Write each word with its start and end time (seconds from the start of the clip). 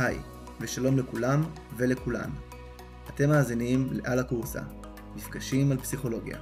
היי, 0.00 0.18
ושלום 0.60 0.98
לכולם 0.98 1.42
ולכולן. 1.76 2.30
אתם 3.08 3.28
מאזינים 3.28 3.88
ל"על 3.92 4.18
הקורסה", 4.18 4.60
מפגשים 5.16 5.72
על 5.72 5.78
פסיכולוגיה. 5.78 6.38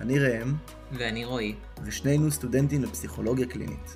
אני 0.00 0.18
ראם, 0.18 0.54
ואני 0.92 1.24
רועי. 1.24 1.54
ושנינו 1.84 2.30
סטודנטים 2.30 2.82
לפסיכולוגיה 2.82 3.46
קלינית. 3.46 3.94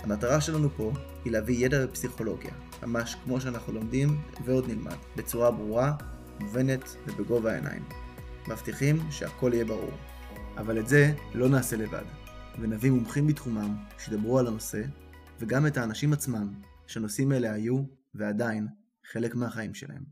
המטרה 0.00 0.40
שלנו 0.40 0.70
פה 0.76 0.92
היא 1.24 1.32
להביא 1.32 1.66
ידע 1.66 1.86
בפסיכולוגיה, 1.86 2.50
ממש 2.82 3.16
כמו 3.24 3.40
שאנחנו 3.40 3.72
לומדים 3.72 4.20
ועוד 4.44 4.68
נלמד, 4.68 4.96
בצורה 5.16 5.50
ברורה, 5.50 5.92
מובנת 6.40 6.96
ובגובה 7.06 7.52
העיניים. 7.52 7.84
מבטיחים 8.48 8.98
שהכל 9.10 9.50
יהיה 9.54 9.64
ברור. 9.64 9.92
אבל 10.56 10.78
את 10.78 10.88
זה 10.88 11.12
לא 11.34 11.48
נעשה 11.48 11.76
לבד, 11.76 12.04
ונביא 12.58 12.90
מומחים 12.90 13.26
בתחומם 13.26 13.76
שידברו 13.98 14.38
על 14.38 14.46
הנושא, 14.46 14.82
וגם 15.40 15.66
את 15.66 15.76
האנשים 15.76 16.12
עצמם, 16.12 16.48
שנושאים 16.86 17.32
אלה 17.32 17.52
היו, 17.52 17.82
ועדיין, 18.14 18.68
חלק 19.12 19.34
מהחיים 19.34 19.74
שלהם. 19.74 20.04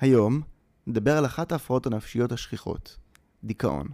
היום 0.00 0.40
נדבר 0.86 1.18
על 1.18 1.26
אחת 1.26 1.52
ההפרעות 1.52 1.86
הנפשיות 1.86 2.32
השכיחות, 2.32 2.98
דיכאון. 3.44 3.88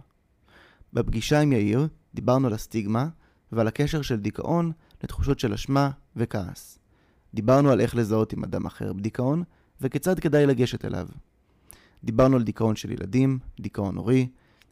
בפגישה 0.93 1.41
עם 1.41 1.51
יאיר 1.51 1.87
דיברנו 2.13 2.47
על 2.47 2.53
הסטיגמה 2.53 3.09
ועל 3.51 3.67
הקשר 3.67 4.01
של 4.01 4.19
דיכאון 4.19 4.71
לתחושות 5.03 5.39
של 5.39 5.53
אשמה 5.53 5.91
וכעס. 6.15 6.79
דיברנו 7.33 7.71
על 7.71 7.81
איך 7.81 7.95
לזהות 7.95 8.33
עם 8.33 8.43
אדם 8.43 8.65
אחר 8.65 8.93
בדיכאון 8.93 9.43
וכיצד 9.81 10.19
כדאי 10.19 10.45
לגשת 10.45 10.85
אליו. 10.85 11.07
דיברנו 12.03 12.35
על 12.35 12.43
דיכאון 12.43 12.75
של 12.75 12.91
ילדים, 12.91 13.39
דיכאון 13.59 13.95
הורי, 13.95 14.29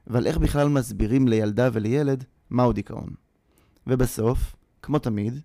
ועל 0.07 0.27
איך 0.27 0.37
בכלל 0.37 0.69
מסבירים 0.69 1.27
לילדה 1.27 1.69
ולילד 1.73 2.23
מהו 2.49 2.73
דיכאון. 2.73 3.09
ובסוף, 3.87 4.55
כמו 4.81 4.99
תמיד, 4.99 5.41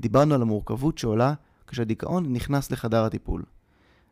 דיברנו 0.00 0.34
על 0.34 0.42
המורכבות 0.42 0.98
שעולה 0.98 1.34
כשהדיכאון 1.68 2.32
נכנס 2.32 2.70
לחדר 2.70 3.04
הטיפול, 3.04 3.44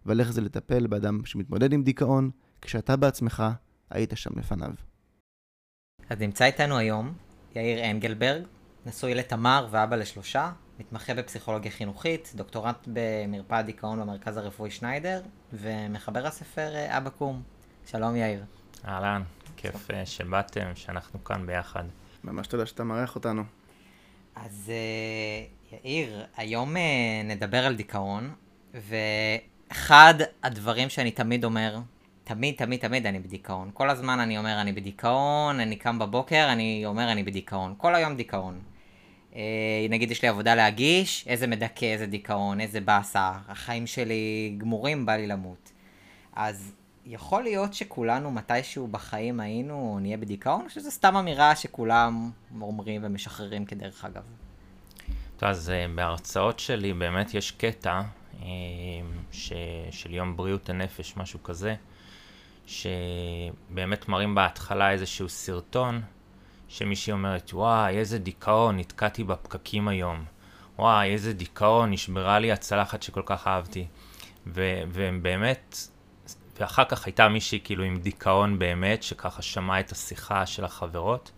ועל 0.07 0.21
איך 0.21 0.33
זה 0.33 0.41
לטפל 0.41 0.87
באדם 0.87 1.25
שמתמודד 1.25 1.73
עם 1.73 1.83
דיכאון, 1.83 2.31
כשאתה 2.61 2.97
בעצמך 2.97 3.43
היית 3.91 4.12
שם 4.15 4.39
לפניו. 4.39 4.71
אז 6.11 6.21
נמצא 6.21 6.45
איתנו 6.45 6.79
היום 6.79 7.15
יאיר 7.57 7.91
אנגלברג, 7.91 8.43
נשוי 8.87 9.15
לתמר 9.15 9.69
ואבא 9.71 9.97
לשלושה, 9.97 10.53
מתמחה 10.79 11.15
בפסיכולוגיה 11.15 11.71
חינוכית, 11.71 12.33
דוקטורט 12.34 12.89
במרפאת 12.93 13.67
דיכאון 13.67 14.01
במרכז 14.01 14.37
הרפואי 14.37 14.71
שניידר, 14.71 15.23
ומחבר 15.53 16.27
הספר 16.27 16.75
אה, 16.75 16.99
אבא 16.99 17.11
קום. 17.11 17.43
שלום 17.87 18.17
יאיר. 18.17 18.45
אהלן, 18.84 19.23
כיף 19.57 19.91
אה, 19.91 20.07
שבאתם, 20.07 20.67
שאנחנו 20.75 21.25
כאן 21.25 21.47
ביחד. 21.47 21.84
ממש 22.25 22.47
תודה 22.47 22.67
שאתה 22.67 22.84
מארח 22.84 23.15
אותנו. 23.15 23.43
אז 24.37 24.73
uh, 24.73 25.56
יאיר, 25.72 26.27
היום 26.36 26.77
uh, 26.77 26.78
נדבר 27.25 27.67
על 27.67 27.77
דיכאון, 27.77 28.34
ואחד 28.75 30.14
הדברים 30.42 30.89
שאני 30.89 31.11
תמיד 31.11 31.45
אומר, 31.45 31.78
תמיד, 32.25 32.55
תמיד, 32.55 32.81
תמיד 32.81 33.06
אני 33.06 33.19
בדיכאון. 33.19 33.70
כל 33.75 33.91
הזמן 33.91 34.20
אני 34.20 34.39
אומר 34.39 34.61
אני 34.61 34.72
בדיכאון, 34.72 35.61
אני 35.61 35.77
קם 35.77 35.98
בבוקר, 35.98 36.48
אני 36.53 36.83
אומר 36.87 37.12
אני 37.12 37.22
בדיכאון. 37.22 37.75
כל 37.77 37.94
היום 37.94 38.17
דיכאון. 38.17 38.61
Uh, 39.33 39.37
נגיד 39.91 40.11
יש 40.11 40.22
לי 40.22 40.28
עבודה 40.28 40.55
להגיש, 40.55 41.25
איזה 41.28 41.47
מדכא, 41.47 41.84
איזה 41.84 42.06
דיכאון, 42.06 42.61
איזה 42.61 42.81
באסה, 42.81 43.33
החיים 43.48 43.87
שלי 43.87 44.55
גמורים, 44.59 45.06
בא 45.06 45.17
לי 45.17 45.27
למות. 45.27 45.72
אז 46.33 46.72
יכול 47.06 47.42
להיות 47.42 47.75
שכולנו 47.75 48.31
מתישהו 48.31 48.87
בחיים 48.89 49.41
היינו 49.41 49.98
נהיה 50.00 50.16
בדיכאון, 50.16 50.65
או 50.65 50.71
שזו 50.71 50.91
סתם 50.91 51.16
אמירה 51.16 51.56
שכולם 51.56 52.31
אומרים 52.60 53.00
ומשחררים 53.04 53.65
כדרך 53.65 54.04
אגב? 54.04 54.46
אז 55.42 55.72
uh, 55.72 55.97
בהרצאות 55.97 56.58
שלי 56.58 56.92
באמת 56.92 57.34
יש 57.34 57.50
קטע 57.50 58.00
uh, 58.41 58.44
ש... 59.32 59.52
של 59.91 60.14
יום 60.14 60.36
בריאות 60.36 60.69
הנפש, 60.69 61.16
משהו 61.16 61.42
כזה, 61.42 61.74
שבאמת 62.66 64.08
מראים 64.08 64.34
בהתחלה 64.34 64.91
איזשהו 64.91 65.28
סרטון, 65.28 66.02
שמישהי 66.69 67.12
אומרת, 67.12 67.50
וואי, 67.52 67.98
איזה 67.98 68.19
דיכאון, 68.19 68.78
נתקעתי 68.78 69.24
בפקקים 69.24 69.88
היום. 69.88 70.24
וואי, 70.78 71.10
איזה 71.10 71.32
דיכאון, 71.32 71.91
נשברה 71.91 72.38
לי 72.38 72.53
הצלחת 72.53 73.03
שכל 73.03 73.22
כך 73.26 73.47
אהבתי. 73.47 73.86
ו- 74.47 74.82
והם 74.88 75.22
באמת, 75.22 75.76
ואחר 76.60 76.84
כך 76.84 77.06
הייתה 77.06 77.28
מישהי 77.28 77.60
כאילו 77.64 77.84
עם 77.84 77.97
דיכאון 77.97 78.58
באמת, 78.58 79.03
שככה 79.03 79.42
שמעה 79.42 79.80
את 79.80 79.92
השיחה 79.92 80.47
של 80.47 80.64
החברות, 80.64 81.30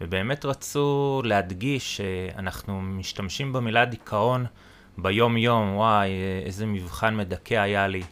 ובאמת 0.00 0.44
רצו 0.44 1.22
להדגיש 1.24 1.96
שאנחנו 1.96 2.82
משתמשים 2.82 3.52
במילה 3.52 3.84
דיכאון 3.84 4.46
ביום-יום, 4.98 5.76
וואי, 5.76 6.10
איזה 6.44 6.66
מבחן 6.66 7.16
מדכא 7.16 7.54
היה 7.54 7.86
לי. 7.86 8.02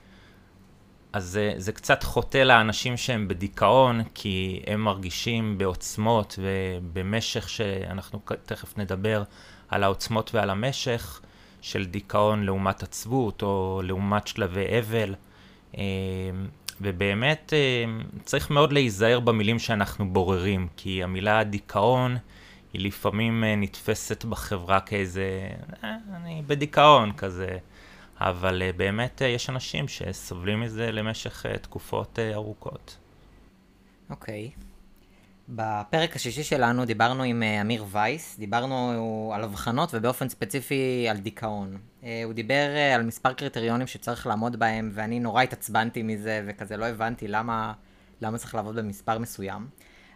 אז 1.13 1.25
זה, 1.25 1.53
זה 1.57 1.73
קצת 1.73 2.03
חוטא 2.03 2.39
לאנשים 2.39 2.97
שהם 2.97 3.29
בדיכאון, 3.29 4.01
כי 4.15 4.63
הם 4.67 4.81
מרגישים 4.81 5.59
בעוצמות 5.59 6.39
ובמשך 6.43 7.49
שאנחנו 7.49 8.21
תכף 8.47 8.79
נדבר 8.79 9.23
על 9.69 9.85
העוצמות 9.85 10.35
ועל 10.35 10.51
המשך 10.51 11.21
של 11.61 11.85
דיכאון 11.85 12.43
לעומת 12.43 12.83
עצבות 12.83 13.43
או 13.43 13.81
לעומת 13.85 14.27
שלבי 14.27 14.65
אבל. 14.79 15.15
אה, 16.85 16.91
ובאמת 16.93 17.53
אה, 17.53 17.85
צריך 18.25 18.51
מאוד 18.51 18.73
להיזהר 18.73 19.21
במילים 19.21 19.59
שאנחנו 19.59 20.13
בוררים, 20.13 20.69
כי 20.77 21.03
המילה 21.03 21.45
דיכאון 21.45 22.17
היא 22.73 22.87
לפעמים 22.87 23.45
אה, 23.45 23.57
נתפסת 23.57 24.25
בחברה 24.25 24.81
כאיזה, 24.81 25.49
אני 26.15 26.43
בדיכאון 26.47 27.13
כזה. 27.13 27.59
אבל 28.21 28.63
באמת 28.77 29.23
יש 29.25 29.51
אנשים 29.51 29.89
שסובלים 29.89 30.61
מזה 30.61 30.93
למשך 30.93 31.47
תקופות 31.47 32.19
ארוכות. 32.19 32.97
אוקיי. 34.11 34.51
Okay. 34.57 34.68
בפרק 35.49 36.17
השישי 36.17 36.43
שלנו 36.43 36.85
דיברנו 36.85 37.23
עם 37.23 37.43
uh, 37.43 37.61
אמיר 37.61 37.85
וייס, 37.91 38.39
דיברנו 38.39 39.33
על 39.35 39.45
אבחנות 39.45 39.91
ובאופן 39.93 40.29
ספציפי 40.29 41.07
על 41.11 41.17
דיכאון. 41.17 41.77
Uh, 42.01 42.05
הוא 42.25 42.33
דיבר 42.33 42.67
uh, 42.75 42.95
על 42.95 43.03
מספר 43.03 43.33
קריטריונים 43.33 43.87
שצריך 43.87 44.27
לעמוד 44.27 44.59
בהם, 44.59 44.91
ואני 44.95 45.21
נורא 45.21 45.43
התעצבנתי 45.43 46.03
מזה, 46.03 46.43
וכזה 46.47 46.77
לא 46.77 46.85
הבנתי 46.85 47.29
למה, 47.29 47.73
למה 48.21 48.39
צריך 48.39 48.55
לעבוד 48.55 48.77
במספר 48.77 49.19
מסוים. 49.19 49.69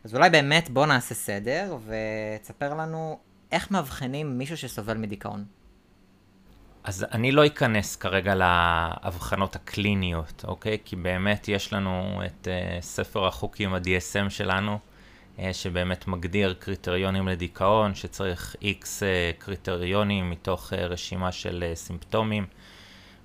אז 0.04 0.14
אולי 0.14 0.30
באמת 0.30 0.70
בוא 0.70 0.86
נעשה 0.86 1.14
סדר, 1.14 1.76
ותספר 1.86 2.74
לנו 2.74 3.18
איך 3.52 3.70
מאבחנים 3.70 4.38
מישהו 4.38 4.56
שסובל 4.56 4.96
מדיכאון. 4.96 5.44
אז 6.84 7.06
אני 7.12 7.32
לא 7.32 7.46
אכנס 7.46 7.96
כרגע 7.96 8.34
להבחנות 8.34 9.56
הקליניות, 9.56 10.44
אוקיי? 10.48 10.78
כי 10.84 10.96
באמת 10.96 11.48
יש 11.48 11.72
לנו 11.72 12.22
את 12.26 12.48
uh, 12.48 12.82
ספר 12.82 13.26
החוקים 13.26 13.74
ה-DSM 13.74 14.30
שלנו, 14.30 14.78
שבאמת 15.52 16.06
מגדיר 16.06 16.54
קריטריונים 16.58 17.28
לדיכאון, 17.28 17.94
שצריך 17.94 18.56
X 18.62 18.84
uh, 18.84 19.38
קריטריונים 19.38 20.30
מתוך 20.30 20.72
uh, 20.72 20.76
רשימה 20.76 21.32
של 21.32 21.64
סימפטומים. 21.74 22.46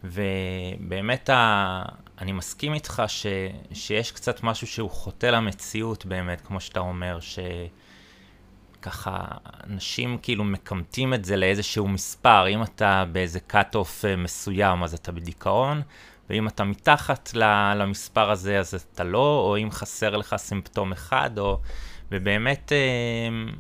ובאמת 0.04 1.30
ה... 1.30 1.82
אני 2.22 2.32
מסכים 2.32 2.74
איתך 2.74 3.04
ש... 3.08 3.26
שיש 3.74 4.12
קצת 4.12 4.44
משהו 4.44 4.68
שהוא 4.68 4.90
חוטא 4.90 5.26
למציאות 5.26 6.06
באמת, 6.06 6.42
כמו 6.42 6.60
שאתה 6.60 6.80
אומר, 6.80 7.20
ש... 7.20 7.40
ככה, 8.82 9.26
אנשים 9.70 10.18
כאילו 10.22 10.44
מקמטים 10.44 11.14
את 11.14 11.26
זה 11.26 11.36
לאיזשהו 11.36 11.88
מספר, 11.88 12.48
אם 12.48 12.64
אתה 12.64 13.06
באיזה 13.12 13.40
cut-off 13.52 14.06
אה, 14.08 14.16
מסוים 14.16 14.84
אז 14.84 14.94
אתה 14.94 15.12
בדיכאון, 15.12 15.82
ואם 16.30 16.48
אתה 16.48 16.64
מתחת 16.64 17.30
למספר 17.76 18.32
הזה 18.32 18.60
אז 18.60 18.74
אתה 18.94 19.04
לא, 19.04 19.40
או 19.48 19.58
אם 19.58 19.72
חסר 19.72 20.18
לך 20.18 20.36
סימפטום 20.38 20.92
אחד, 20.92 21.38
או... 21.38 21.60
ובאמת, 22.12 22.72
אה, 22.72 23.52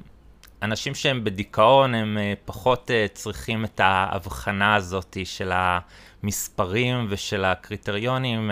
אנשים 0.62 0.96
שהם 0.96 1.24
בדיכאון 1.24 1.96
הם 1.96 2.18
אה, 2.18 2.34
פחות 2.46 2.92
צריכים 3.14 3.66
את 3.66 3.80
ההבחנה 3.80 4.76
הזאת 4.76 5.18
של 5.24 5.52
המספרים 5.54 7.06
ושל 7.10 7.46
הקריטריונים, 7.46 8.52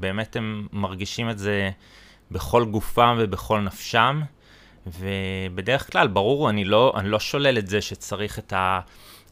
באמת 0.00 0.36
הם 0.36 0.66
מרגישים 0.72 1.30
את 1.30 1.38
זה 1.38 1.70
בכל 2.30 2.64
גופם 2.64 3.16
ובכל 3.20 3.60
נפשם. 3.60 4.22
ובדרך 4.86 5.92
כלל, 5.92 6.08
ברור, 6.08 6.50
אני 6.50 6.64
לא, 6.64 6.94
אני 6.96 7.08
לא 7.08 7.20
שולל 7.20 7.58
את 7.58 7.66
זה 7.66 7.80
שצריך 7.80 8.38
את 8.38 8.52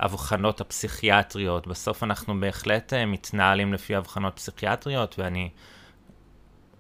האבחנות 0.00 0.61
הפסיכיאטריות. 0.61 1.66
בסוף 1.66 2.02
אנחנו 2.02 2.40
בהחלט 2.40 2.93
אה, 2.93 3.06
מתנהלים 3.06 3.75
לפי 3.75 3.96
אבחנות 3.96 4.37
פסיכיאטריות, 4.37 5.19
ואני 5.19 5.49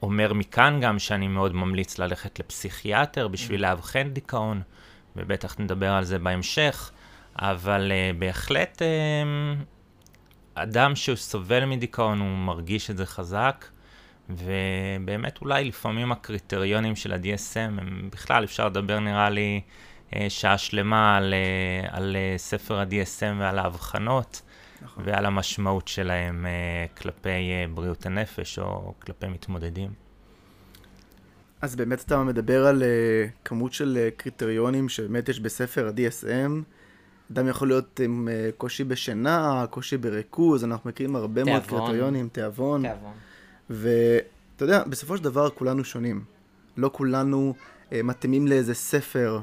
אומר 0.04 0.32
מכאן 0.32 0.78
גם 0.82 0.98
שאני 0.98 1.28
מאוד 1.28 1.54
ממליץ 1.54 1.98
ללכת 1.98 2.38
לפסיכיאטר 2.38 3.28
בשביל 3.28 3.64
mm. 3.64 3.68
לאבחן 3.68 4.08
דיכאון, 4.08 4.62
ובטח 5.16 5.56
נדבר 5.58 5.92
על 5.92 6.04
זה 6.04 6.18
בהמשך, 6.18 6.90
אבל 7.38 7.92
uh, 7.92 8.18
בהחלט 8.18 8.82
uh, 8.82 9.64
אדם 10.54 10.96
שסובל 10.96 11.64
מדיכאון, 11.64 12.20
הוא 12.20 12.36
מרגיש 12.36 12.90
את 12.90 12.96
זה 12.96 13.06
חזק. 13.06 13.64
ובאמת 14.30 15.40
אולי 15.40 15.64
לפעמים 15.64 16.12
הקריטריונים 16.12 16.96
של 16.96 17.12
ה-DSM, 17.12 17.80
הם 17.80 18.08
בכלל 18.12 18.44
אפשר 18.44 18.66
לדבר 18.66 19.00
נראה 19.00 19.30
לי 19.30 19.60
אה, 20.14 20.26
שעה 20.28 20.58
שלמה 20.58 21.16
על, 21.16 21.34
אה, 21.34 21.88
על 21.96 22.16
אה, 22.16 22.38
ספר 22.38 22.78
ה-DSM 22.78 23.34
ועל 23.38 23.58
ההבחנות, 23.58 24.42
נכון. 24.84 25.04
ועל 25.06 25.26
המשמעות 25.26 25.88
שלהם 25.88 26.46
uh, 26.46 27.00
כלפי 27.02 27.28
uh, 27.28 27.74
בריאות 27.74 28.06
הנפש 28.06 28.58
או 28.58 28.94
כלפי 28.98 29.26
מתמודדים. 29.28 29.90
אז 31.60 31.76
באמת 31.76 32.02
אתה 32.02 32.22
מדבר 32.22 32.66
על 32.66 32.82
uh, 32.82 33.30
כמות 33.44 33.72
של 33.72 33.98
uh, 33.98 34.20
קריטריונים 34.20 34.88
שבאמת 34.88 35.28
יש 35.28 35.40
בספר 35.40 35.86
ה-DSM. 35.86 36.52
אדם 37.32 37.48
יכול 37.48 37.68
להיות 37.68 38.00
עם 38.04 38.28
uh, 38.28 38.52
קושי 38.56 38.84
בשינה, 38.84 39.64
קושי 39.70 39.96
בריכוז, 39.96 40.64
אנחנו 40.64 40.90
מכירים 40.90 41.16
הרבה 41.16 41.44
תיאבון. 41.44 41.52
מאוד 41.52 41.66
קריטריונים, 41.66 42.28
תיאבון. 42.28 42.82
תיאבון. 42.82 43.12
ואתה 43.70 44.64
יודע, 44.64 44.84
בסופו 44.84 45.16
של 45.16 45.24
דבר 45.24 45.50
כולנו 45.50 45.84
שונים. 45.84 46.24
לא 46.76 46.90
כולנו 46.92 47.54
uh, 47.90 47.94
מתאימים 48.04 48.46
לאיזה 48.46 48.74
ספר 48.74 49.40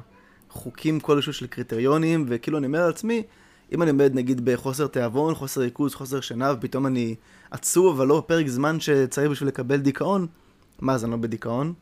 חוקים 0.50 1.00
כלשהו 1.00 1.34
של 1.34 1.48
קריטריונים, 1.48 2.26
וכאילו 2.28 2.58
אני 2.58 2.68
אומר 2.68 2.88
לעצמי, 2.88 3.24
אם 3.72 3.82
אני 3.82 3.92
עומד 3.92 4.12
נגיד 4.16 4.46
בחוסר 4.46 4.88
תיאבון, 4.88 5.36
חוסר 5.36 5.62
ריכוז, 5.62 5.96
חוסר 5.96 6.22
שינה, 6.22 6.54
ופתאום 6.54 6.88
אני 6.88 7.16
עצוב, 7.52 7.96
אבל 7.96 8.08
לא 8.08 8.18
בפרק 8.18 8.48
זמן 8.48 8.80
שצריך 8.80 9.32
בשביל 9.32 9.48
לקבל 9.48 9.78
דיכאון, 9.78 10.28
מה, 10.80 10.94
אז 10.94 11.04
אני 11.04 11.12
לא 11.12 11.18
בדיכאון? 11.18 11.74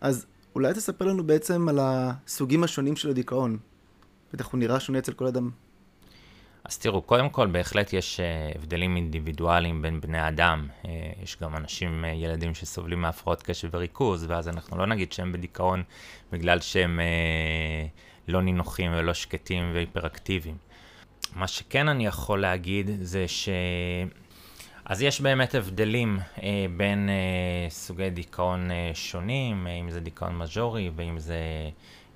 אז 0.00 0.26
אולי 0.54 0.74
תספר 0.74 1.04
לנו 1.04 1.24
בעצם 1.24 1.68
על 1.68 1.78
הסוגים 1.80 2.64
השונים 2.64 2.96
של 2.96 3.10
הדיכאון. 3.10 3.58
בטח 4.32 4.52
הוא 4.52 4.58
נראה 4.58 4.80
שונה 4.80 4.98
אצל 4.98 5.12
כל 5.12 5.26
אדם. 5.26 5.50
אז 6.64 6.78
תראו, 6.78 7.02
קודם 7.02 7.28
כל 7.28 7.46
בהחלט 7.46 7.92
יש 7.92 8.20
uh, 8.20 8.58
הבדלים 8.58 8.96
אינדיבידואליים 8.96 9.82
בין 9.82 10.00
בני 10.00 10.28
אדם. 10.28 10.68
Uh, 10.82 10.86
יש 11.22 11.36
גם 11.42 11.56
אנשים, 11.56 12.04
uh, 12.04 12.06
ילדים 12.06 12.54
שסובלים 12.54 13.00
מהפרעות 13.00 13.42
קשב 13.42 13.68
וריכוז, 13.72 14.26
ואז 14.28 14.48
אנחנו 14.48 14.78
לא 14.78 14.86
נגיד 14.86 15.12
שהם 15.12 15.32
בדיכאון 15.32 15.82
בגלל 16.32 16.60
שהם 16.60 17.00
לא 18.28 18.42
נינוחים 18.42 18.92
ולא 18.96 19.14
שקטים 19.14 19.70
והיפראקטיביים. 19.74 20.65
מה 21.34 21.48
שכן 21.48 21.88
אני 21.88 22.06
יכול 22.06 22.40
להגיד 22.40 22.90
זה 23.00 23.28
ש... 23.28 23.48
אז 24.84 25.02
יש 25.02 25.20
באמת 25.20 25.54
הבדלים 25.54 26.18
אה, 26.42 26.66
בין 26.76 27.08
אה, 27.08 27.70
סוגי 27.70 28.10
דיכאון 28.10 28.70
אה, 28.70 28.90
שונים, 28.94 29.66
אה, 29.66 29.72
אם 29.72 29.90
זה 29.90 30.00
דיכאון 30.00 30.38
מז'ורי 30.38 30.90
ואם 30.96 31.18
זה 31.18 31.36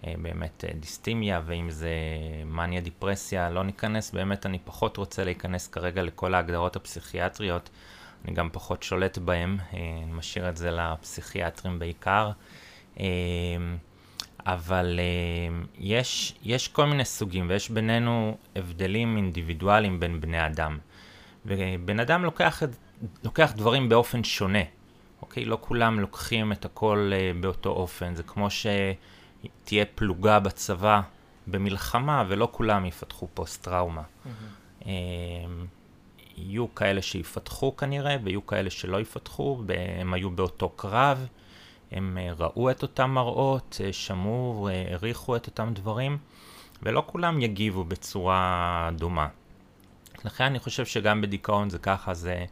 אה, 0.06 0.14
באמת 0.22 0.64
אה, 0.64 0.70
דיסטימיה 0.80 1.40
ואם 1.46 1.70
זה 1.70 1.90
מניה 2.44 2.80
דיפרסיה, 2.80 3.50
לא 3.50 3.64
ניכנס, 3.64 4.10
באמת 4.10 4.46
אני 4.46 4.58
פחות 4.64 4.96
רוצה 4.96 5.24
להיכנס 5.24 5.68
כרגע 5.68 6.02
לכל 6.02 6.34
ההגדרות 6.34 6.76
הפסיכיאטריות, 6.76 7.70
אני 8.24 8.34
גם 8.34 8.48
פחות 8.52 8.82
שולט 8.82 9.18
בהם, 9.18 9.58
אה, 9.74 9.78
אני 10.04 10.12
משאיר 10.12 10.48
את 10.48 10.56
זה 10.56 10.70
לפסיכיאטרים 10.70 11.78
בעיקר. 11.78 12.30
אה, 13.00 13.06
אבל 14.46 14.98
uh, 14.98 15.66
יש, 15.78 16.34
יש 16.42 16.68
כל 16.68 16.86
מיני 16.86 17.04
סוגים, 17.04 17.46
ויש 17.48 17.70
בינינו 17.70 18.36
הבדלים 18.56 19.16
אינדיבידואליים 19.16 20.00
בין 20.00 20.20
בני 20.20 20.46
אדם. 20.46 20.78
ובן 21.46 22.00
אדם 22.00 22.24
לוקח, 22.24 22.62
לוקח 23.24 23.52
דברים 23.56 23.88
באופן 23.88 24.24
שונה, 24.24 24.62
אוקיי? 25.22 25.44
לא 25.44 25.58
כולם 25.60 26.00
לוקחים 26.00 26.52
את 26.52 26.64
הכל 26.64 27.10
uh, 27.12 27.42
באותו 27.42 27.70
אופן. 27.70 28.14
זה 28.14 28.22
כמו 28.22 28.48
שתהיה 28.50 29.84
פלוגה 29.94 30.40
בצבא 30.40 31.00
במלחמה, 31.46 32.24
ולא 32.28 32.48
כולם 32.52 32.86
יפתחו 32.86 33.28
פוסט-טראומה. 33.34 34.02
Mm-hmm. 34.02 34.82
Uh, 34.82 34.86
יהיו 36.36 36.74
כאלה 36.74 37.02
שיפתחו 37.02 37.76
כנראה, 37.76 38.16
ויהיו 38.24 38.46
כאלה 38.46 38.70
שלא 38.70 39.00
יפתחו, 39.00 39.62
הם 40.00 40.14
היו 40.14 40.30
באותו 40.30 40.68
קרב. 40.68 41.26
הם 41.92 42.18
אה, 42.20 42.32
ראו 42.38 42.70
את 42.70 42.82
אותם 42.82 43.10
מראות, 43.10 43.80
אה, 43.84 43.92
שמעו, 43.92 44.68
אה, 44.68 44.84
העריכו 44.90 45.36
את 45.36 45.46
אותם 45.46 45.70
דברים, 45.74 46.18
ולא 46.82 47.02
כולם 47.06 47.40
יגיבו 47.40 47.84
בצורה 47.84 48.90
דומה. 48.96 49.28
לכן 50.24 50.44
אני 50.44 50.58
חושב 50.58 50.86
שגם 50.86 51.20
בדיכאון 51.20 51.70
זה 51.70 51.78
ככה, 51.78 52.14
זה... 52.14 52.44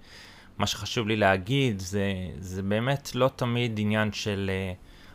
מה 0.59 0.67
שחשוב 0.67 1.09
לי 1.09 1.17
להגיד, 1.17 1.79
זה, 1.79 2.13
זה 2.39 2.63
באמת 2.63 3.15
לא 3.15 3.31
תמיד 3.37 3.79
עניין 3.79 4.13
של... 4.13 4.51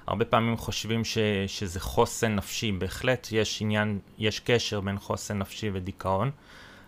הרבה 0.07 0.25
פעמים 0.25 0.57
חושבים 0.57 1.05
ש, 1.05 1.17
שזה 1.47 1.79
חוסן 1.79 2.35
נפשי, 2.35 2.71
בהחלט 2.71 3.27
יש 3.31 3.61
עניין, 3.61 3.99
יש 4.17 4.39
קשר 4.39 4.81
בין 4.81 4.99
חוסן 4.99 5.37
נפשי 5.37 5.69
ודיכאון, 5.73 6.31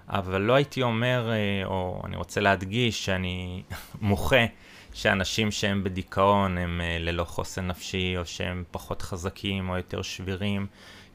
אבל 0.09 0.41
לא 0.41 0.53
הייתי 0.53 0.83
אומר, 0.83 1.29
או 1.65 2.01
אני 2.05 2.15
רוצה 2.15 2.41
להדגיש 2.41 3.05
שאני 3.05 3.63
מוחה 4.01 4.45
שאנשים 4.95 5.51
שהם 5.51 5.83
בדיכאון 5.83 6.57
הם 6.57 6.81
uh, 6.81 7.03
ללא 7.03 7.23
חוסן 7.23 7.67
נפשי, 7.67 8.17
או 8.17 8.25
שהם 8.25 8.63
פחות 8.71 9.01
חזקים, 9.01 9.69
או 9.69 9.77
יותר 9.77 10.01
שבירים, 10.01 10.67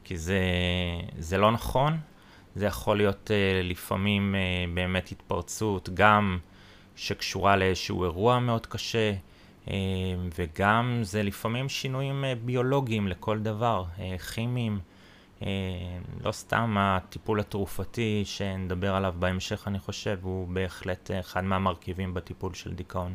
כי 0.05 0.19
זה, 0.19 0.41
זה 1.19 1.39
לא 1.39 1.51
נכון. 1.51 1.99
זה 2.55 2.67
יכול 2.67 2.97
להיות 2.97 3.31
uh, 3.31 3.67
לפעמים 3.67 4.35
uh, 4.35 4.75
באמת 4.75 5.13
התפרצות, 5.13 5.89
גם 5.95 6.39
שקשורה 6.97 7.57
לאיזשהו 7.57 8.05
אירוע 8.05 8.39
מאוד 8.39 8.67
קשה, 8.67 9.13
וגם 10.39 10.99
זה 11.03 11.23
לפעמים 11.23 11.69
שינויים 11.69 12.25
ביולוגיים 12.45 13.09
לכל 13.09 13.39
דבר, 13.39 13.85
כימיים. 14.35 14.79
לא 16.25 16.33
סתם 16.33 16.77
הטיפול 16.79 17.41
התרופתי 17.41 18.23
שנדבר 18.25 18.95
עליו 18.95 19.15
בהמשך, 19.19 19.69
אני 19.69 19.79
חושב, 19.79 20.19
הוא 20.23 20.49
בהחלט 20.49 21.11
אחד 21.21 21.45
מהמרכיבים 21.45 22.15
בטיפול 22.15 22.55
של 22.55 22.75
דיכאון. 22.75 23.15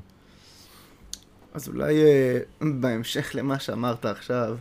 אז 1.56 1.68
אולי 1.68 2.04
אה, 2.04 2.40
בהמשך 2.80 3.32
למה 3.34 3.60
שאמרת 3.60 4.06
עכשיו, 4.06 4.58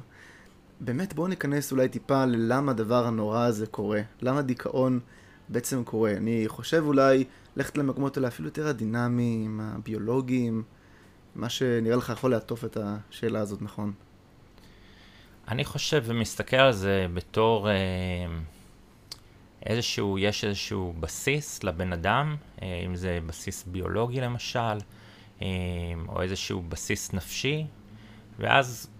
באמת 0.80 1.14
בואו 1.14 1.26
ניכנס 1.26 1.72
אולי 1.72 1.88
טיפה 1.88 2.24
ללמה 2.24 2.72
הדבר 2.72 3.06
הנורא 3.06 3.44
הזה 3.44 3.66
קורה. 3.66 4.00
למה 4.22 4.42
דיכאון 4.42 5.00
בעצם 5.48 5.84
קורה. 5.84 6.10
אני 6.10 6.44
חושב 6.46 6.82
אולי 6.86 7.24
ללכת 7.56 7.78
למקומות 7.78 8.16
האלה 8.16 8.28
אפילו 8.28 8.48
יותר 8.48 8.66
הדינמיים, 8.66 9.60
הביולוגיים, 9.60 10.62
מה 11.34 11.48
שנראה 11.48 11.96
לך 11.96 12.08
יכול 12.08 12.30
לעטוף 12.30 12.64
את 12.64 12.76
השאלה 12.80 13.40
הזאת, 13.40 13.62
נכון? 13.62 13.92
אני 15.48 15.64
חושב 15.64 16.02
ומסתכל 16.06 16.56
על 16.56 16.72
זה 16.72 17.06
בתור 17.14 17.70
אה, 17.70 17.74
איזשהו, 19.66 20.18
יש 20.18 20.44
איזשהו 20.44 20.94
בסיס 21.00 21.64
לבן 21.64 21.92
אדם, 21.92 22.36
אה, 22.62 22.82
אם 22.86 22.96
זה 22.96 23.18
בסיס 23.26 23.64
ביולוגי 23.64 24.20
למשל, 24.20 24.78
או 26.08 26.22
איזשהו 26.22 26.62
בסיס 26.68 27.12
נפשי, 27.12 27.64
ואז 28.38 28.90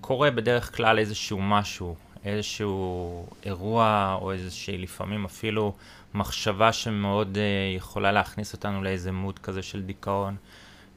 קורה 0.00 0.30
בדרך 0.30 0.76
כלל 0.76 0.98
איזשהו 0.98 1.42
משהו, 1.42 1.94
איזשהו 2.24 3.26
אירוע, 3.44 4.18
או 4.20 4.32
איזושהי 4.32 4.78
לפעמים 4.78 5.24
אפילו 5.24 5.74
מחשבה 6.14 6.72
שמאוד 6.72 7.36
uh, 7.36 7.76
יכולה 7.76 8.12
להכניס 8.12 8.52
אותנו 8.52 8.82
לאיזה 8.82 9.12
מוד 9.12 9.38
כזה 9.38 9.62
של 9.62 9.82
דיכאון, 9.82 10.36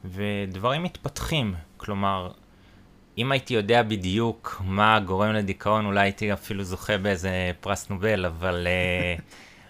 ודברים 0.04 0.82
מתפתחים, 0.82 1.54
כלומר, 1.76 2.30
אם 3.18 3.32
הייתי 3.32 3.54
יודע 3.54 3.82
בדיוק 3.82 4.62
מה 4.64 5.00
גורם 5.00 5.32
לדיכאון, 5.32 5.86
אולי 5.86 6.00
הייתי 6.00 6.32
אפילו 6.32 6.64
זוכה 6.64 6.98
באיזה 6.98 7.50
פרס 7.60 7.90
נובל, 7.90 8.26
אבל... 8.26 8.66
Uh, 8.66 9.22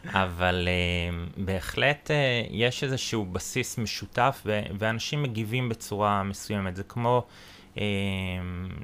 אבל 0.09 0.69
uh, 0.69 1.41
בהחלט 1.41 2.11
uh, 2.11 2.49
יש 2.51 2.85
איזשהו 2.85 3.25
בסיס 3.25 3.79
משותף 3.79 4.43
ו- 4.47 4.61
ואנשים 4.79 5.23
מגיבים 5.23 5.69
בצורה 5.69 6.23
מסוימת. 6.23 6.77
זה 6.77 6.83
כמו, 6.83 7.27
uh, 7.75 7.79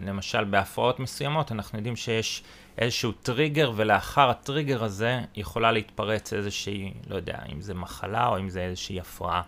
למשל 0.02 0.44
בהפרעות 0.44 1.00
מסוימות, 1.00 1.52
אנחנו 1.52 1.78
יודעים 1.78 1.96
שיש 1.96 2.42
איזשהו 2.78 3.12
טריגר, 3.12 3.72
ולאחר 3.76 4.30
הטריגר 4.30 4.84
הזה 4.84 5.20
יכולה 5.36 5.72
להתפרץ 5.72 6.32
איזושהי, 6.32 6.92
לא 7.08 7.16
יודע, 7.16 7.38
אם 7.52 7.60
זה 7.60 7.74
מחלה 7.74 8.26
או 8.26 8.38
אם 8.38 8.48
זה 8.48 8.60
איזושהי 8.60 9.00
הפרעה. 9.00 9.42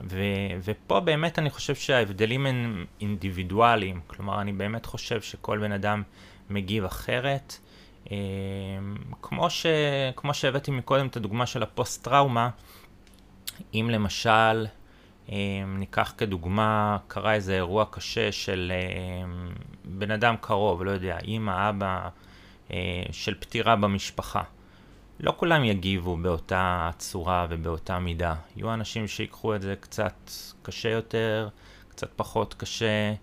ו- 0.00 0.56
ופה 0.64 1.00
באמת 1.00 1.38
אני 1.38 1.50
חושב 1.50 1.74
שההבדלים 1.74 2.46
הם 2.46 2.84
אינדיבידואליים, 3.00 4.00
כלומר 4.06 4.40
אני 4.40 4.52
באמת 4.52 4.86
חושב 4.86 5.20
שכל 5.20 5.58
בן 5.58 5.72
אדם 5.72 6.02
מגיב 6.50 6.84
אחרת. 6.84 7.58
אמ, 8.10 8.96
כמו, 9.22 9.50
ש, 9.50 9.66
כמו 10.16 10.34
שהבאתי 10.34 10.70
מקודם 10.70 11.06
את 11.06 11.16
הדוגמה 11.16 11.46
של 11.46 11.62
הפוסט-טראומה, 11.62 12.50
אם 13.74 13.88
למשל 13.92 14.66
אמ, 15.28 15.76
ניקח 15.78 16.14
כדוגמה, 16.18 16.98
קרה 17.08 17.34
איזה 17.34 17.54
אירוע 17.54 17.84
קשה 17.90 18.32
של 18.32 18.72
אמ, 19.24 19.48
בן 19.84 20.10
אדם 20.10 20.34
קרוב, 20.40 20.84
לא 20.84 20.90
יודע, 20.90 21.18
אימא, 21.18 21.70
אבא, 21.70 22.08
אה, 22.72 23.02
של 23.12 23.34
פטירה 23.34 23.76
במשפחה. 23.76 24.42
לא 25.20 25.34
כולם 25.36 25.64
יגיבו 25.64 26.16
באותה 26.16 26.90
צורה 26.98 27.46
ובאותה 27.50 27.98
מידה. 27.98 28.34
יהיו 28.56 28.74
אנשים 28.74 29.08
שיקחו 29.08 29.54
את 29.54 29.62
זה 29.62 29.74
קצת 29.80 30.30
קשה 30.62 30.88
יותר, 30.88 31.48
קצת 31.88 32.10
פחות 32.16 32.54
קשה. 32.54 33.14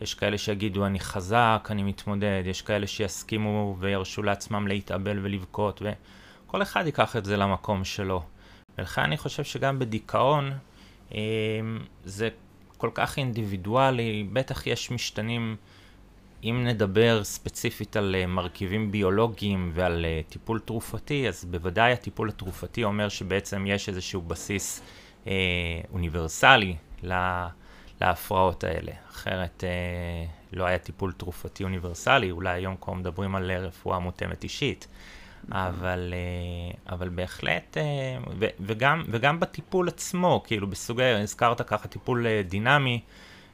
יש 0.00 0.14
כאלה 0.14 0.38
שיגידו 0.38 0.86
אני 0.86 1.00
חזק, 1.00 1.68
אני 1.70 1.82
מתמודד, 1.82 2.42
יש 2.46 2.62
כאלה 2.62 2.86
שיסכימו 2.86 3.76
וירשו 3.78 4.22
לעצמם 4.22 4.68
להתאבל 4.68 5.18
ולבכות, 5.22 5.82
וכל 6.46 6.62
אחד 6.62 6.86
ייקח 6.86 7.16
את 7.16 7.24
זה 7.24 7.36
למקום 7.36 7.84
שלו. 7.84 8.22
ולכן 8.78 9.02
אני 9.02 9.16
חושב 9.16 9.44
שגם 9.44 9.78
בדיכאון 9.78 10.52
אה, 11.14 11.20
זה 12.04 12.28
כל 12.76 12.90
כך 12.94 13.18
אינדיבידואלי, 13.18 14.28
בטח 14.32 14.66
יש 14.66 14.90
משתנים 14.90 15.56
אם 16.44 16.64
נדבר 16.66 17.24
ספציפית 17.24 17.96
על 17.96 18.16
uh, 18.24 18.26
מרכיבים 18.26 18.92
ביולוגיים 18.92 19.70
ועל 19.74 20.04
uh, 20.04 20.32
טיפול 20.32 20.58
תרופתי, 20.58 21.28
אז 21.28 21.44
בוודאי 21.44 21.92
הטיפול 21.92 22.28
התרופתי 22.28 22.84
אומר 22.84 23.08
שבעצם 23.08 23.66
יש 23.66 23.88
איזשהו 23.88 24.20
בסיס 24.20 24.82
uh, 25.24 25.28
אוניברסלי 25.92 26.76
לה, 27.02 27.48
להפרעות 28.00 28.64
האלה. 28.64 28.92
אחרת 29.10 29.64
uh, 29.64 30.56
לא 30.56 30.64
היה 30.64 30.78
טיפול 30.78 31.12
תרופתי 31.12 31.64
אוניברסלי, 31.64 32.30
אולי 32.30 32.50
היום 32.50 32.76
כבר 32.80 32.92
מדברים 32.92 33.34
על 33.34 33.50
רפואה 33.50 33.98
מותאמת 33.98 34.44
אישית. 34.44 34.88
אבל, 35.52 36.14
אבל 36.88 37.08
בהחלט, 37.08 37.76
ו, 38.38 38.46
וגם, 38.60 39.04
וגם 39.08 39.40
בטיפול 39.40 39.88
עצמו, 39.88 40.42
כאילו 40.46 40.66
בסוג, 40.66 41.00
הזכרת 41.00 41.60
ככה 41.60 41.88
טיפול 41.88 42.26
דינמי, 42.42 43.00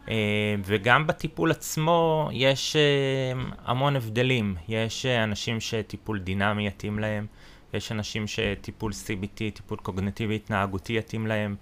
אה, 0.08 0.54
וגם 0.64 1.06
בטיפול 1.06 1.50
עצמו 1.50 2.28
יש 2.32 2.76
אה, 2.76 3.42
המון 3.64 3.96
הבדלים. 3.96 4.56
יש 4.68 5.06
אה, 5.06 5.24
אנשים 5.24 5.60
שטיפול 5.60 6.18
דינמי 6.18 6.66
יתאים 6.66 6.98
להם, 6.98 7.26
יש 7.74 7.92
אנשים 7.92 8.26
שטיפול 8.26 8.92
CBT, 8.92 9.38
טיפול 9.54 9.78
קוגנטיבי 9.78 10.36
התנהגותי 10.36 10.92
יתאים 10.92 11.26
להם, 11.26 11.56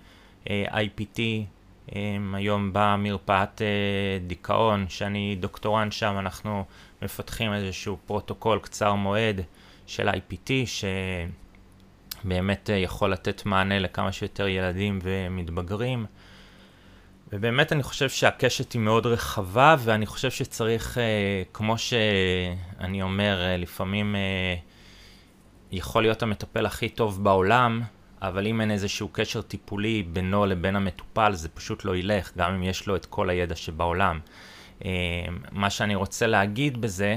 IPT, 0.70 1.20
היום 2.34 2.70
במרפאת 2.72 3.62
דיכאון, 4.26 4.86
שאני 4.88 5.36
דוקטורנט 5.40 5.92
שם, 5.92 6.16
אנחנו 6.18 6.64
מפתחים 7.02 7.52
איזשהו 7.52 7.98
פרוטוקול 8.06 8.58
קצר 8.58 8.94
מועד 8.94 9.40
של 9.86 10.08
IPT, 10.08 10.50
שבאמת 12.24 12.70
יכול 12.74 13.12
לתת 13.12 13.46
מענה 13.46 13.78
לכמה 13.78 14.12
שיותר 14.12 14.48
ילדים 14.48 14.98
ומתבגרים. 15.02 16.06
ובאמת 17.32 17.72
אני 17.72 17.82
חושב 17.82 18.08
שהקשת 18.08 18.72
היא 18.72 18.80
מאוד 18.80 19.06
רחבה, 19.06 19.76
ואני 19.78 20.06
חושב 20.06 20.30
שצריך, 20.30 20.98
אה, 20.98 21.42
כמו 21.52 21.78
שאני 21.78 23.02
אומר, 23.02 23.40
אה, 23.40 23.56
לפעמים 23.56 24.16
אה, 24.16 24.54
יכול 25.72 26.02
להיות 26.02 26.22
המטפל 26.22 26.66
הכי 26.66 26.88
טוב 26.88 27.24
בעולם, 27.24 27.82
אבל 28.28 28.46
אם 28.46 28.60
אין 28.60 28.70
איזשהו 28.70 29.08
קשר 29.08 29.42
טיפולי 29.42 30.02
בינו 30.02 30.46
לבין 30.46 30.76
המטופל, 30.76 31.32
זה 31.34 31.48
פשוט 31.48 31.84
לא 31.84 31.96
ילך, 31.96 32.32
גם 32.36 32.54
אם 32.54 32.62
יש 32.62 32.86
לו 32.86 32.96
את 32.96 33.06
כל 33.06 33.30
הידע 33.30 33.56
שבעולם. 33.56 34.20
אה, 34.84 34.90
מה 35.52 35.70
שאני 35.70 35.94
רוצה 35.94 36.26
להגיד 36.26 36.80
בזה, 36.80 37.16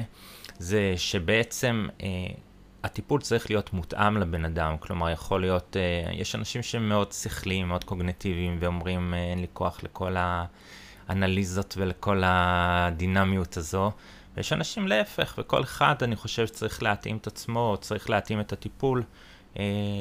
זה 0.59 0.93
שבעצם 0.97 1.87
אה, 2.03 2.07
הטיפול 2.83 3.21
צריך 3.21 3.49
להיות 3.49 3.73
מותאם 3.73 4.17
לבן 4.17 4.45
אדם, 4.45 4.77
כלומר 4.79 5.09
יכול 5.09 5.41
להיות, 5.41 5.75
uh, 5.75 6.11
יש 6.13 6.35
אנשים 6.35 6.63
שהם 6.63 6.89
מאוד 6.89 7.11
שכליים, 7.11 7.67
מאוד 7.67 7.83
קוגנטיביים, 7.83 8.57
ואומרים 8.59 9.13
אין 9.13 9.39
לי 9.39 9.47
כוח 9.53 9.83
לכל 9.83 10.15
האנליזות 11.09 11.75
ולכל 11.77 12.21
הדינמיות 12.25 13.57
הזו, 13.57 13.91
ויש 14.37 14.53
אנשים 14.53 14.87
להפך, 14.87 15.35
וכל 15.37 15.63
אחד 15.63 15.95
אני 16.01 16.15
חושב 16.15 16.45
צריך 16.45 16.83
להתאים 16.83 17.17
את 17.17 17.27
עצמו, 17.27 17.77
צריך 17.81 18.09
להתאים 18.09 18.39
את 18.39 18.53
הטיפול. 18.53 18.99
uh, 19.01 19.26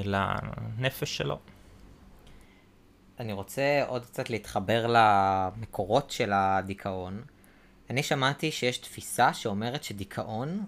לנפש 0.04 1.16
שלו. 1.16 1.38
אני 3.20 3.32
רוצה 3.32 3.84
עוד 3.86 4.06
קצת 4.06 4.30
להתחבר 4.30 4.86
למקורות 4.88 6.10
של 6.10 6.32
הדיכאון. 6.34 7.22
אני 7.90 8.02
שמעתי 8.02 8.50
שיש 8.50 8.78
תפיסה 8.78 9.34
שאומרת 9.34 9.84
שדיכאון 9.84 10.64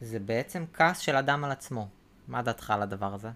זה 0.00 0.18
בעצם 0.18 0.64
כעס 0.72 0.98
של 0.98 1.16
אדם 1.16 1.44
על 1.44 1.50
עצמו. 1.50 1.88
מה 2.28 2.42
דעתך 2.42 2.70
על 2.70 2.82
הדבר 2.82 3.14
הזה? 3.14 3.28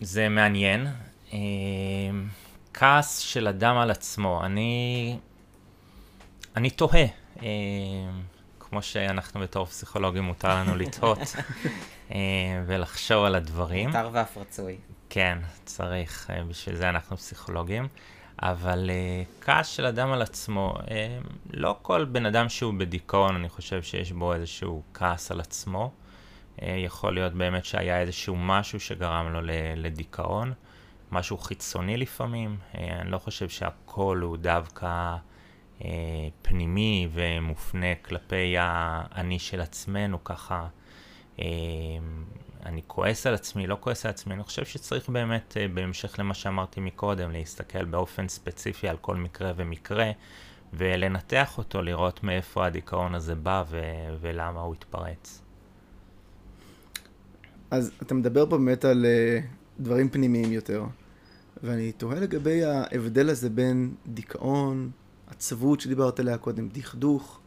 זה 0.00 0.28
מעניין. 0.28 0.86
אה, 1.32 1.38
כעס 2.74 3.18
של 3.18 3.48
אדם 3.48 3.76
על 3.76 3.90
עצמו. 3.90 4.44
אני... 4.44 5.18
אני 6.56 6.70
תוהה. 6.70 7.06
אה, 7.42 7.48
כמו 8.60 8.82
שאנחנו 8.82 9.40
בתור 9.40 9.66
פסיכולוגים 9.66 10.24
מותר 10.24 10.48
לנו 10.48 10.76
לתהות 10.76 11.18
אה, 11.18 11.24
ולחשוב 12.66 13.24
על 13.24 13.34
הדברים. 13.34 13.88
מותר 13.88 14.10
ואף 14.12 14.38
רצוי. 14.38 14.76
כן, 15.10 15.38
צריך, 15.64 16.30
בשביל 16.48 16.76
זה 16.76 16.88
אנחנו 16.88 17.16
פסיכולוגים. 17.16 17.88
אבל 18.42 18.90
uh, 18.90 19.44
כעס 19.44 19.68
של 19.68 19.86
אדם 19.86 20.12
על 20.12 20.22
עצמו, 20.22 20.74
uh, 20.78 20.88
לא 21.50 21.76
כל 21.82 22.04
בן 22.04 22.26
אדם 22.26 22.48
שהוא 22.48 22.74
בדיכאון, 22.78 23.36
אני 23.36 23.48
חושב 23.48 23.82
שיש 23.82 24.12
בו 24.12 24.34
איזשהו 24.34 24.82
כעס 24.94 25.30
על 25.30 25.40
עצמו. 25.40 25.90
Uh, 26.56 26.64
יכול 26.64 27.14
להיות 27.14 27.32
באמת 27.32 27.64
שהיה 27.64 28.00
איזשהו 28.00 28.36
משהו 28.36 28.80
שגרם 28.80 29.32
לו 29.32 29.40
לדיכאון, 29.76 30.52
משהו 31.12 31.38
חיצוני 31.38 31.96
לפעמים. 31.96 32.56
Uh, 32.72 32.78
אני 33.00 33.10
לא 33.10 33.18
חושב 33.18 33.48
שהכל 33.48 34.20
הוא 34.22 34.36
דווקא 34.36 35.16
uh, 35.78 35.84
פנימי 36.42 37.08
ומופנה 37.12 37.94
כלפי 38.02 38.54
האני 38.58 39.38
של 39.38 39.60
עצמנו, 39.60 40.24
ככה 40.24 40.66
אני 42.66 42.82
כועס 42.86 43.26
על 43.26 43.34
עצמי, 43.34 43.66
לא 43.66 43.76
כועס 43.80 44.06
על 44.06 44.10
עצמי, 44.10 44.34
אני 44.34 44.42
חושב 44.42 44.64
שצריך 44.64 45.08
באמת, 45.08 45.56
אה, 45.56 45.68
בהמשך 45.68 46.18
למה 46.18 46.34
שאמרתי 46.34 46.80
מקודם, 46.80 47.30
להסתכל 47.30 47.84
באופן 47.84 48.28
ספציפי 48.28 48.88
על 48.88 48.96
כל 48.96 49.16
מקרה 49.16 49.52
ומקרה, 49.56 50.10
ולנתח 50.72 51.58
אותו, 51.58 51.82
לראות 51.82 52.22
מאיפה 52.22 52.66
הדיכאון 52.66 53.14
הזה 53.14 53.34
בא 53.34 53.64
ו- 53.70 54.16
ולמה 54.20 54.60
הוא 54.60 54.74
התפרץ. 54.74 55.40
אז 57.70 57.92
אתה 58.02 58.14
מדבר 58.14 58.50
פה 58.50 58.58
באמת 58.58 58.84
על 58.84 59.04
uh, 59.04 59.44
דברים 59.80 60.08
פנימיים 60.08 60.52
יותר, 60.52 60.84
ואני 61.62 61.92
תוהה 61.92 62.20
לגבי 62.20 62.64
ההבדל 62.64 63.28
הזה 63.30 63.50
בין 63.50 63.94
דיכאון, 64.06 64.90
עצבות 65.26 65.80
שדיברת 65.80 66.20
עליה 66.20 66.38
קודם, 66.38 66.68
דכדוך, 66.68 67.40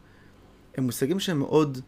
הם 0.76 0.84
מושגים 0.84 1.20
שהם 1.20 1.38
מאוד 1.38 1.80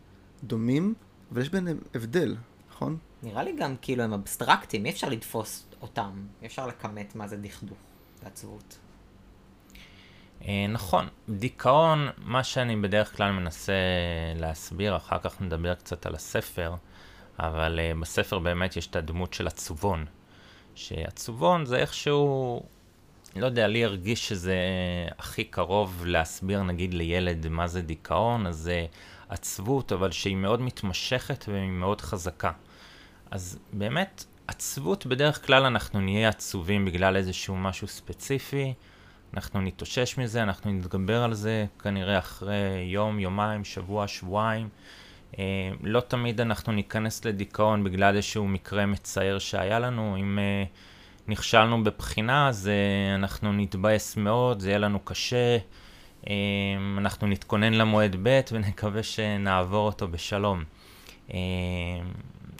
דומים, 0.45 0.95
אבל 1.33 1.41
יש 1.41 1.49
ביניהם 1.49 1.79
הבדל, 1.95 2.37
נכון? 2.71 2.99
נראה 3.23 3.43
לי 3.43 3.57
גם 3.59 3.75
כאילו 3.83 4.03
הם 4.03 4.13
אבסטרקטים, 4.13 4.87
אי 4.87 4.91
אפשר 4.91 5.09
לתפוס 5.09 5.67
אותם, 5.83 6.27
אי 6.43 6.47
אפשר 6.47 6.67
לכמת 6.67 7.15
מה 7.15 7.29
זה 7.29 7.37
דכדוך 7.37 7.79
ועצבות. 8.23 8.79
אה, 10.49 10.67
נכון, 10.69 11.07
דיכאון, 11.29 12.09
מה 12.19 12.45
שאני 12.45 12.77
בדרך 12.77 13.17
כלל 13.17 13.33
מנסה 13.33 13.73
להסביר, 14.37 14.97
אחר 14.97 15.19
כך 15.19 15.41
נדבר 15.41 15.75
קצת 15.75 16.07
על 16.07 16.15
הספר, 16.15 16.75
אבל 17.39 17.79
uh, 17.79 18.01
בספר 18.01 18.39
באמת 18.39 18.77
יש 18.77 18.87
את 18.87 18.97
הדמות 18.97 19.35
של 19.35 19.47
עצובון, 19.47 20.05
שעצובון 20.75 21.67
זה 21.67 21.77
איכשהו, 21.77 22.63
לא 23.37 23.47
יודע, 23.47 23.67
לי 23.67 23.85
הרגיש 23.85 24.29
שזה 24.29 24.57
הכי 25.19 25.45
קרוב 25.45 26.03
להסביר 26.07 26.63
נגיד 26.63 26.95
לילד 26.95 27.49
מה 27.49 27.67
זה 27.67 27.83
דיכאון, 27.83 28.47
אז 28.47 28.71
עצבות, 29.31 29.93
אבל 29.93 30.11
שהיא 30.11 30.37
מאוד 30.37 30.61
מתמשכת 30.61 31.45
והיא 31.49 31.71
מאוד 31.71 32.01
חזקה. 32.01 32.53
אז 33.31 33.59
באמת, 33.73 34.25
עצבות 34.47 35.07
בדרך 35.07 35.47
כלל 35.47 35.65
אנחנו 35.65 36.01
נהיה 36.01 36.29
עצובים 36.29 36.85
בגלל 36.85 37.17
איזשהו 37.17 37.57
משהו 37.57 37.89
ספציפי, 37.89 38.75
אנחנו 39.35 39.61
נתאושש 39.61 40.19
מזה, 40.19 40.43
אנחנו 40.43 40.73
נתגבר 40.73 41.23
על 41.23 41.35
זה 41.35 41.67
כנראה 41.83 42.19
אחרי 42.19 42.89
יום, 42.93 43.21
יומיים, 43.21 43.65
שבוע, 43.65 44.09
שבועיים. 44.09 44.69
אה, 45.39 45.45
לא 45.83 46.01
תמיד 46.01 46.41
אנחנו 46.41 46.73
ניכנס 46.73 47.25
לדיכאון 47.25 47.85
בגלל 47.85 48.17
איזשהו 48.17 48.49
מקרה 48.49 48.87
מצער 48.87 49.39
שהיה 49.39 49.79
לנו. 49.79 50.17
אם 50.17 50.39
אה, 50.39 50.65
נכשלנו 51.29 51.85
בבחינה, 51.85 52.49
אז 52.49 52.69
אה, 52.69 53.15
אנחנו 53.15 53.53
נתבאס 53.53 54.17
מאוד, 54.17 54.61
זה 54.61 54.69
יהיה 54.69 54.79
לנו 54.79 55.01
קשה. 55.05 55.59
אה, 56.29 56.35
אנחנו 56.99 57.27
נתכונן 57.27 57.75
למועד 57.75 58.17
ב' 58.23 58.41
ונקווה 58.53 59.03
שנעבור 59.03 59.87
אותו 59.87 60.09
בשלום. 60.09 60.65
אה, 61.35 61.39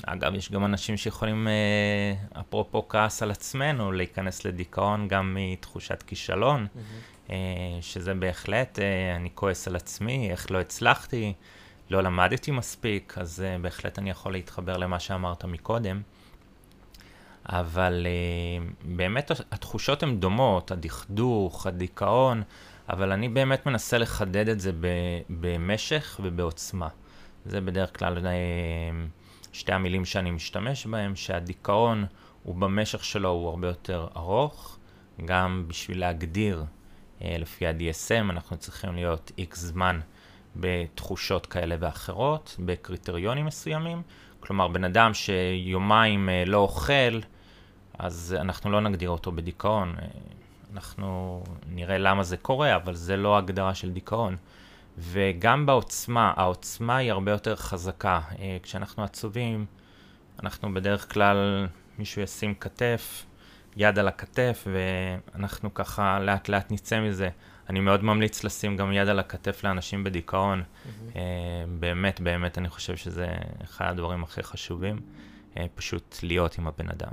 אגב, 0.07 0.35
יש 0.35 0.53
גם 0.53 0.65
אנשים 0.65 0.97
שיכולים, 0.97 1.49
אה, 1.49 2.41
אפרופו 2.41 2.89
כעס 2.89 3.23
על 3.23 3.31
עצמנו, 3.31 3.93
להיכנס 3.93 4.45
לדיכאון 4.45 5.09
גם 5.09 5.37
מתחושת 5.39 6.03
כישלון, 6.03 6.67
mm-hmm. 6.67 7.31
שזה 7.81 8.15
בהחלט, 8.15 8.79
אה, 8.79 9.17
אני 9.17 9.31
כועס 9.35 9.69
על 9.69 9.77
עצמי, 9.77 10.31
איך 10.31 10.51
לא 10.51 10.61
הצלחתי, 10.61 11.33
לא 11.91 12.03
למדתי 12.03 12.51
מספיק, 12.51 13.15
אז 13.19 13.45
בהחלט 13.61 13.99
אני 13.99 14.11
יכול 14.11 14.33
להתחבר 14.33 14.77
למה 14.77 15.01
שאמרת 15.01 15.45
מקודם. 15.45 16.03
אבל 17.49 18.07
באמת 18.85 19.31
התחושות 19.53 20.03
הן 20.03 20.17
דומות, 20.17 20.71
הדכדוך, 20.71 21.67
הדיכאון, 21.67 22.43
אבל 22.91 23.13
אני 23.13 23.29
באמת 23.29 23.67
מנסה 23.67 23.99
לחדד 23.99 24.49
את 24.49 24.61
זה 24.61 24.73
במשך 25.29 26.21
ובעוצמה. 26.23 26.89
זה 27.45 27.61
בדרך 27.61 27.99
כלל 27.99 28.19
שתי 29.53 29.73
המילים 29.73 30.05
שאני 30.05 30.31
משתמש 30.31 30.87
בהן, 30.87 31.17
שהדיכאון 31.17 32.05
הוא 32.43 32.55
במשך 32.55 33.05
שלו 33.05 33.29
הוא 33.29 33.49
הרבה 33.49 33.69
יותר 33.69 34.07
ארוך, 34.17 34.79
גם 35.25 35.65
בשביל 35.69 36.01
להגדיר 36.01 36.65
אה, 37.23 37.37
לפי 37.39 37.67
ה-DSM 37.67 38.31
אנחנו 38.31 38.57
צריכים 38.57 38.95
להיות 38.95 39.33
איקס 39.39 39.59
זמן 39.59 40.01
בתחושות 40.57 41.47
כאלה 41.47 41.77
ואחרות, 41.81 42.57
בקריטריונים 42.59 43.47
מסוימים. 43.47 44.03
כלומר, 44.41 44.69
בן 44.69 44.85
אדם 44.85 45.15
שיומיים 45.15 46.29
אה, 46.29 46.45
לא 46.47 46.59
אוכל, 46.59 47.21
אז 47.99 48.37
אנחנו 48.41 48.71
לא 48.71 48.81
נגדיר 48.81 49.11
אותו 49.11 49.33
בדיכאון. 49.33 49.95
אנחנו 50.73 51.43
נראה 51.67 51.99
למה 51.99 52.23
זה 52.23 52.37
קורה, 52.37 52.77
אבל 52.77 52.95
זה 52.95 53.17
לא 53.17 53.39
הגדרה 53.39 53.75
של 53.75 53.91
דיכאון. 53.93 54.37
וגם 54.99 55.67
בעוצמה, 55.67 56.33
העוצמה 56.37 56.97
היא 56.97 57.11
הרבה 57.11 57.33
יותר 57.33 57.57
חזקה. 57.57 58.21
אה, 58.39 58.57
כשאנחנו 58.63 59.05
עצובים, 59.05 59.67
אנחנו 60.43 60.75
בדרך 60.75 61.13
כלל, 61.13 61.67
מישהו 61.99 62.23
ישים 62.23 62.55
כתף, 62.55 63.27
יד 63.77 63.99
על 63.99 64.09
הכתף, 64.09 64.67
ואנחנו 64.73 65.75
ככה 65.75 66.19
לאט 66.21 66.49
לאט 66.49 66.73
נצא 66.73 67.01
מזה. 67.01 67.29
אני 67.71 67.81
מאוד 67.81 68.05
ממליץ 68.05 68.45
לשים 68.45 68.77
גם 68.77 68.93
יד 68.93 69.09
על 69.09 69.19
הכתף 69.19 69.65
לאנשים 69.65 70.05
בדיכאון. 70.05 70.63
Mm-hmm. 70.63 71.19
באמת, 71.79 72.21
באמת, 72.21 72.59
אני 72.59 72.69
חושב 72.69 72.97
שזה 72.97 73.29
אחד 73.65 73.87
הדברים 73.91 74.23
הכי 74.23 74.43
חשובים, 74.43 75.01
אה, 75.57 75.67
פשוט 75.75 76.19
להיות 76.23 76.59
עם 76.59 76.67
הבן 76.67 76.89
אדם. 76.89 77.13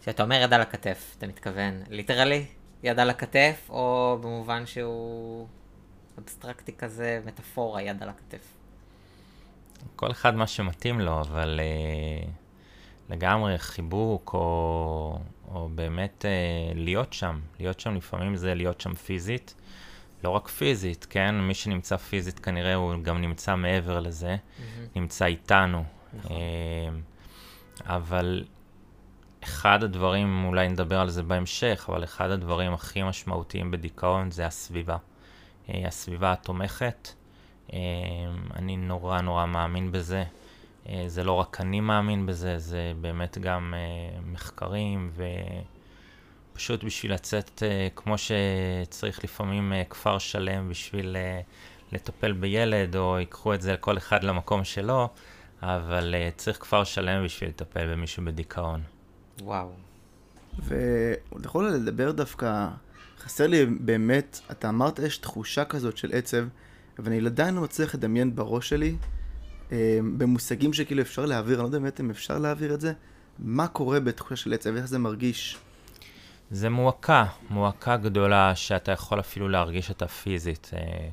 כשאתה 0.00 0.22
אומר 0.22 0.36
יד 0.36 0.52
על 0.52 0.60
הכתף, 0.60 1.14
אתה 1.18 1.26
מתכוון 1.26 1.82
ליטרלי 1.90 2.46
יד 2.84 3.00
על 3.00 3.10
הכתף, 3.10 3.66
או 3.70 4.18
במובן 4.20 4.66
שהוא 4.66 5.46
אבסטרקטי 6.18 6.72
כזה, 6.72 7.20
מטאפורה, 7.26 7.82
יד 7.82 8.02
על 8.02 8.08
הכתף? 8.08 8.56
כל 9.96 10.10
אחד 10.10 10.34
מה 10.34 10.46
שמתאים 10.46 11.00
לו, 11.00 11.20
אבל 11.20 11.60
uh, 11.60 12.28
לגמרי 13.10 13.58
חיבוק, 13.58 14.30
או, 14.34 15.18
או 15.48 15.68
באמת 15.74 16.24
uh, 16.24 16.78
להיות 16.78 17.12
שם. 17.12 17.40
להיות 17.60 17.80
שם 17.80 17.94
לפעמים 17.94 18.36
זה 18.36 18.54
להיות 18.54 18.80
שם 18.80 18.94
פיזית. 18.94 19.54
לא 20.24 20.30
רק 20.30 20.48
פיזית, 20.48 21.06
כן? 21.10 21.34
מי 21.34 21.54
שנמצא 21.54 21.96
פיזית 21.96 22.38
כנראה 22.38 22.74
הוא 22.74 22.94
גם 23.02 23.20
נמצא 23.20 23.56
מעבר 23.56 24.00
לזה, 24.00 24.36
mm-hmm. 24.36 24.62
נמצא 24.96 25.24
איתנו. 25.24 25.84
נכון. 26.14 26.36
Uh, 26.36 27.84
אבל 27.86 28.44
אחד 29.44 29.84
הדברים, 29.84 30.44
אולי 30.44 30.68
נדבר 30.68 31.00
על 31.00 31.10
זה 31.10 31.22
בהמשך, 31.22 31.86
אבל 31.88 32.04
אחד 32.04 32.30
הדברים 32.30 32.72
הכי 32.72 33.02
משמעותיים 33.02 33.70
בדיכאון 33.70 34.30
זה 34.30 34.46
הסביבה. 34.46 34.96
אה, 35.70 35.86
הסביבה 35.86 36.32
התומכת. 36.32 37.08
אה, 37.72 37.78
אני 38.56 38.76
נורא 38.76 39.20
נורא 39.20 39.46
מאמין 39.46 39.92
בזה. 39.92 40.24
אה, 40.88 41.04
זה 41.06 41.24
לא 41.24 41.32
רק 41.32 41.60
אני 41.60 41.80
מאמין 41.80 42.26
בזה, 42.26 42.58
זה 42.58 42.92
באמת 43.00 43.38
גם 43.38 43.74
מחקרים 44.26 45.10
ופשוט 46.52 46.84
בשביל 46.84 47.12
לצאת, 47.12 47.62
כמו 47.94 48.14
שצריך 48.18 49.24
לפעמים 49.24 49.72
כפר 49.90 50.18
שלם 50.18 50.68
בשביל 50.68 51.16
לטפל 51.92 52.32
בילד, 52.32 52.96
או 52.96 53.18
ייקחו 53.18 53.54
את 53.54 53.62
זה 53.62 53.76
כל 53.76 53.96
אחד 53.96 54.24
למקום 54.24 54.64
שלו, 54.64 55.08
אבל 55.62 56.14
צריך 56.36 56.60
כפר 56.60 56.84
שלם 56.84 57.24
בשביל 57.24 57.50
לטפל 57.50 57.92
במישהו 57.92 58.24
בדיכאון. 58.24 58.93
וואו. 59.42 59.72
ואתה 60.58 61.46
יכול 61.46 61.68
לדבר 61.68 62.12
דווקא, 62.12 62.68
חסר 63.18 63.46
לי 63.46 63.66
באמת, 63.66 64.40
אתה 64.50 64.68
אמרת 64.68 64.98
יש 64.98 65.18
תחושה 65.18 65.64
כזאת 65.64 65.96
של 65.96 66.10
עצב, 66.12 66.44
ואני 66.98 67.26
עדיין 67.26 67.54
לא 67.54 67.62
מצליח 67.62 67.94
לדמיין 67.94 68.36
בראש 68.36 68.68
שלי, 68.68 68.96
אה, 69.72 69.98
במושגים 70.18 70.72
שכאילו 70.72 71.02
אפשר 71.02 71.26
להעביר, 71.26 71.54
אני 71.54 71.62
לא 71.62 71.66
יודע 71.66 71.78
באמת 71.78 72.00
אם 72.00 72.10
אפשר 72.10 72.38
להעביר 72.38 72.74
את 72.74 72.80
זה, 72.80 72.92
מה 73.38 73.68
קורה 73.68 74.00
בתחושה 74.00 74.36
של 74.36 74.52
עצב, 74.52 74.76
איך 74.76 74.84
זה 74.84 74.98
מרגיש? 74.98 75.58
זה 76.50 76.70
מועקה, 76.70 77.24
מועקה 77.50 77.96
גדולה 77.96 78.54
שאתה 78.54 78.92
יכול 78.92 79.20
אפילו 79.20 79.48
להרגיש 79.48 79.90
אותה 79.90 80.08
פיזית. 80.08 80.70
אה, 80.76 81.08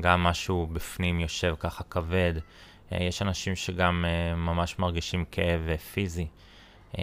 גם 0.00 0.22
משהו 0.22 0.66
בפנים 0.66 1.20
יושב 1.20 1.54
ככה 1.60 1.84
כבד. 1.84 2.34
אה, 2.92 3.02
יש 3.02 3.22
אנשים 3.22 3.56
שגם 3.56 4.04
ממש 4.36 4.78
מרגישים 4.78 5.24
כאב 5.30 5.76
פיזי. 5.76 6.26
אמ, 6.98 7.02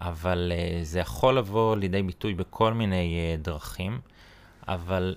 אבל 0.00 0.52
אה, 0.54 0.78
זה 0.82 1.00
יכול 1.00 1.38
לבוא 1.38 1.76
לידי 1.76 2.02
ביטוי 2.02 2.34
בכל 2.34 2.72
מיני 2.72 3.18
אה, 3.18 3.36
דרכים, 3.36 4.00
אבל 4.68 5.16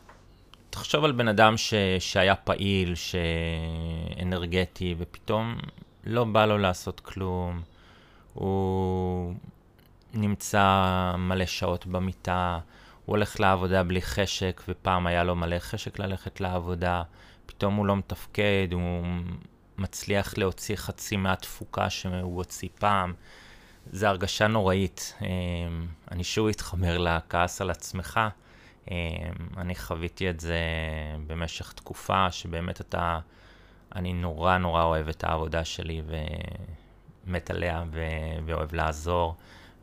תחשוב 0.70 1.06
על 1.06 1.12
בן 1.12 1.28
אדם 1.28 1.58
ש, 1.58 1.74
שהיה 2.00 2.36
פעיל, 2.36 2.94
שאנרגטי, 2.96 4.96
ופתאום 4.98 5.58
לא 6.04 6.24
בא 6.24 6.46
לו 6.46 6.58
לעשות 6.58 7.00
כלום, 7.00 7.62
הוא 8.34 9.34
נמצא 10.13 11.12
מלא 11.18 11.46
שעות 11.46 11.86
במיטה, 11.86 12.60
הוא 13.06 13.15
הולך 13.15 13.39
לעבודה 13.39 13.84
בלי 13.84 14.02
חשק, 14.02 14.62
ופעם 14.70 15.08
היה 15.08 15.24
לו 15.24 15.36
מלא 15.36 15.60
חשק 15.60 16.00
ללכת 16.00 16.41
לעבודה, 16.41 17.04
פתאום 17.46 17.76
הוא 17.76 17.86
לא 17.86 17.96
מתפקד, 17.96 18.68
הוא 18.72 19.04
מצליח 19.78 20.38
להוציא 20.38 20.76
חצי 20.76 21.18
מהתפוקה 21.18 21.90
שהוא 21.90 22.36
הוציא 22.36 22.70
פעם. 22.80 23.14
זו 23.92 24.08
הרגשה 24.08 24.48
נוראית. 24.48 25.14
אמ, 25.22 25.88
אני 26.12 26.24
שוב 26.24 26.48
אתחבר 26.48 26.98
לכעס 26.98 27.62
על 27.62 27.70
עצמך. 27.70 28.20
אמ, 28.92 28.96
אני 29.58 29.76
חוויתי 29.76 30.30
את 30.30 30.40
זה 30.40 30.60
במשך 31.28 31.72
תקופה 31.74 32.32
שבאמת 32.32 32.82
אתה, 32.82 33.20
אני 33.96 34.14
נורא 34.14 34.58
נורא 34.58 34.84
אוהב 34.84 35.10
את 35.10 35.24
העבודה 35.24 35.66
שלי 35.66 36.02
ומת 37.28 37.50
עליה 37.50 37.84
ו- 37.92 38.46
ואוהב 38.46 38.74
לעזור. 38.74 39.36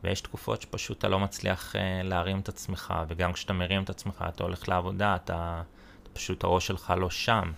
ויש 0.03 0.21
תקופות 0.21 0.61
שפשוט 0.61 0.97
אתה 0.97 1.07
לא 1.07 1.19
מצליח 1.19 1.75
uh, 1.75 1.77
להרים 2.03 2.39
את 2.39 2.49
עצמך, 2.49 2.93
וגם 3.07 3.33
כשאתה 3.33 3.53
מרים 3.53 3.83
את 3.83 3.89
עצמך, 3.89 4.25
אתה 4.29 4.43
הולך 4.43 4.69
לעבודה, 4.69 5.15
אתה, 5.15 5.61
אתה 6.03 6.09
פשוט 6.13 6.43
הראש 6.43 6.67
שלך 6.67 6.93
לא 6.97 7.09
שם. 7.09 7.51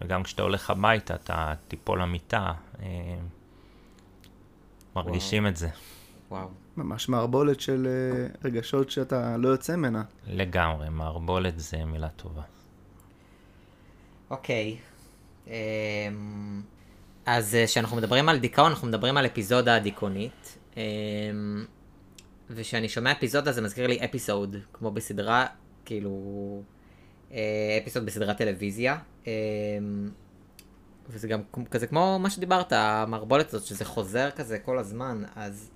וגם 0.00 0.22
כשאתה 0.22 0.42
הולך 0.42 0.70
הביתה, 0.70 1.14
אתה 1.14 1.54
תיפול 1.68 2.02
למיטה. 2.02 2.52
אה, 2.82 2.86
מרגישים 4.96 5.42
וואו. 5.42 5.52
את 5.52 5.56
זה. 5.56 5.68
וואו. 6.30 6.48
ממש 6.76 7.08
מערבולת 7.08 7.60
של 7.60 7.86
אה, 7.86 8.26
רגשות 8.44 8.90
שאתה 8.90 9.36
לא 9.36 9.48
יוצא 9.48 9.76
ממנה. 9.76 10.02
לגמרי, 10.26 10.88
מערבולת 10.90 11.58
זה 11.58 11.84
מילה 11.84 12.08
טובה. 12.08 12.42
אוקיי. 14.30 14.76
אמ, 15.46 15.52
אז 17.26 17.54
אה, 17.54 17.66
כשאנחנו 17.66 17.96
מדברים 17.96 18.28
על 18.28 18.38
דיכאון, 18.38 18.70
אנחנו 18.70 18.88
מדברים 18.88 19.16
על 19.16 19.26
אפיזודה 19.26 19.78
דיכאונית. 19.78 20.58
אמ, 20.76 21.64
וכשאני 22.50 22.88
שומע 22.88 23.12
אפיזודה 23.12 23.52
זה 23.52 23.62
מזכיר 23.62 23.86
לי 23.86 24.04
אפיסוד, 24.04 24.56
כמו 24.72 24.90
בסדרה, 24.90 25.46
כאילו... 25.84 26.62
אפיסוד 27.82 28.06
בסדרת 28.06 28.38
טלוויזיה. 28.38 28.98
אמ, 29.26 30.10
וזה 31.08 31.28
גם 31.28 31.40
כזה 31.70 31.86
כמו 31.86 32.18
מה 32.18 32.30
שדיברת, 32.30 32.72
המערבולת 32.72 33.54
הזאת, 33.54 33.66
שזה 33.66 33.84
חוזר 33.84 34.30
כזה 34.30 34.58
כל 34.58 34.78
הזמן, 34.78 35.22
אז... 35.36 35.70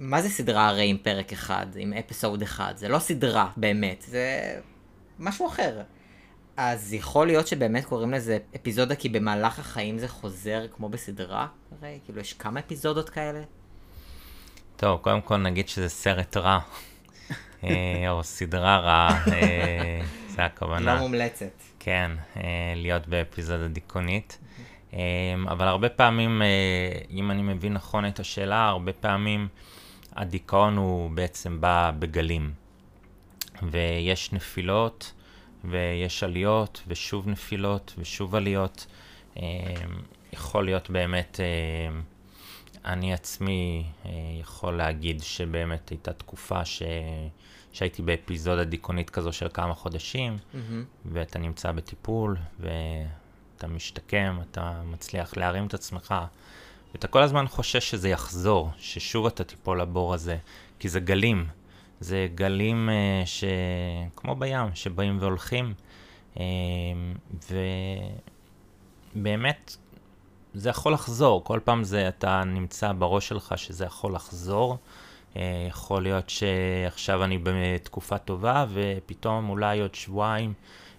מה 0.00 0.22
זה 0.22 0.28
סדרה 0.28 0.68
הרי 0.68 0.90
עם 0.90 0.96
פרק 1.02 1.32
אחד, 1.32 1.66
עם 1.76 1.92
אפיסוד 1.92 2.42
אחד? 2.42 2.74
זה 2.76 2.88
לא 2.88 2.98
סדרה, 2.98 3.50
באמת, 3.56 4.04
זה 4.08 4.56
משהו 5.18 5.46
אחר. 5.46 5.82
אז 6.56 6.92
יכול 6.92 7.26
להיות 7.26 7.46
שבאמת 7.46 7.84
קוראים 7.84 8.12
לזה 8.12 8.38
אפיזודה 8.56 8.94
כי 8.94 9.08
במהלך 9.08 9.58
החיים 9.58 9.98
זה 9.98 10.08
חוזר 10.08 10.66
כמו 10.70 10.88
בסדרה? 10.88 11.46
הרי, 11.80 11.98
כאילו, 12.04 12.20
יש 12.20 12.32
כמה 12.32 12.60
אפיזודות 12.60 13.10
כאלה? 13.10 13.42
טוב, 14.76 15.00
קודם 15.00 15.20
כל 15.20 15.36
נגיד 15.36 15.68
שזה 15.68 15.88
סרט 15.88 16.36
רע. 16.36 16.58
אה, 17.64 18.10
או 18.10 18.24
סדרה 18.24 18.78
רעה, 18.78 19.24
אה, 19.32 20.00
זה 20.28 20.44
הכוונה. 20.44 20.94
לא 20.94 21.00
מומלצת. 21.00 21.73
כן, 21.84 22.10
אה, 22.36 22.72
להיות 22.76 23.08
באפיזודה 23.08 23.68
דיכאונית. 23.68 24.38
אבל 25.48 25.68
הרבה 25.68 25.88
פעמים, 25.88 26.42
אם 27.10 27.30
אני 27.30 27.42
מבין 27.42 27.72
נכון 27.72 28.06
את 28.06 28.20
השאלה, 28.20 28.68
הרבה 28.68 28.92
פעמים 28.92 29.48
הדיכאון 30.12 30.76
הוא 30.76 31.10
בעצם 31.10 31.60
בא 31.60 31.90
בגלים. 31.98 32.52
ויש 33.62 34.32
נפילות, 34.32 35.12
ויש 35.64 36.22
עליות, 36.22 36.82
ושוב 36.88 37.28
נפילות, 37.28 37.94
ושוב 37.98 38.34
עליות. 38.34 38.86
יכול 40.32 40.64
להיות 40.64 40.90
באמת... 40.90 41.40
אני 42.84 43.12
עצמי 43.12 43.84
אה, 44.06 44.10
יכול 44.40 44.76
להגיד 44.76 45.22
שבאמת 45.22 45.88
הייתה 45.88 46.12
תקופה 46.12 46.64
ש... 46.64 46.82
שהייתי 47.74 48.02
באפיזודה 48.02 48.64
דיכאונית 48.64 49.10
כזו 49.10 49.32
של 49.32 49.48
כמה 49.54 49.74
חודשים, 49.74 50.36
mm-hmm. 50.36 50.56
ואתה 51.04 51.38
נמצא 51.38 51.72
בטיפול, 51.72 52.36
ואתה 52.60 53.66
משתקם, 53.66 54.38
אתה 54.50 54.82
מצליח 54.84 55.36
להרים 55.36 55.66
את 55.66 55.74
עצמך, 55.74 56.14
ואתה 56.92 57.08
כל 57.08 57.22
הזמן 57.22 57.48
חושש 57.48 57.90
שזה 57.90 58.08
יחזור, 58.08 58.70
ששוב 58.78 59.26
אתה 59.26 59.44
תיפול 59.44 59.80
לבור 59.80 60.14
הזה, 60.14 60.36
כי 60.78 60.88
זה 60.88 61.00
גלים. 61.00 61.46
זה 62.00 62.28
גלים 62.34 62.88
uh, 62.88 63.26
ש... 63.26 63.44
כמו 64.16 64.34
בים, 64.34 64.74
שבאים 64.74 65.18
והולכים, 65.20 65.74
uh, 66.34 66.38
ובאמת 69.14 69.76
זה 70.54 70.70
יכול 70.70 70.92
לחזור, 70.92 71.44
כל 71.44 71.60
פעם 71.64 71.84
זה, 71.84 72.08
אתה 72.08 72.44
נמצא 72.44 72.92
בראש 72.92 73.28
שלך 73.28 73.58
שזה 73.58 73.84
יכול 73.84 74.14
לחזור. 74.14 74.78
אה, 75.36 75.66
יכול 75.68 76.02
להיות 76.02 76.30
שעכשיו 76.30 77.24
אני 77.24 77.38
בתקופה 77.42 78.18
טובה, 78.18 78.66
ופתאום 78.72 79.48
אולי 79.48 79.80
עוד 79.80 79.94
שבועיים 79.94 80.52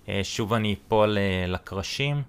אה, 0.09 0.19
שוב 0.23 0.53
אני 0.53 0.73
אפול 0.73 1.17
אה, 1.17 1.45
לקרשים, 1.47 2.21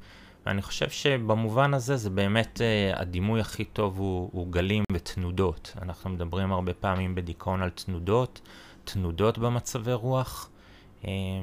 ואני 0.46 0.62
חושב 0.62 0.90
שבמובן 0.90 1.74
הזה 1.74 1.96
זה 1.96 2.10
באמת 2.10 2.60
הדימוי 2.94 3.40
הכי 3.40 3.64
טוב 3.64 3.98
הוא, 3.98 4.30
הוא 4.32 4.52
גלים 4.52 4.84
ותנודות. 4.92 5.74
אנחנו 5.82 6.10
מדברים 6.10 6.52
הרבה 6.52 6.74
פעמים 6.74 7.14
בדיכאון 7.14 7.62
על 7.62 7.70
תנודות, 7.70 8.40
תנודות 8.84 9.38
במצבי 9.38 9.92
רוח, 9.92 10.50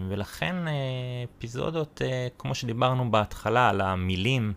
ולכן 0.09 0.55
אפיזודות, 1.37 2.01
כמו 2.37 2.55
שדיברנו 2.55 3.11
בהתחלה, 3.11 3.69
על 3.69 3.81
המילים, 3.81 4.53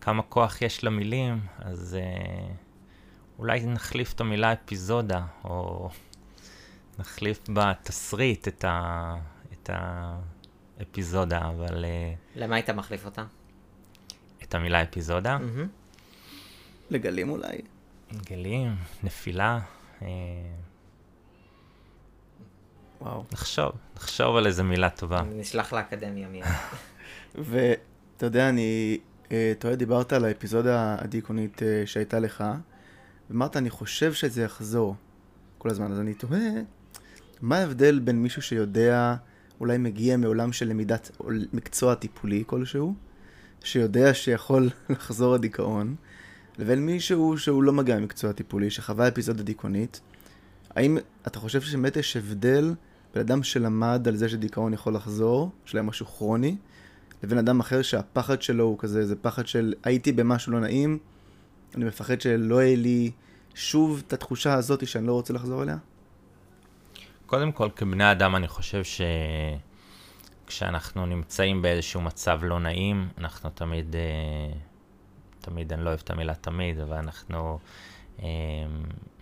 כמה 0.00 0.22
כוח 0.22 0.62
יש 0.62 0.84
למילים, 0.84 1.40
אז 1.58 1.98
אולי 3.38 3.66
נחליף 3.66 4.12
את 4.12 4.20
המילה 4.20 4.52
אפיזודה, 4.52 5.26
או 5.44 5.88
נחליף 6.98 7.38
בתסריט 7.48 8.48
את, 8.48 8.64
ה, 8.64 9.14
את 9.52 9.70
האפיזודה, 10.80 11.48
אבל... 11.48 11.84
Uh, 11.84 12.38
למה 12.40 12.56
היית 12.56 12.70
מחליף 12.70 13.04
אותה? 13.04 13.24
את 14.42 14.54
המילה 14.54 14.82
אפיזודה. 14.82 15.38
מהמם. 15.38 15.68
לגלים 16.90 17.30
אולי. 17.30 17.58
גלים, 18.26 18.76
נפילה. 19.02 19.60
אה, 20.02 20.08
וואו. 23.00 23.24
נחשוב, 23.32 23.72
נחשוב 23.96 24.36
על 24.36 24.46
איזה 24.46 24.62
מילה 24.62 24.90
טובה. 24.90 25.22
נשלח 25.22 25.72
לאקדמיה 25.72 26.28
מיד. 26.28 26.44
ואתה 27.34 28.26
יודע, 28.26 28.48
אני 28.48 28.98
אה, 29.32 29.52
תוהה, 29.58 29.76
דיברת 29.76 30.12
על 30.12 30.24
האפיזודה 30.24 30.96
הדיכאונית 30.98 31.62
אה, 31.62 31.82
שהייתה 31.86 32.18
לך, 32.18 32.44
ואמרת, 33.30 33.56
אני 33.56 33.70
חושב 33.70 34.12
שזה 34.12 34.42
יחזור 34.42 34.96
כל 35.58 35.70
הזמן, 35.70 35.92
אז 35.92 36.00
אני 36.00 36.14
תוהה, 36.14 36.50
מה 37.42 37.58
ההבדל 37.58 37.98
בין 37.98 38.22
מישהו 38.22 38.42
שיודע, 38.42 39.14
אולי 39.60 39.78
מגיע 39.78 40.16
מעולם 40.16 40.52
של 40.52 40.68
למידת 40.68 41.10
מקצוע 41.52 41.94
טיפולי 41.94 42.44
כלשהו, 42.46 42.94
שיודע 43.64 44.14
שיכול 44.14 44.70
לחזור 44.90 45.34
הדיכאון, 45.34 45.94
לבין 46.58 46.86
מישהו 46.86 47.38
שהוא 47.38 47.62
לא 47.62 47.72
מגיע 47.72 47.98
ממקצוע 47.98 48.32
טיפולי, 48.32 48.70
שחווה 48.70 49.08
אפיזודה 49.08 49.42
דיכאונית, 49.42 50.00
האם 50.70 50.98
אתה 51.26 51.38
חושב 51.38 51.60
שבאמת 51.60 51.96
יש 51.96 52.16
הבדל 52.16 52.74
בין 53.14 53.20
אדם 53.20 53.42
שלמד 53.42 54.08
על 54.08 54.16
זה 54.16 54.28
שדיכאון 54.28 54.74
יכול 54.74 54.94
לחזור, 54.94 55.50
שהיה 55.64 55.82
משהו 55.82 56.06
כרוני, 56.06 56.56
לבין 57.22 57.38
אדם 57.38 57.60
אחר 57.60 57.82
שהפחד 57.82 58.42
שלו 58.42 58.64
הוא 58.64 58.78
כזה, 58.78 59.06
זה 59.06 59.16
פחד 59.16 59.46
של 59.46 59.74
הייתי 59.84 60.12
במשהו 60.12 60.52
לא 60.52 60.60
נעים, 60.60 60.98
אני 61.76 61.84
מפחד 61.84 62.20
שלא 62.20 62.62
יהיה 62.62 62.76
לי 62.76 63.10
שוב 63.54 64.02
את 64.06 64.12
התחושה 64.12 64.54
הזאת 64.54 64.86
שאני 64.86 65.06
לא 65.06 65.12
רוצה 65.12 65.32
לחזור 65.32 65.62
אליה? 65.62 65.76
קודם 67.26 67.52
כל, 67.52 67.68
כבני 67.76 68.12
אדם, 68.12 68.36
אני 68.36 68.48
חושב 68.48 68.82
שכשאנחנו 70.44 71.06
נמצאים 71.06 71.62
באיזשהו 71.62 72.00
מצב 72.00 72.40
לא 72.42 72.60
נעים, 72.60 73.08
אנחנו 73.18 73.50
תמיד, 73.50 73.96
אה, 73.96 74.52
תמיד, 75.40 75.72
אני 75.72 75.84
לא 75.84 75.88
אוהב 75.88 76.00
את 76.04 76.10
המילה 76.10 76.34
תמיד, 76.34 76.80
אבל 76.80 76.96
אנחנו 76.96 77.58
אה, 78.22 78.26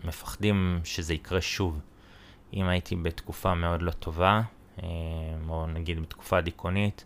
מפחדים 0.05 0.81
שזה 0.85 1.15
יקרה 1.15 1.41
שוב. 1.41 1.81
אם 2.55 2.69
הייתי 2.69 2.97
בתקופה 2.97 3.55
מאוד 3.55 3.83
לא 3.83 3.91
טובה, 3.91 4.43
אה, 4.83 4.89
או 5.49 5.67
נגיד 5.67 6.03
בתקופה 6.03 6.41
דיכאונית, 6.41 7.05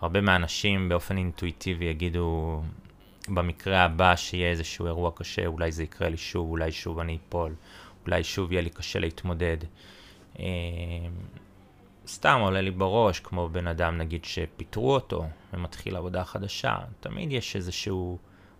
הרבה 0.00 0.20
מהאנשים 0.20 0.88
באופן 0.88 1.16
אינטואיטיבי 1.16 1.84
יגידו, 1.84 2.62
במקרה 3.28 3.84
הבא 3.84 4.16
שיהיה 4.16 4.50
איזשהו 4.50 4.86
אירוע 4.86 5.10
קשה, 5.14 5.46
אולי 5.46 5.72
זה 5.72 5.82
יקרה 5.82 6.08
לי 6.08 6.16
שוב, 6.16 6.50
אולי 6.50 6.72
שוב 6.72 6.98
אני 6.98 7.18
אפול, 7.28 7.54
אולי 8.06 8.24
שוב 8.24 8.52
יהיה 8.52 8.62
לי 8.62 8.70
קשה 8.70 8.98
להתמודד. 8.98 9.56
אה, 10.38 10.44
סתם 12.06 12.38
עולה 12.42 12.60
לי 12.60 12.70
בראש, 12.70 13.20
כמו 13.20 13.48
בן 13.48 13.66
אדם 13.66 13.98
נגיד 13.98 14.24
שפיטרו 14.24 14.94
אותו 14.94 15.24
ומתחיל 15.52 15.96
עבודה 15.96 16.24
חדשה, 16.24 16.76
תמיד 17.00 17.32
יש 17.32 17.56
איזשהו 17.56 18.18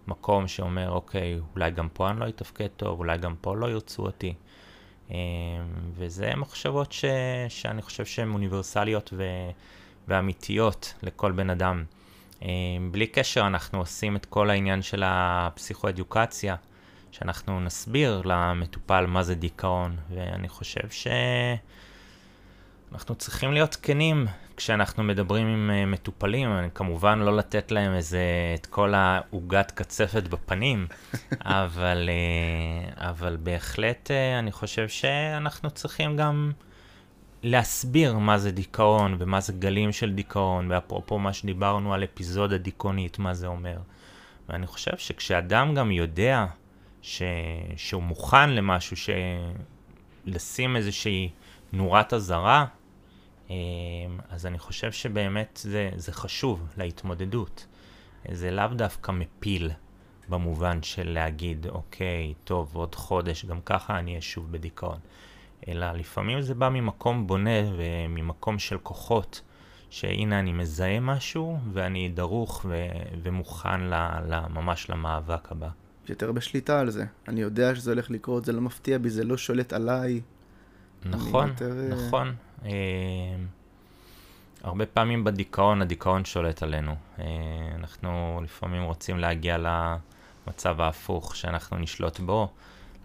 מקום 0.09 0.49
שאומר, 0.49 0.91
אוקיי, 0.91 1.41
אולי 1.55 1.71
גם 1.71 1.89
פה 1.93 2.11
אני 2.11 2.21
לא 2.21 2.29
אתפקד 2.29 2.67
טוב, 2.77 2.99
אולי 2.99 3.19
גם 3.19 3.35
פה 3.41 3.57
לא 3.57 3.71
ירצו 3.71 4.03
אותי. 4.03 4.35
אה, 5.11 5.17
וזה 5.95 6.33
מחשבות 6.37 6.93
ש... 6.93 7.05
שאני 7.49 7.83
חושב 7.83 8.05
שהן 8.05 8.33
אוניברסליות 8.33 9.11
ו... 9.17 9.25
ואמיתיות 10.09 10.95
לכל 11.03 11.33
בן 11.33 11.51
אדם. 11.51 11.85
אה, 12.42 12.48
בלי 12.90 13.07
קשר, 13.07 13.46
אנחנו 13.46 13.79
עושים 13.79 14.16
את 14.16 14.27
כל 14.27 14.51
העניין 14.51 14.83
של 14.83 15.03
הפסיכואדיוקציה, 15.07 16.57
שאנחנו 17.12 17.61
נסביר 17.61 18.22
למטופל 18.24 19.07
מה 19.07 19.22
זה 19.22 19.35
דיכאון, 19.35 19.96
ואני 20.14 20.48
חושב 20.48 20.88
שאנחנו 22.90 23.14
צריכים 23.14 23.53
להיות 23.53 23.77
כנים 23.83 24.27
כשאנחנו 24.59 25.03
מדברים 25.05 25.46
עם 25.46 25.70
אה, 25.70 25.87
מטופלים, 25.87 26.51
כמובן 26.74 27.18
לא 27.18 27.37
לתת 27.37 27.70
להם 27.70 27.94
איזה, 27.94 28.22
את 28.55 28.66
כל 28.66 28.94
העוגת 28.94 29.70
קצפת 29.70 30.22
בפנים, 30.22 30.87
אבל, 31.62 32.11
אה, 32.11 33.11
אבל 33.11 33.37
בהחלט 33.40 34.11
אה, 34.11 34.38
אני 34.38 34.53
חושב 34.53 34.88
שאנחנו 34.88 35.70
צריכים 35.70 36.16
גם 36.16 36.53
להסביר 37.42 38.18
מה 38.18 38.38
זה 38.38 38.51
דיכאון 38.51 39.16
ומה 39.18 39.40
זה 39.40 39.53
גלים 39.53 39.92
של 39.92 40.12
דיכאון, 40.12 40.70
ואפרופו 40.70 41.18
מה 41.18 41.33
שדיברנו 41.33 41.94
על 41.94 42.05
אפיזודה 42.05 42.59
דיכאונית, 42.59 43.18
מה 43.18 43.35
זה 43.35 43.46
אומר. 43.46 43.79
ואני 44.48 44.66
חושב 44.66 44.98
שכשאדם 44.98 45.74
גם 45.74 45.90
יודע 45.90 46.46
ש... 47.03 47.22
שהוא 47.77 48.03
מוכן 48.03 48.51
למשהו, 48.51 48.96
ש... 48.96 49.11
לשים 50.27 50.77
איזושהי 50.77 51.31
נורת 51.72 52.12
אזהרה, 52.12 52.66
אה, 53.51 53.57
אז 54.31 54.46
אני 54.46 54.59
חושב 54.59 54.92
שבאמת 54.92 55.61
זה, 55.62 55.90
זה 55.96 56.12
חשוב 56.12 56.68
להתמודדות. 56.77 57.66
זה 58.31 58.51
לאו 58.51 58.66
דווקא 58.66 59.12
מפיל 59.12 59.70
במובן 60.29 60.83
של 60.83 61.11
להגיד, 61.11 61.66
אוקיי, 61.66 62.35
טוב, 62.44 62.77
עוד 62.77 62.94
חודש, 62.94 63.44
גם 63.44 63.61
ככה 63.61 63.98
אני 63.98 64.11
אהיה 64.11 64.20
שוב 64.20 64.53
בדיכאון. 64.53 64.98
אלא 65.68 65.92
לפעמים 65.92 66.40
זה 66.40 66.55
בא 66.55 66.68
ממקום 66.68 67.27
בונה 67.27 67.61
וממקום 67.77 68.59
של 68.59 68.79
כוחות, 68.79 69.40
שהנה 69.90 70.38
אני 70.38 70.53
מזהה 70.53 71.01
משהו 71.01 71.59
ואני 71.73 72.09
דרוך 72.09 72.66
ו- 72.68 72.87
ומוכן 73.23 73.81
ל- 73.81 74.18
ל- 74.29 74.47
ממש 74.49 74.90
למאבק 74.90 75.53
הבא. 75.53 75.68
יותר 76.09 76.33
בשליטה 76.33 76.81
על 76.81 76.90
זה. 76.90 77.05
אני 77.29 77.40
יודע 77.40 77.75
שזה 77.75 77.90
הולך 77.90 78.11
לקרות, 78.11 78.44
זה 78.44 78.53
לא 78.53 78.61
מפתיע 78.61 78.99
בי, 78.99 79.11
זה 79.11 79.25
לא 79.25 79.37
שולט 79.37 79.73
עליי. 79.73 80.21
נכון, 81.05 81.49
יותר, 81.49 81.73
אה, 81.79 81.88
נכון. 81.88 82.35
אה, 82.64 82.71
הרבה 84.62 84.87
פעמים 84.87 85.25
בדיכאון, 85.25 85.83
הדיכאון 85.83 86.25
שולט 86.25 86.62
עלינו. 86.62 86.94
אה, 87.18 87.25
אנחנו 87.75 88.40
לפעמים 88.44 88.83
רוצים 88.83 89.18
להגיע 89.18 89.59
למצב 89.59 90.81
ההפוך, 90.81 91.37
שאנחנו 91.37 91.79
נשלוט 91.79 92.21
בו, 92.21 92.49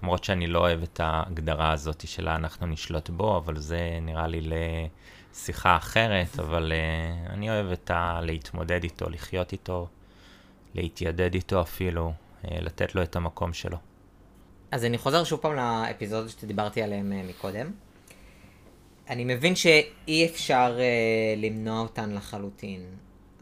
למרות 0.03 0.23
שאני 0.23 0.47
לא 0.47 0.59
אוהב 0.59 0.83
את 0.83 0.99
ההגדרה 0.99 1.71
הזאת 1.71 2.07
של 2.07 2.29
אנחנו 2.29 2.67
נשלוט 2.67 3.09
בו, 3.09 3.37
אבל 3.37 3.57
זה 3.57 3.99
נראה 4.01 4.27
לי 4.27 4.49
לשיחה 5.33 5.75
אחרת, 5.75 6.39
אבל 6.39 6.71
אה, 6.71 7.33
אני 7.33 7.49
אוהב 7.49 7.71
את 7.71 7.91
ה... 7.91 8.19
להתמודד 8.21 8.83
איתו, 8.83 9.09
לחיות 9.09 9.51
איתו, 9.51 9.87
להתיידד 10.75 11.33
איתו 11.33 11.61
אפילו, 11.61 12.13
אה, 12.45 12.57
לתת 12.61 12.95
לו 12.95 13.03
את 13.03 13.15
המקום 13.15 13.53
שלו. 13.53 13.77
אז 14.71 14.85
אני 14.85 14.97
חוזר 14.97 15.23
שוב 15.23 15.39
פעם 15.39 15.55
לאפיזודות 15.55 16.29
שדיברתי 16.29 16.81
עליהן 16.81 17.13
אה, 17.13 17.23
מקודם. 17.29 17.71
אני 19.09 19.25
מבין 19.25 19.55
שאי 19.55 20.25
אפשר 20.25 20.77
אה, 20.79 21.35
למנוע 21.37 21.79
אותן 21.79 22.11
לחלוטין, 22.13 22.81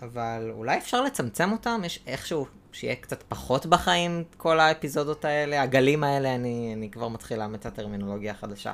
אבל 0.01 0.51
אולי 0.51 0.77
אפשר 0.77 1.01
לצמצם 1.01 1.51
אותן? 1.51 1.81
יש 1.85 1.99
איכשהו 2.07 2.45
שיהיה 2.73 2.95
קצת 2.95 3.23
פחות 3.27 3.65
בחיים 3.65 4.23
כל 4.37 4.59
האפיזודות 4.59 5.25
האלה, 5.25 5.61
הגלים 5.61 6.03
האלה, 6.03 6.35
אני, 6.35 6.73
אני 6.75 6.89
כבר 6.89 7.07
מתחיל 7.07 7.39
לאמץ 7.39 7.59
את 7.59 7.65
הטרמינולוגיה 7.65 8.31
החדשה. 8.31 8.73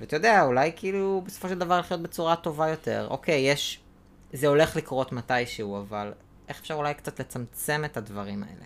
ואתה 0.00 0.16
יודע, 0.16 0.42
אולי 0.42 0.72
כאילו 0.76 1.22
בסופו 1.26 1.48
של 1.48 1.58
דבר 1.58 1.78
לחיות 1.78 2.02
בצורה 2.02 2.36
טובה 2.36 2.68
יותר. 2.68 3.06
אוקיי, 3.10 3.40
יש... 3.40 3.80
זה 4.32 4.46
הולך 4.46 4.76
לקרות 4.76 5.12
מתישהו, 5.12 5.78
אבל 5.78 6.12
איך 6.48 6.60
אפשר 6.60 6.74
אולי 6.74 6.94
קצת 6.94 7.20
לצמצם 7.20 7.82
את 7.84 7.96
הדברים 7.96 8.42
האלה? 8.42 8.64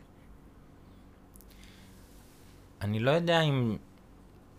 אני 2.81 3.01
לא 3.01 3.11
יודע 3.11 3.41
אם... 3.41 3.77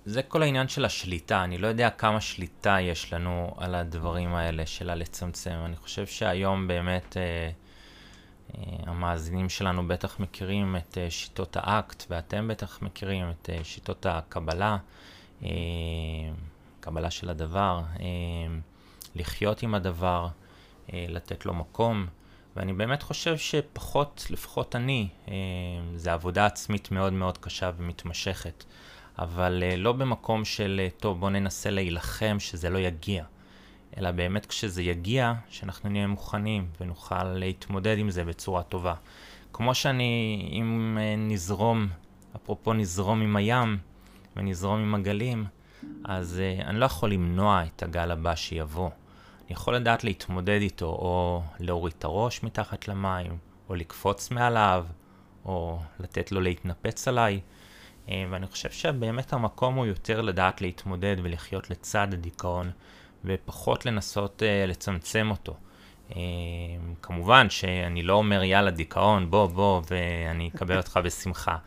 זה 0.06 0.24
כל 0.24 0.44
העניין 0.44 0.68
של 0.68 0.86
השליטה, 0.86 1.44
אני 1.44 1.58
לא 1.58 1.68
יודע 1.68 1.90
כמה 1.90 2.22
שליטה 2.22 2.78
יש 2.82 3.14
לנו 3.14 3.54
על 3.58 3.76
הדברים 3.76 4.36
האלה 4.36 4.66
של 4.66 4.90
הלצמצם. 4.90 5.56
אני 5.66 5.76
חושב 5.76 6.06
שהיום 6.06 6.68
באמת 6.68 7.18
אה, 7.18 7.50
המאזינים 8.86 9.50
שלנו 9.50 9.88
בטח 9.88 10.20
מכירים 10.20 10.76
את 10.76 10.98
אה, 10.98 11.10
שיטות 11.12 11.58
האקט, 11.60 12.04
ואתם 12.10 12.48
בטח 12.48 12.82
מכירים 12.82 13.30
את 13.30 13.50
אה, 13.50 13.64
שיטות 13.64 14.06
הקבלה, 14.06 14.78
אה, 15.44 15.50
קבלה 16.80 17.12
של 17.12 17.30
הדבר, 17.30 17.82
אה, 18.00 18.06
לחיות 19.16 19.64
עם 19.64 19.76
הדבר, 19.76 20.28
אה, 20.94 21.06
לתת 21.10 21.46
לו 21.46 21.54
מקום. 21.54 22.08
ואני 22.56 22.74
באמת 22.74 23.04
חושב 23.04 23.38
שפחות, 23.38 24.28
לפחות 24.30 24.76
אני, 24.76 25.08
אה, 25.28 25.34
זה 25.96 26.14
עבודה 26.14 26.46
עצמית 26.46 26.92
מאוד 26.92 27.14
מאוד 27.14 27.38
קשה 27.38 27.72
ומתמשכת. 27.78 28.64
אבל 29.20 29.64
אה, 29.66 29.76
לא 29.76 29.92
במקום 29.92 30.46
של, 30.46 30.82
אה, 30.84 30.88
טוב, 31.00 31.20
בוא 31.20 31.30
ננסה 31.30 31.70
להילחם 31.70 32.40
שזה 32.40 32.70
לא 32.70 32.78
יגיע, 32.78 33.24
אלא 33.98 34.12
באמת 34.12 34.46
כשזה 34.46 34.82
יגיע, 34.82 35.34
שאנחנו 35.50 35.90
נהיה 35.90 36.08
מוכנים 36.08 36.68
ונוכל 36.82 37.24
להתמודד 37.24 37.98
עם 37.98 38.10
זה 38.10 38.26
בצורה 38.26 38.64
טובה. 38.64 38.94
כמו 39.54 39.76
שאני, 39.76 40.50
אם 40.52 40.98
אה, 41.02 41.16
נזרום, 41.18 41.88
אפרופו 42.36 42.74
נזרום 42.74 43.22
עם 43.22 43.36
הים 43.36 43.78
ונזרום 44.36 44.80
עם 44.80 44.96
הגלים, 44.96 45.46
אז 46.04 46.40
uh, 46.40 46.66
אני 46.66 46.80
לא 46.80 46.86
יכול 46.86 47.12
למנוע 47.12 47.64
את 47.64 47.84
הגל 47.84 48.12
הבא 48.12 48.36
שיבוא. 48.36 48.90
אני 48.90 49.54
יכול 49.54 49.76
לדעת 49.76 50.04
להתמודד 50.04 50.60
איתו, 50.62 50.86
או 50.86 51.44
להוריד 51.60 51.94
את 51.98 52.04
הראש 52.04 52.44
מתחת 52.44 52.88
למים, 52.88 53.38
או 53.70 53.76
לקפוץ 53.76 54.32
מעליו, 54.32 54.86
או 55.46 55.80
לתת 56.00 56.32
לו 56.32 56.42
להתנפץ 56.42 57.08
עליי. 57.08 57.40
Uh, 58.08 58.12
ואני 58.30 58.48
חושב 58.48 58.72
שבאמת 58.72 59.34
המקום 59.34 59.76
הוא 59.76 59.86
יותר 59.86 60.22
לדעת 60.22 60.62
להתמודד 60.62 61.16
ולחיות 61.24 61.70
לצד 61.70 62.08
הדיכאון, 62.14 62.72
ופחות 63.26 63.86
לנסות 63.86 64.42
uh, 64.42 64.70
לצמצם 64.70 65.28
אותו. 65.32 65.56
Uh, 66.10 66.14
כמובן 67.02 67.50
שאני 67.50 68.04
לא 68.04 68.14
אומר 68.14 68.44
יאללה 68.44 68.72
דיכאון, 68.72 69.32
בוא 69.32 69.48
בוא 69.48 69.82
ואני 69.92 70.50
אקבל 70.56 70.78
אותך 70.78 71.00
בשמחה, 71.06 71.58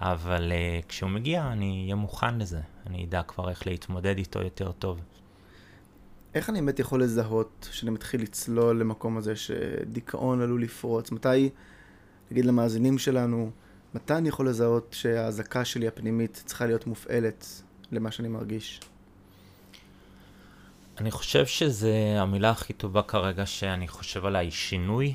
אבל 0.00 0.52
uh, 0.52 0.86
כשהוא 0.88 1.10
מגיע 1.10 1.48
אני 1.52 1.82
אהיה 1.84 1.94
מוכן 1.94 2.38
לזה, 2.38 2.60
אני 2.86 3.04
אדע 3.04 3.22
כבר 3.22 3.50
איך 3.50 3.66
להתמודד 3.66 4.18
איתו 4.18 4.42
יותר 4.42 4.72
טוב. 4.72 5.00
איך 6.34 6.50
אני 6.50 6.60
באמת 6.60 6.78
יכול 6.78 7.02
לזהות 7.02 7.68
שאני 7.72 7.90
מתחיל 7.90 8.22
לצלול 8.22 8.80
למקום 8.80 9.16
הזה 9.16 9.36
שדיכאון 9.36 10.40
עלול 10.40 10.62
לפרוץ? 10.62 11.12
מתי, 11.12 11.50
נגיד 12.30 12.44
למאזינים 12.44 12.98
שלנו, 12.98 13.50
מתי 13.94 14.14
אני 14.14 14.28
יכול 14.28 14.48
לזהות 14.48 14.88
שהאזעקה 14.92 15.64
שלי 15.64 15.88
הפנימית 15.88 16.42
צריכה 16.46 16.66
להיות 16.66 16.86
מופעלת 16.86 17.62
למה 17.92 18.10
שאני 18.10 18.28
מרגיש? 18.28 18.80
אני 20.98 21.10
חושב 21.10 21.46
שזה 21.46 22.16
המילה 22.18 22.50
הכי 22.50 22.72
טובה 22.72 23.02
כרגע 23.02 23.46
שאני 23.46 23.88
חושב 23.88 24.26
עליה 24.26 24.40
היא 24.40 24.50
שינוי. 24.50 25.14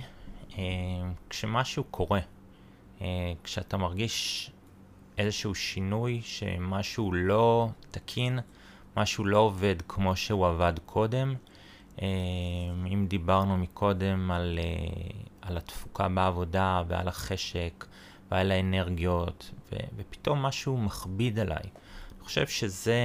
אה, 0.58 0.64
כשמשהו 1.30 1.84
קורה, 1.84 2.20
אה, 3.02 3.34
כשאתה 3.44 3.78
מרגיש 3.78 4.52
איזשהו 5.18 5.56
שינוי, 5.56 6.22
שמשהו 6.24 7.14
לא 7.14 7.70
תקין, 7.92 8.40
משהו 8.98 9.26
לא 9.26 9.38
עובד 9.38 9.76
כמו 9.88 10.16
שהוא 10.16 10.48
עבד 10.48 10.74
קודם. 10.86 11.36
אה, 12.02 12.08
אם 12.94 13.06
דיברנו 13.10 13.58
מקודם 13.58 14.32
על, 14.32 14.60
על 15.42 15.58
התפוקה 15.58 16.10
בעבודה 16.10 16.84
ועל 16.88 17.08
החשק 17.08 17.86
ועל 18.32 18.52
האנרגיות, 18.52 19.52
ו, 19.72 19.76
ופתאום 19.98 20.42
משהו 20.42 20.78
מכביד 20.78 21.40
עליי. 21.40 21.58
אני 21.64 22.24
חושב 22.24 22.48
שזה 22.48 23.02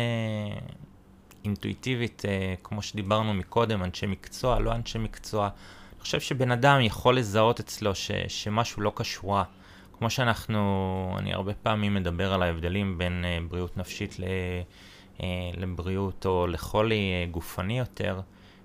אינטואיטיבית, 1.45 2.23
אה, 2.29 2.55
כמו 2.63 2.83
שדיברנו 2.83 3.35
מקודם, 3.35 3.85
אנשי 3.85 4.07
מקצוע, 4.07 4.61
לא 4.61 4.73
אנשי 4.73 4.99
מקצוע. 4.99 5.49
אני 5.93 6.01
חושב 6.01 6.21
שבן 6.21 6.51
אדם 6.51 6.81
יכול 6.81 7.19
לזהות 7.19 7.61
אצלו 7.61 7.95
ש, 7.95 8.11
שמשהו 8.29 8.83
לא 8.83 8.93
כשורה. 8.97 9.45
כמו 9.99 10.11
שאנחנו, 10.11 11.17
אני 11.19 11.35
הרבה 11.35 11.55
פעמים 11.55 11.95
מדבר 11.95 12.33
על 12.33 12.43
ההבדלים 12.43 12.99
בין 12.99 13.25
uh, 13.25 13.51
בריאות 13.51 13.77
נפשית 13.77 14.19
ל, 14.19 14.25
uh, 15.19 15.23
לבריאות 15.57 16.27
או 16.27 16.47
לחולי 16.47 17.27
uh, 17.29 17.31
גופני 17.31 17.79
יותר, 17.79 18.21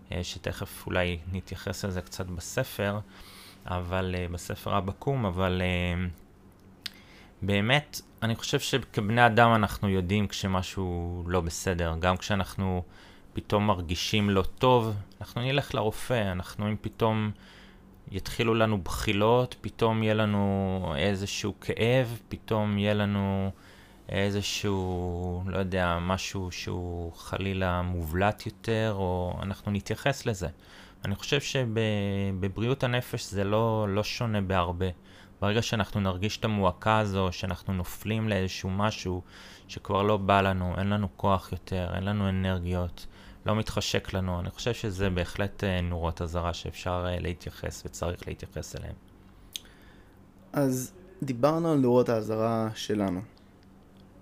uh, 0.10 0.14
שתכף 0.24 0.86
אולי 0.86 1.18
נתייחס 1.32 1.86
לזה 1.86 2.02
קצת 2.02 2.26
בספר, 2.26 3.00
אבל 3.66 4.16
uh, 4.16 4.34
בספר 4.34 4.76
הבקום, 4.76 5.26
אבל 5.26 5.62
uh, 5.62 6.27
באמת 7.42 8.02
אני 8.24 8.36
חושב 8.36 8.60
שכבני 8.60 9.26
אדם 9.26 9.54
אנחנו 9.56 9.90
יודעים 9.90 10.28
כשמשהו 10.28 11.24
לא 11.28 11.42
בסדר, 11.42 11.94
גם 12.00 12.18
כשאנחנו 12.18 12.84
פתאום 13.34 13.68
מרגישים 13.68 14.30
לא 14.30 14.44
טוב, 14.58 14.96
אנחנו 15.22 15.42
נלך 15.42 15.76
לרופא, 15.76 16.32
אנחנו 16.32 16.68
אם 16.68 16.76
פתאום 16.82 17.32
יתחילו 18.12 18.54
לנו 18.54 18.78
בחילות, 18.78 19.56
פתאום 19.62 20.04
יהיה 20.04 20.14
לנו 20.14 20.94
איזשהו 20.98 21.54
כאב, 21.62 22.20
פתאום 22.30 22.78
יהיה 22.78 22.94
לנו 22.94 23.52
איזשהו, 24.10 25.44
לא 25.46 25.58
יודע, 25.58 25.98
משהו 26.02 26.52
שהוא 26.52 27.14
חלילה 27.14 27.82
מובלט 27.82 28.46
יותר, 28.46 28.94
או 28.98 29.40
אנחנו 29.42 29.72
נתייחס 29.72 30.26
לזה. 30.26 30.48
אני 31.06 31.16
חושב 31.16 31.42
שבבריאות 31.42 32.84
הנפש 32.84 33.32
זה 33.32 33.44
לא, 33.44 33.86
לא 33.90 34.04
שונה 34.04 34.42
בהרבה. 34.42 34.88
ברגע 35.42 35.62
שאנחנו 35.62 36.00
נרגיש 36.00 36.38
את 36.38 36.46
המועקה 36.46 37.00
הזו, 37.00 37.28
שאנחנו 37.32 37.74
נופלים 37.74 38.30
לאיזשהו 38.30 38.70
משהו 38.70 39.22
שכבר 39.68 40.04
לא 40.04 40.18
בא 40.18 40.42
לנו, 40.42 40.76
אין 40.78 40.90
לנו 40.90 41.08
כוח 41.18 41.52
יותר, 41.52 41.90
אין 41.96 42.04
לנו 42.04 42.30
אנרגיות, 42.30 43.06
לא 43.46 43.56
מתחשק 43.56 44.14
לנו, 44.14 44.40
אני 44.40 44.50
חושב 44.50 44.74
שזה 44.74 45.10
בהחלט 45.10 45.64
אה, 45.64 45.82
נורות 45.82 46.22
אזהרה 46.22 46.54
שאפשר 46.54 47.06
אה, 47.08 47.20
להתייחס 47.20 47.84
וצריך 47.86 48.28
להתייחס 48.28 48.76
אליהן. 48.76 48.96
אז 50.54 50.92
דיברנו 51.24 51.72
על 51.72 51.78
נורות 51.78 52.10
האזהרה 52.10 52.70
שלנו 52.76 53.22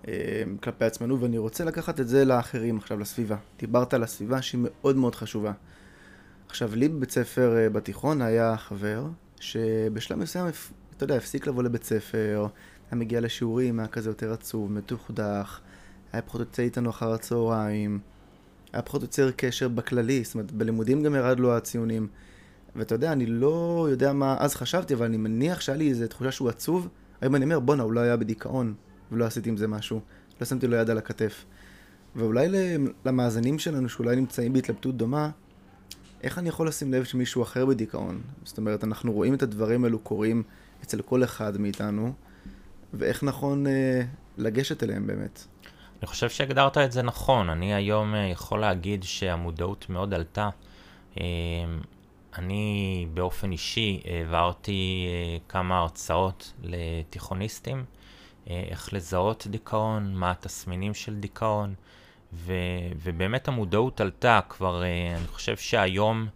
אה, 0.08 0.42
כלפי 0.62 0.84
עצמנו, 0.84 1.20
ואני 1.20 1.38
רוצה 1.38 1.64
לקחת 1.64 2.00
את 2.00 2.08
זה 2.08 2.24
לאחרים 2.24 2.76
עכשיו, 2.76 2.98
לסביבה. 2.98 3.36
דיברת 3.58 3.94
על 3.94 4.02
הסביבה 4.02 4.42
שהיא 4.42 4.60
מאוד 4.64 4.96
מאוד 4.96 5.14
חשובה. 5.14 5.52
עכשיו, 6.48 6.74
לי 6.74 6.88
בבית 6.88 7.10
ספר 7.10 7.68
בתיכון 7.72 8.22
היה 8.22 8.56
חבר 8.56 9.06
שבשלב 9.40 10.18
מסוים 10.18 10.46
אתה 10.96 11.04
יודע, 11.04 11.16
הפסיק 11.16 11.46
לבוא 11.46 11.62
לבית 11.62 11.84
ספר, 11.84 12.46
היה 12.90 12.98
מגיע 12.98 13.20
לשיעורים, 13.20 13.78
היה 13.78 13.88
כזה 13.88 14.10
יותר 14.10 14.32
עצוב, 14.32 14.72
מתוחדח, 14.72 15.60
היה 16.12 16.22
פחות 16.22 16.40
יוצא 16.40 16.62
איתנו 16.62 16.90
אחר 16.90 17.12
הצהריים, 17.12 18.00
היה 18.72 18.82
פחות 18.82 19.02
יוצר 19.02 19.30
קשר 19.30 19.68
בכללי, 19.68 20.24
זאת 20.24 20.34
אומרת, 20.34 20.52
בלימודים 20.52 21.02
גם 21.02 21.14
ירד 21.14 21.40
לו 21.40 21.56
הציונים. 21.56 22.08
ואתה 22.76 22.94
יודע, 22.94 23.12
אני 23.12 23.26
לא 23.26 23.86
יודע 23.90 24.12
מה 24.12 24.36
אז 24.38 24.54
חשבתי, 24.54 24.94
אבל 24.94 25.06
אני 25.06 25.16
מניח 25.16 25.60
שהיה 25.60 25.78
לי 25.78 25.88
איזו 25.88 26.06
תחושה 26.06 26.32
שהוא 26.32 26.48
עצוב. 26.48 26.88
היום 27.20 27.34
אני 27.34 27.44
אומר, 27.44 27.60
בואנה, 27.60 27.82
הוא 27.82 27.92
לא 27.92 28.00
היה 28.00 28.16
בדיכאון, 28.16 28.74
ולא 29.12 29.24
עשיתי 29.24 29.48
עם 29.48 29.56
זה 29.56 29.68
משהו. 29.68 30.00
לא 30.40 30.46
שמתי 30.46 30.66
לו 30.66 30.76
יד 30.76 30.90
על 30.90 30.98
הכתף. 30.98 31.44
ואולי 32.16 32.48
למאזינים 33.04 33.58
שלנו, 33.58 33.88
שאולי 33.88 34.16
נמצאים 34.16 34.52
בהתלבטות 34.52 34.96
דומה, 34.96 35.30
איך 36.22 36.38
אני 36.38 36.48
יכול 36.48 36.68
לשים 36.68 36.92
לב 36.92 37.04
שמישהו 37.04 37.42
אחר 37.42 37.66
בדיכאון? 37.66 38.20
זאת 38.44 38.58
אומרת, 38.58 38.84
אנחנו 38.84 39.12
רואים 39.12 39.34
את 39.34 39.42
הדברים 39.42 39.84
האלו 39.84 39.98
קורים 39.98 40.42
אצל 40.82 41.02
כל 41.02 41.24
אחד 41.24 41.60
מאיתנו, 41.60 42.12
ואיך 42.94 43.22
נכון 43.22 43.66
אה, 43.66 44.02
לגשת 44.38 44.82
אליהם 44.82 45.06
באמת. 45.06 45.44
אני 46.02 46.06
חושב 46.06 46.30
שהגדרת 46.30 46.78
את 46.78 46.92
זה 46.92 47.02
נכון. 47.02 47.50
אני 47.50 47.74
היום 47.74 48.14
אה, 48.14 48.26
יכול 48.26 48.60
להגיד 48.60 49.02
שהמודעות 49.04 49.86
מאוד 49.88 50.14
עלתה. 50.14 50.48
אה, 51.20 51.24
אני 52.38 53.06
באופן 53.14 53.52
אישי 53.52 54.00
העברתי 54.04 55.06
אה, 55.08 55.38
כמה 55.48 55.78
הרצאות 55.78 56.52
לתיכוניסטים, 56.62 57.84
איך 58.46 58.92
לזהות 58.92 59.46
דיכאון, 59.50 60.14
מה 60.14 60.30
התסמינים 60.30 60.94
של 60.94 61.14
דיכאון, 61.14 61.74
ו, 62.32 62.52
ובאמת 63.02 63.48
המודעות 63.48 64.00
עלתה. 64.00 64.40
כבר, 64.48 64.82
אני 65.16 65.26
חושב 65.26 65.56
שהיום 65.56 66.26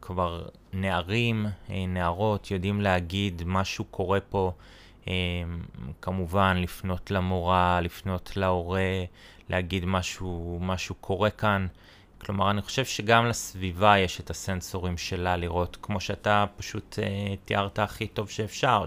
כבר 0.00 0.48
נערים, 0.72 1.46
אה, 1.70 1.86
נערות, 1.86 2.50
יודעים 2.50 2.80
להגיד 2.80 3.42
משהו 3.46 3.84
קורה 3.84 4.20
פה, 4.20 4.52
אמ, 5.06 5.12
כמובן 6.02 6.56
לפנות 6.56 7.10
למורה, 7.10 7.80
לפנות 7.80 8.36
להורה, 8.36 9.04
להגיד 9.48 9.84
משהו, 9.84 10.58
משהו 10.60 10.94
קורה 10.94 11.30
כאן. 11.30 11.66
כלומר, 12.20 12.50
אני 12.50 12.62
חושב 12.62 12.84
שגם 12.84 13.26
לסביבה 13.26 13.98
יש 13.98 14.20
את 14.20 14.30
הסנסורים 14.30 14.98
שלה 14.98 15.36
לראות, 15.36 15.78
כמו 15.82 16.00
שאתה 16.00 16.44
פשוט 16.56 16.98
uh, 16.98 17.36
תיארת 17.44 17.78
הכי 17.78 18.06
טוב 18.06 18.30
שאפשר, 18.30 18.84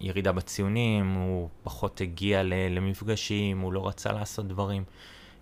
שירידה 0.00 0.32
בציונים, 0.32 1.14
הוא 1.14 1.48
פחות 1.62 2.00
הגיע 2.00 2.42
למפגשים, 2.42 3.60
הוא 3.60 3.72
לא 3.72 3.88
רצה 3.88 4.12
לעשות 4.12 4.48
דברים. 4.48 4.84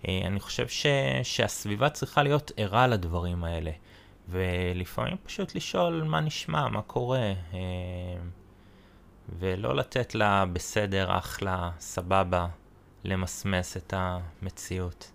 אה, 0.09 0.21
אני 0.27 0.41
חושב 0.41 0.69
ש, 0.69 0.87
שהסביבה 1.23 1.91
צריכה 1.91 2.23
להיות 2.23 2.53
ערה 2.57 2.87
לדברים 2.87 3.45
האלה, 3.45 3.71
ולפעמים 4.29 5.17
פשוט 5.25 5.55
לשאול 5.55 6.03
מה 6.03 6.21
נשמע, 6.21 6.69
מה 6.69 6.83
קורה, 6.83 7.33
אה, 7.55 8.19
ולא 9.39 9.77
לתת 9.77 10.15
לה 10.15 10.45
בסדר, 10.53 11.19
אחלה, 11.19 11.71
סבבה, 11.79 12.47
למסמס 13.05 13.77
את 13.77 13.95
המציאות. 13.97 15.11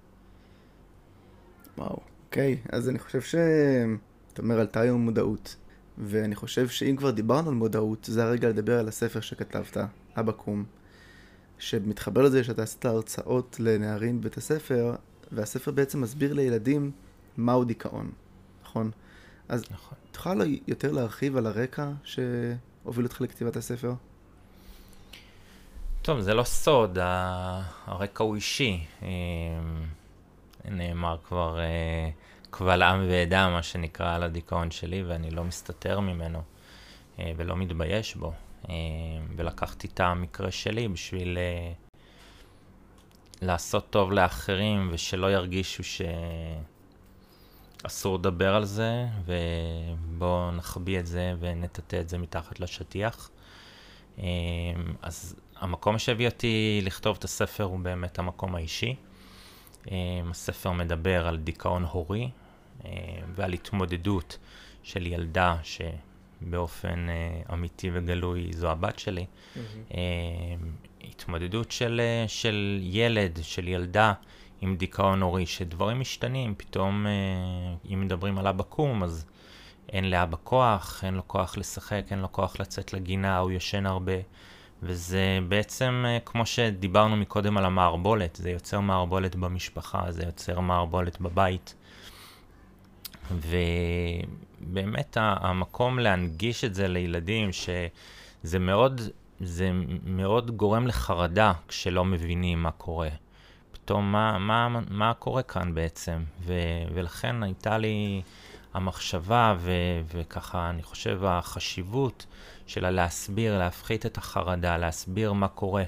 וואו, 1.77 1.99
אוקיי, 2.25 2.57
אז 2.69 2.89
אני 2.89 2.99
חושב 2.99 3.21
ש... 3.21 3.35
אתה 4.33 4.41
אומר, 4.41 4.59
עלתה 4.59 4.81
היום 4.81 5.01
מודעות. 5.01 5.55
ואני 5.97 6.35
חושב 6.35 6.67
שאם 6.67 6.95
כבר 6.95 7.11
דיברנו 7.11 7.49
על 7.49 7.55
מודעות, 7.55 8.03
זה 8.03 8.23
הרגע 8.23 8.49
לדבר 8.49 8.79
על 8.79 8.87
הספר 8.87 9.19
שכתבת, 9.19 9.77
אבא 10.17 10.31
קום. 10.31 10.65
שמתחבר 11.59 12.21
לזה 12.21 12.43
שאתה 12.43 12.63
עשית 12.63 12.85
הרצאות 12.85 13.55
לנערים 13.59 14.21
בבית 14.21 14.37
הספר, 14.37 14.95
והספר 15.31 15.71
בעצם 15.71 16.01
מסביר 16.01 16.33
לילדים 16.33 16.91
מהו 17.37 17.63
דיכאון, 17.63 18.11
נכון? 18.63 18.91
אז 19.49 19.63
נכון. 19.71 19.97
תוכל 20.11 20.41
יותר 20.67 20.91
להרחיב 20.91 21.37
על 21.37 21.45
הרקע 21.45 21.91
שהוביל 22.03 23.05
אותך 23.05 23.21
לכתיבת 23.21 23.55
הספר? 23.55 23.93
טוב, 26.01 26.19
זה 26.19 26.33
לא 26.33 26.43
סוד, 26.43 26.97
הרקע 27.85 28.23
הוא 28.23 28.35
אישי. 28.35 28.85
אמ, 29.01 29.07
נאמר 30.65 31.17
כבר 31.23 31.59
קבל 32.49 32.81
עם 32.81 33.07
ועדה, 33.09 33.49
מה 33.49 33.63
שנקרא, 33.63 34.15
על 34.15 34.23
הדיכאון 34.23 34.71
שלי, 34.71 35.03
ואני 35.03 35.31
לא 35.31 35.43
מסתתר 35.43 35.99
ממנו 35.99 36.41
ולא 37.19 37.57
מתבייש 37.57 38.15
בו. 38.15 38.33
ולקחתי 39.35 39.87
את 39.87 39.99
המקרה 39.99 40.51
שלי 40.51 40.87
בשביל 40.87 41.37
לעשות 43.41 43.89
טוב 43.89 44.11
לאחרים 44.11 44.89
ושלא 44.91 45.31
ירגישו 45.31 45.83
שאסור 47.83 48.17
לדבר 48.17 48.55
על 48.55 48.65
זה, 48.65 49.05
ובואו 49.25 50.51
נחביא 50.51 50.99
את 50.99 51.07
זה 51.07 51.33
ונטאטא 51.39 52.01
את 52.01 52.09
זה 52.09 52.17
מתחת 52.17 52.59
לשטיח. 52.59 53.29
אז 55.01 55.35
המקום 55.55 55.99
שהביא 55.99 56.27
אותי 56.27 56.81
לכתוב 56.83 57.15
את 57.19 57.23
הספר 57.23 57.63
הוא 57.63 57.79
באמת 57.79 58.19
המקום 58.19 58.55
האישי. 58.55 58.95
הספר 60.31 60.71
מדבר 60.71 61.27
על 61.27 61.37
דיכאון 61.37 61.83
הורי 61.83 62.29
ועל 63.35 63.53
התמודדות 63.53 64.37
של 64.83 65.07
ילדה 65.07 65.57
שבאופן 66.41 67.07
אמיתי 67.53 67.89
וגלוי 67.93 68.53
זו 68.53 68.69
הבת 68.71 68.99
שלי. 68.99 69.25
Mm-hmm. 69.25 69.93
התמודדות 71.09 71.71
של, 71.71 72.01
של 72.27 72.79
ילד, 72.81 73.39
של 73.41 73.67
ילדה 73.67 74.13
עם 74.61 74.75
דיכאון 74.75 75.21
הורי, 75.21 75.45
שדברים 75.45 75.99
משתנים, 75.99 76.55
פתאום 76.57 77.05
אם 77.93 78.01
מדברים 78.01 78.37
על 78.37 78.47
אבא 78.47 78.63
קום, 78.63 79.03
אז 79.03 79.25
אין 79.89 80.09
לאבא 80.09 80.37
כוח, 80.43 81.03
אין 81.03 81.13
לו 81.13 81.27
כוח 81.27 81.57
לשחק, 81.57 82.03
אין 82.11 82.19
לו 82.19 82.31
כוח 82.31 82.59
לצאת 82.59 82.93
לגינה, 82.93 83.37
הוא 83.37 83.51
ישן 83.51 83.85
הרבה. 83.85 84.13
וזה 84.83 85.39
בעצם, 85.47 86.05
כמו 86.25 86.45
שדיברנו 86.45 87.17
מקודם 87.17 87.57
על 87.57 87.65
המערבולת, 87.65 88.35
זה 88.35 88.49
יוצר 88.49 88.79
מערבולת 88.79 89.35
במשפחה, 89.35 90.11
זה 90.11 90.23
יוצר 90.23 90.59
מערבולת 90.59 91.21
בבית. 91.21 91.75
ובאמת 94.69 95.17
המקום 95.19 95.99
להנגיש 95.99 96.63
את 96.63 96.75
זה 96.75 96.87
לילדים, 96.87 97.49
שזה 97.51 98.59
מאוד, 98.59 99.01
זה 99.39 99.71
מאוד 100.05 100.51
גורם 100.51 100.87
לחרדה 100.87 101.53
כשלא 101.67 102.05
מבינים 102.05 102.63
מה 102.63 102.71
קורה. 102.71 103.09
פתאום 103.71 104.11
מה, 104.11 104.37
מה, 104.39 104.79
מה 104.89 105.13
קורה 105.13 105.43
כאן 105.43 105.73
בעצם? 105.73 106.23
ו, 106.41 106.53
ולכן 106.93 107.43
הייתה 107.43 107.77
לי 107.77 108.21
המחשבה 108.73 109.55
ו, 109.59 109.71
וככה, 110.15 110.69
אני 110.69 110.83
חושב, 110.83 111.19
החשיבות 111.25 112.25
של 112.67 112.89
להסביר, 112.89 113.59
להפחית 113.59 114.05
את 114.05 114.17
החרדה, 114.17 114.77
להסביר 114.77 115.33
מה 115.33 115.47
קורה. 115.47 115.83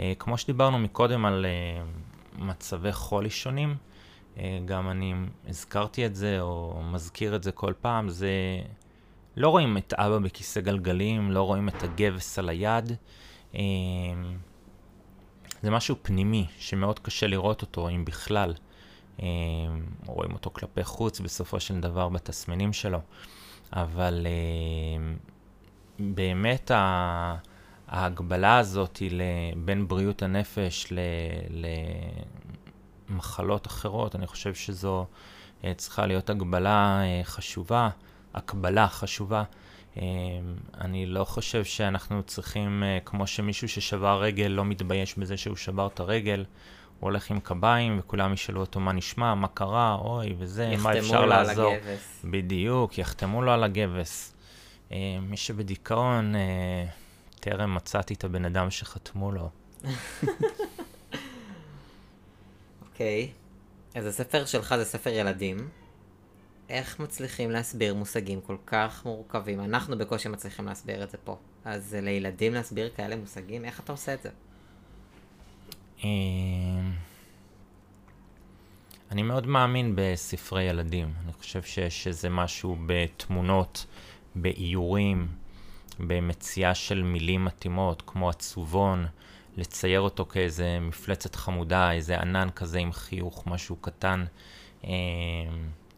אה, 0.00 0.12
כמו 0.18 0.38
שדיברנו 0.38 0.78
מקודם 0.78 1.24
על 1.24 1.46
אה, 1.46 1.82
מצבי 2.38 2.92
חולי 2.92 3.30
שונים, 3.30 3.76
גם 4.64 4.88
אני 4.90 5.14
הזכרתי 5.48 6.06
את 6.06 6.14
זה 6.14 6.40
או 6.40 6.82
מזכיר 6.92 7.36
את 7.36 7.42
זה 7.42 7.52
כל 7.52 7.72
פעם, 7.80 8.08
זה 8.08 8.30
לא 9.36 9.48
רואים 9.48 9.76
את 9.76 9.94
אבא 9.96 10.18
בכיסא 10.18 10.60
גלגלים, 10.60 11.30
לא 11.30 11.42
רואים 11.42 11.68
את 11.68 11.82
הגבס 11.82 12.38
על 12.38 12.48
היד. 12.48 12.92
זה 15.62 15.70
משהו 15.70 15.96
פנימי 16.02 16.46
שמאוד 16.58 16.98
קשה 16.98 17.26
לראות 17.26 17.62
אותו, 17.62 17.88
אם 17.88 18.04
בכלל. 18.04 18.54
רואים 20.06 20.32
אותו 20.32 20.50
כלפי 20.52 20.84
חוץ 20.84 21.20
בסופו 21.20 21.60
של 21.60 21.80
דבר 21.80 22.08
בתסמינים 22.08 22.72
שלו. 22.72 22.98
אבל 23.72 24.26
באמת 25.98 26.70
ההגבלה 27.88 28.58
הזאת 28.58 28.96
היא 28.96 29.22
בין 29.56 29.88
בריאות 29.88 30.22
הנפש 30.22 30.92
למחלות 33.10 33.66
אחרות, 33.66 34.16
אני 34.16 34.26
חושב 34.26 34.54
שזו 34.54 35.06
אה, 35.64 35.72
צריכה 35.76 36.06
להיות 36.06 36.30
הגבלה 36.30 37.00
אה, 37.02 37.20
חשובה, 37.24 37.88
הקבלה 38.34 38.88
חשובה. 38.88 39.42
אה, 39.96 40.02
אני 40.80 41.06
לא 41.06 41.24
חושב 41.24 41.64
שאנחנו 41.64 42.22
צריכים, 42.22 42.82
כמו 43.04 43.26
שמישהו 43.26 43.68
ששבר 43.68 44.22
רגל 44.22 44.46
לא 44.46 44.64
מתבייש 44.64 45.18
בזה 45.18 45.36
שהוא 45.36 45.56
שבר 45.56 45.86
את 45.86 46.00
הרגל, 46.00 46.44
הוא 47.00 47.10
הולך 47.10 47.30
עם 47.30 47.40
קביים 47.40 47.98
וכולם 47.98 48.32
ישאלו 48.32 48.60
אותו 48.60 48.80
מה 48.80 48.92
נשמע, 48.92 49.34
מה 49.34 49.48
קרה, 49.48 49.94
אוי 49.94 50.34
וזה, 50.38 50.74
מה 50.82 50.98
אפשר 50.98 51.26
לעזור. 51.26 51.52
יחתמו 51.52 51.62
לו 51.62 51.70
על 51.70 51.88
הגבס. 51.88 52.24
בדיוק, 52.24 52.98
יחתמו 52.98 53.42
לו 53.42 53.52
על 53.52 53.64
הגבס. 53.64 54.34
אה, 54.92 55.18
מי 55.22 55.36
שבדיכאון, 55.36 56.34
טרם 57.40 57.74
מצאתי 57.74 58.14
את 58.14 58.24
הבן 58.24 58.44
אדם 58.44 58.70
שחתמו 58.70 59.32
לו. 59.32 59.50
אוקיי. 63.02 63.28
אז 63.94 64.06
הספר 64.06 64.44
שלך 64.44 64.74
זה 64.76 64.84
ספר 64.84 65.10
ילדים. 65.10 65.68
איך 66.68 67.00
מצליחים 67.00 67.50
להסביר 67.50 67.94
מושגים 67.94 68.40
כל 68.40 68.56
כך 68.66 69.06
מורכבים? 69.06 69.60
אנחנו 69.60 69.98
בקושי 69.98 70.28
מצליחים 70.28 70.66
להסביר 70.66 71.04
את 71.04 71.10
זה 71.10 71.18
פה. 71.24 71.36
אז 71.64 71.94
לילדים 72.02 72.54
להסביר 72.54 72.90
כאלה 72.96 73.16
מושגים, 73.16 73.64
איך 73.64 73.80
אתה 73.80 73.92
עושה 73.92 74.14
את 74.14 74.22
זה? 74.22 74.28
אה, 76.04 76.10
אני 79.10 79.22
מאוד 79.22 79.46
מאמין 79.46 79.92
בספרי 79.96 80.62
ילדים. 80.62 81.12
אני 81.24 81.32
חושב 81.32 81.62
שיש 81.62 82.06
איזה 82.06 82.28
משהו 82.28 82.76
בתמונות 82.86 83.86
באיורים, 84.34 85.28
במציאה 85.98 86.74
של 86.74 87.02
מילים 87.02 87.44
מתאימות, 87.44 88.02
כמו 88.06 88.30
עצובון, 88.30 89.06
לצייר 89.56 90.00
אותו 90.00 90.26
כאיזה 90.26 90.78
מפלצת 90.80 91.34
חמודה, 91.34 91.92
איזה 91.92 92.20
ענן 92.20 92.48
כזה 92.50 92.78
עם 92.78 92.92
חיוך, 92.92 93.46
משהו 93.46 93.76
קטן. 93.76 94.24
אמ, 94.84 94.90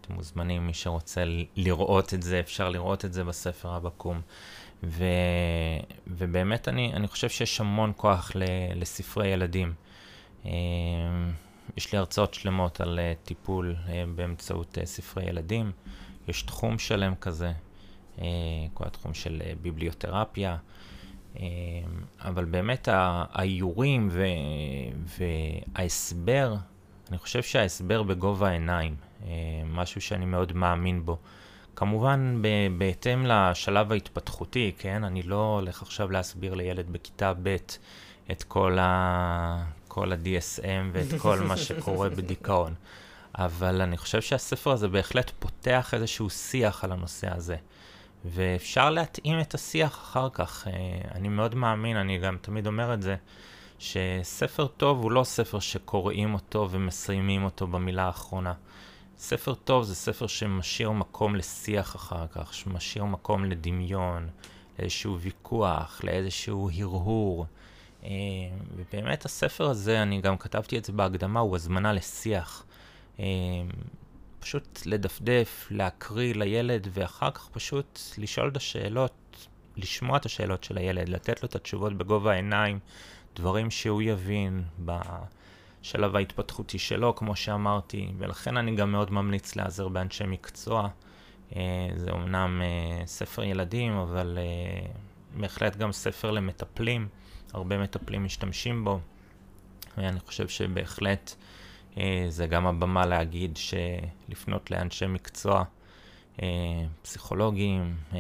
אתם 0.01 0.15
מוזמנים, 0.15 0.67
מי 0.67 0.75
שרוצה 0.75 1.25
לראות 1.57 2.15
את 2.15 2.23
זה, 2.23 2.41
אפשר 2.41 2.69
לראות 2.69 3.05
את 3.05 3.13
זה 3.13 3.25
בספר 3.25 3.75
הבקום. 3.75 4.21
ו, 4.85 5.05
ובאמת 6.07 6.69
אני, 6.69 6.93
אני 6.93 7.09
חושב 7.09 7.29
שיש 7.29 7.61
המון 7.61 7.93
כוח 7.97 8.33
ל, 8.35 8.43
לספרי 8.75 9.29
ילדים. 9.29 9.75
אמ, 10.45 10.51
יש 11.77 11.93
לי 11.93 11.99
הרצאות 11.99 12.35
שלמות 12.35 12.81
על 12.81 12.99
אה, 12.99 13.13
טיפול 13.25 13.77
אה, 13.89 14.05
באמצעות 14.15 14.79
אה, 14.79 14.87
ספרי 14.87 15.25
ילדים. 15.25 15.73
יש 16.29 16.43
תחום 16.43 16.79
שלם 16.79 17.15
כזה. 17.15 17.53
כל 18.75 18.85
התחום 18.87 19.15
של 19.15 19.43
ביבליותרפיה, 19.63 20.57
אבל 22.21 22.45
באמת 22.45 22.89
האיורים 22.93 24.11
וההסבר, 25.77 26.55
אני 27.11 27.19
חושב 27.19 27.43
שההסבר 27.43 28.03
בגובה 28.03 28.49
העיניים, 28.49 28.97
משהו 29.67 30.01
שאני 30.01 30.25
מאוד 30.25 30.53
מאמין 30.53 31.05
בו. 31.05 31.19
כמובן, 31.77 32.43
בהתאם 32.79 33.27
לשלב 33.27 33.93
ההתפתחותי, 33.93 34.73
כן? 34.79 35.05
אני 35.05 35.23
לא 35.23 35.59
הולך 35.61 35.83
עכשיו 35.83 36.11
להסביר 36.11 36.55
לילד 36.55 36.93
בכיתה 36.93 37.33
ב' 37.43 37.57
את 38.31 38.43
כל 38.43 38.79
ה... 38.81 39.65
כל 39.89 40.13
ה-DSM 40.13 40.91
ואת 40.93 41.21
כל 41.21 41.41
מה 41.41 41.57
שקורה 41.57 42.09
בדיכאון. 42.17 42.75
אבל 43.39 43.83
אני 43.83 43.97
חושב 43.97 44.21
שהספר 44.21 44.71
הזה 44.71 44.89
בהחלט 44.89 45.31
פותח 45.39 45.95
איזשהו 45.95 46.31
שיח 46.31 46.85
על 46.85 46.93
הנושא 46.93 47.35
הזה. 47.35 47.57
ואפשר 48.25 48.91
להתאים 48.91 49.41
את 49.41 49.55
השיח 49.55 49.93
אחר 49.93 50.29
כך. 50.33 50.69
אה, 50.69 50.73
אני 51.15 51.29
מאוד 51.29 51.55
מאמין, 51.55 51.97
אני 51.97 52.19
גם 52.19 52.37
תמיד 52.41 52.67
אומר 52.67 52.95
את 52.95 53.03
זה, 53.03 53.17
שספר 53.79 54.67
טוב 54.67 55.03
הוא 55.03 55.13
לא 55.13 55.25
ספר 55.25 55.59
שקוראים 55.59 56.35
אותו 56.35 56.69
ומסיימים 56.71 57.45
אותו 57.45 57.67
במילה 57.67 58.05
האחרונה. 58.05 58.53
ספר 59.19 59.55
טוב 59.55 59.85
זה 59.85 59.95
ספר 59.95 60.27
שמשאיר 60.27 60.91
מקום 60.91 61.37
לשיח 61.37 61.97
אחר 61.97 62.27
כך, 62.27 62.55
שמשאיר 62.55 63.05
מקום 63.05 63.45
לדמיון, 63.45 64.29
לאיזשהו 64.79 65.21
ויכוח, 65.21 66.01
לאיזשהו 66.05 66.71
הרהור. 66.79 67.47
אה, 68.05 68.11
ובאמת 68.77 69.25
הספר 69.25 69.71
הזה, 69.71 70.03
אני 70.03 70.21
גם 70.21 70.37
כתבתי 70.37 70.79
את 70.79 70.85
זה 70.85 70.93
בהקדמה, 70.93 71.41
הוא 71.41 71.57
הזמנה 71.57 71.93
לשיח. 71.93 72.65
פשוט 74.45 74.79
לדפדף, 74.87 75.67
להקריא 75.71 76.35
לילד, 76.35 76.89
ואחר 76.93 77.31
כך 77.31 77.49
פשוט 77.53 78.01
לשאול 78.19 78.49
את 78.49 78.57
השאלות, 78.57 79.47
לשמוע 79.77 80.17
את 80.17 80.27
השאלות 80.27 80.65
של 80.65 80.79
הילד, 80.79 81.09
לתת 81.09 81.43
לו 81.43 81.49
את 81.49 81.55
התשובות 81.55 81.93
בגובה 81.93 82.33
העיניים, 82.33 82.79
דברים 83.37 83.71
שהוא 83.71 84.03
יבין 84.03 84.63
בשלב 84.79 86.17
ההתפתחותי 86.17 86.79
שלו, 86.79 87.15
כמו 87.15 87.37
שאמרתי, 87.37 88.09
ולכן 88.19 88.57
אני 88.57 88.77
גם 88.77 88.93
מאוד 88.93 89.13
ממליץ 89.13 89.57
להיעזר 89.57 89.89
באנשי 89.89 90.25
מקצוע. 90.27 90.89
אה, 91.57 91.89
זה 91.97 92.11
אומנם 92.11 92.63
אה, 92.65 93.07
ספר 93.07 93.45
ילדים, 93.45 93.93
אבל 93.93 94.39
אה, 94.41 94.87
בהחלט 95.41 95.77
גם 95.77 95.93
ספר 95.93 96.31
למטפלים, 96.31 97.09
הרבה 97.53 97.79
מטפלים 97.79 98.25
משתמשים 98.25 98.85
בו, 98.85 99.01
ואני 99.99 100.21
חושב 100.21 100.49
שבהחלט 100.49 101.35
זה 102.29 102.47
גם 102.47 102.67
הבמה 102.67 103.07
להגיד 103.07 103.57
שלפנות 103.57 104.71
לאנשי 104.71 105.07
מקצוע, 105.07 105.65
אה, 106.43 106.49
פסיכולוגים, 107.03 107.97
אה, 108.13 108.19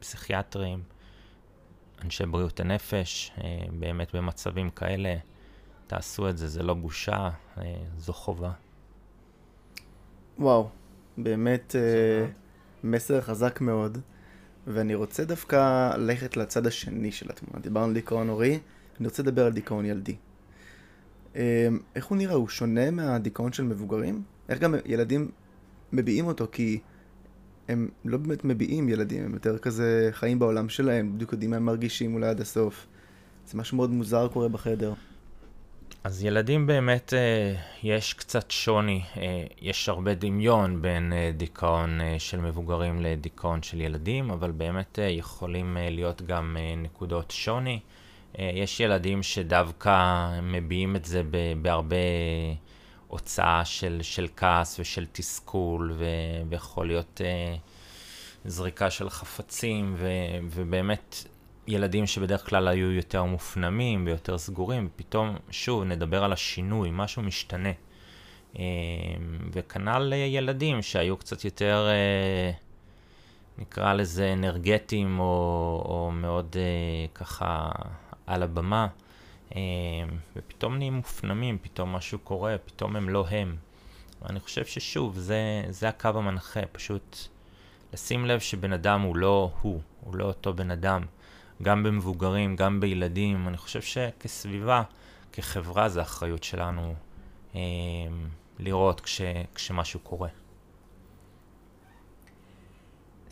פסיכיאטרים, 0.00 0.82
אנשי 2.04 2.26
בריאות 2.26 2.60
הנפש, 2.60 3.32
באמת 3.78 4.14
במצבים 4.14 4.70
כאלה, 4.70 5.16
תעשו 5.86 6.28
את 6.28 6.38
זה, 6.38 6.48
זה 6.48 6.62
לא 6.62 6.74
בושה, 6.74 7.30
זו 7.98 8.12
חובה. 8.12 8.50
וואו, 10.38 10.68
באמת 11.18 11.76
אה, 11.76 12.26
מסר 12.84 13.20
חזק 13.20 13.60
מאוד, 13.60 13.98
ואני 14.66 14.94
רוצה 14.94 15.24
דווקא 15.24 15.90
ללכת 15.96 16.36
לצד 16.36 16.66
השני 16.66 17.12
של 17.12 17.30
התמונה. 17.30 17.62
דיברנו 17.62 17.86
על 17.86 17.94
דיכאון 17.94 18.28
הורי, 18.28 18.58
אני 19.00 19.06
רוצה 19.08 19.22
לדבר 19.22 19.46
על 19.46 19.52
דיכאון 19.52 19.84
ילדי. 19.84 20.16
אה, 21.38 21.68
איך 21.94 22.06
הוא 22.06 22.18
נראה? 22.18 22.34
הוא 22.34 22.48
שונה 22.48 22.90
מהדיכאון 22.90 23.52
של 23.52 23.62
מבוגרים? 23.62 24.22
איך 24.48 24.58
גם 24.58 24.74
ילדים 24.86 25.30
מביעים 25.92 26.26
אותו? 26.26 26.46
כי 26.52 26.78
הם 27.68 27.88
לא 28.04 28.18
באמת 28.18 28.44
מביעים 28.44 28.88
ילדים, 28.88 29.24
הם 29.24 29.34
יותר 29.34 29.58
כזה 29.58 30.08
חיים 30.12 30.38
בעולם 30.38 30.68
שלהם, 30.68 31.14
בדיוק 31.14 31.32
יודעים 31.32 31.50
מה 31.50 31.56
הם 31.56 31.64
מרגישים 31.64 32.14
אולי 32.14 32.28
עד 32.28 32.40
הסוף. 32.40 32.86
זה 33.46 33.58
משהו 33.58 33.76
מאוד 33.76 33.90
מוזר 33.90 34.28
קורה 34.28 34.48
בחדר. 34.48 34.92
אז 36.04 36.24
ילדים 36.24 36.66
באמת, 36.66 37.14
אה, 37.14 37.54
יש 37.82 38.14
קצת 38.14 38.50
שוני, 38.50 39.02
אה, 39.16 39.44
יש 39.60 39.88
הרבה 39.88 40.14
דמיון 40.14 40.82
בין 40.82 41.12
אה, 41.12 41.30
דיכאון 41.36 42.00
אה, 42.00 42.14
של 42.18 42.40
מבוגרים 42.40 43.00
לדיכאון 43.00 43.62
של 43.62 43.80
ילדים, 43.80 44.30
אבל 44.30 44.50
באמת 44.50 44.98
אה, 44.98 45.04
יכולים 45.04 45.76
אה, 45.76 45.90
להיות 45.90 46.22
גם 46.22 46.56
אה, 46.60 46.74
נקודות 46.76 47.30
שוני. 47.30 47.74
אה, 47.74 47.97
יש 48.38 48.80
ילדים 48.80 49.22
שדווקא 49.22 50.28
מביעים 50.42 50.96
את 50.96 51.04
זה 51.04 51.22
בהרבה 51.62 51.96
הוצאה 53.08 53.64
של, 53.64 53.98
של 54.02 54.26
כעס 54.36 54.80
ושל 54.80 55.06
תסכול, 55.12 55.92
ו- 55.98 56.04
ויכול 56.48 56.86
להיות 56.86 57.20
אה, 57.24 57.56
זריקה 58.44 58.90
של 58.90 59.10
חפצים, 59.10 59.94
ו- 59.98 60.38
ובאמת 60.50 61.24
ילדים 61.66 62.06
שבדרך 62.06 62.48
כלל 62.48 62.68
היו 62.68 62.92
יותר 62.92 63.24
מופנמים 63.24 64.06
ויותר 64.06 64.38
סגורים, 64.38 64.88
ופתאום, 64.94 65.36
שוב, 65.50 65.84
נדבר 65.84 66.24
על 66.24 66.32
השינוי, 66.32 66.88
משהו 66.92 67.22
משתנה. 67.22 67.72
אה, 68.58 68.64
וכנ"ל 69.52 70.12
ילדים 70.12 70.82
שהיו 70.82 71.16
קצת 71.16 71.44
יותר, 71.44 71.88
אה, 71.90 72.52
נקרא 73.58 73.94
לזה 73.94 74.32
אנרגטיים, 74.32 75.20
או, 75.20 75.24
או 75.84 76.10
מאוד 76.12 76.56
אה, 76.58 77.06
ככה 77.14 77.68
על 78.28 78.42
הבמה, 78.42 78.88
ופתאום 80.36 80.76
נהיים 80.76 80.94
מופנמים, 80.94 81.58
פתאום 81.62 81.92
משהו 81.92 82.18
קורה, 82.18 82.56
פתאום 82.64 82.96
הם 82.96 83.08
לא 83.08 83.26
הם. 83.30 83.56
ואני 84.22 84.40
חושב 84.40 84.64
ששוב, 84.64 85.18
זה, 85.18 85.64
זה 85.70 85.88
הקו 85.88 86.08
המנחה, 86.08 86.60
פשוט 86.72 87.16
לשים 87.92 88.26
לב 88.26 88.40
שבן 88.40 88.72
אדם 88.72 89.00
הוא 89.00 89.16
לא 89.16 89.50
הוא, 89.60 89.80
הוא 90.00 90.16
לא 90.16 90.24
אותו 90.24 90.54
בן 90.54 90.70
אדם. 90.70 91.02
גם 91.62 91.82
במבוגרים, 91.82 92.56
גם 92.56 92.80
בילדים. 92.80 93.48
אני 93.48 93.56
חושב 93.56 93.82
שכסביבה, 93.82 94.82
כחברה, 95.32 95.88
זה 95.88 96.02
אחריות 96.02 96.44
שלנו 96.44 96.94
אה, 97.54 97.60
לראות 98.58 99.00
כש, 99.00 99.20
כשמשהו 99.54 100.00
קורה. 100.00 100.28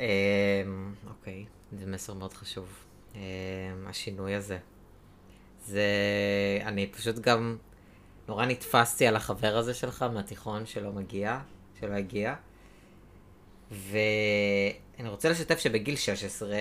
אה, 0.00 0.62
אוקיי, 1.08 1.44
זה 1.72 1.86
מסר 1.86 2.14
מאוד 2.14 2.32
חשוב. 2.32 2.68
אה, 3.14 3.20
השינוי 3.86 4.34
הזה. 4.34 4.58
זה... 5.66 5.84
אני 6.64 6.86
פשוט 6.86 7.18
גם 7.18 7.56
נורא 8.28 8.46
נתפסתי 8.46 9.06
על 9.06 9.16
החבר 9.16 9.56
הזה 9.56 9.74
שלך 9.74 10.02
מהתיכון 10.02 10.66
שלא 10.66 10.92
מגיע, 10.92 11.40
שלא 11.80 11.94
הגיע. 11.94 12.34
ואני 13.70 15.08
רוצה 15.08 15.30
לשתף 15.30 15.58
שבגיל 15.58 15.96
16 15.96 16.56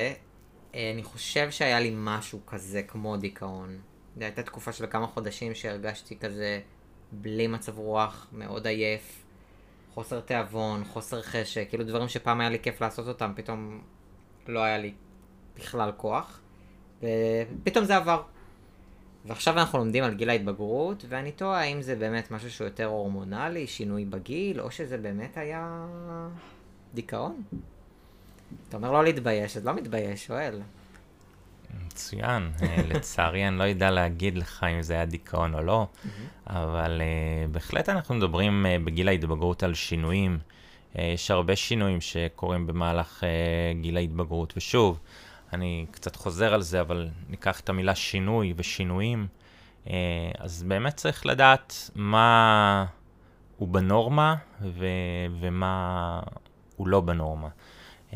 אה, 0.76 0.92
אני 0.94 1.04
חושב 1.04 1.52
שהיה 1.52 1.80
לי 1.80 1.92
משהו 1.96 2.40
כזה 2.46 2.84
כמו 2.84 3.18
דיכאון. 3.18 3.78
זו 4.18 4.24
הייתה 4.24 4.44
תקופה 4.44 4.72
של 4.72 4.86
כמה 4.88 5.08
חודשים 5.08 5.56
שהרגשתי 5.56 6.18
כזה 6.18 6.60
בלי 7.12 7.48
מצב 7.48 7.78
רוח, 7.78 8.28
מאוד 8.32 8.68
עייף, 8.68 9.24
חוסר 9.94 10.20
תיאבון, 10.20 10.84
חוסר 10.84 11.22
חשק, 11.22 11.66
כאילו 11.70 11.84
דברים 11.84 12.08
שפעם 12.08 12.42
היה 12.42 12.50
לי 12.50 12.60
כיף 12.60 12.82
לעשות 12.82 13.08
אותם, 13.08 13.32
פתאום 13.36 13.82
לא 14.48 14.60
היה 14.60 14.78
לי 14.78 14.94
בכלל 15.56 15.92
כוח, 15.98 16.42
ופתאום 16.98 17.86
זה 17.86 17.96
עבר. 17.96 18.24
ועכשיו 19.26 19.60
אנחנו 19.60 19.80
לומדים 19.80 20.04
על 20.04 20.14
גיל 20.14 20.30
ההתבגרות, 20.30 21.06
ואני 21.10 21.32
תוהה 21.32 21.62
האם 21.62 21.82
זה 21.82 21.96
באמת 21.96 22.32
משהו 22.32 22.52
שהוא 22.52 22.66
יותר 22.66 22.86
הורמונלי, 22.86 23.68
שינוי 23.68 24.06
בגיל, 24.06 24.62
או 24.62 24.72
שזה 24.72 24.98
באמת 24.98 25.38
היה 25.38 25.86
דיכאון. 26.94 27.44
אתה 28.70 28.78
אומר 28.78 28.92
לא 28.92 29.04
להתבייש, 29.04 29.58
אז 29.58 29.66
לא 29.66 29.74
מתבייש, 29.74 30.26
שואל. 30.26 30.62
מצוין. 31.86 32.52
אה, 32.62 32.82
לצערי 32.88 33.48
אני 33.48 33.58
לא 33.58 33.64
יודע 33.64 33.92
להגיד 33.92 34.38
לך 34.38 34.66
אם 34.74 34.82
זה 34.82 34.94
היה 34.94 35.06
דיכאון 35.06 35.54
או 35.54 35.62
לא, 35.62 35.88
אבל 36.48 37.02
uh, 37.02 37.52
בהחלט 37.52 37.90
אנחנו 37.90 38.16
מדברים 38.16 38.66
uh, 38.66 38.86
בגיל 38.86 39.08
ההתבגרות 39.08 39.64
על 39.64 39.74
שינויים. 39.74 40.40
Uh, 40.94 41.02
יש 41.02 41.32
הרבה 41.32 41.56
שינויים 41.56 42.02
שקורים 42.02 42.68
במהלך 42.68 43.24
uh, 43.24 43.82
גיל 43.82 43.98
ההתבגרות, 43.98 44.54
ושוב, 44.58 45.00
אני 45.56 45.86
קצת 45.92 46.16
חוזר 46.16 46.54
על 46.54 46.62
זה, 46.62 46.82
אבל 46.82 47.10
ניקח 47.30 47.60
את 47.60 47.70
המילה 47.70 47.96
שינוי 47.96 48.54
ושינויים, 48.58 49.28
uh, 49.86 49.90
אז 50.40 50.64
באמת 50.64 50.96
צריך 50.96 51.26
לדעת 51.26 51.90
מה 51.96 52.86
הוא 53.58 53.68
בנורמה 53.68 54.36
ו- 54.62 55.26
ומה 55.40 56.20
הוא 56.76 56.88
לא 56.88 57.02
בנורמה. 57.02 57.50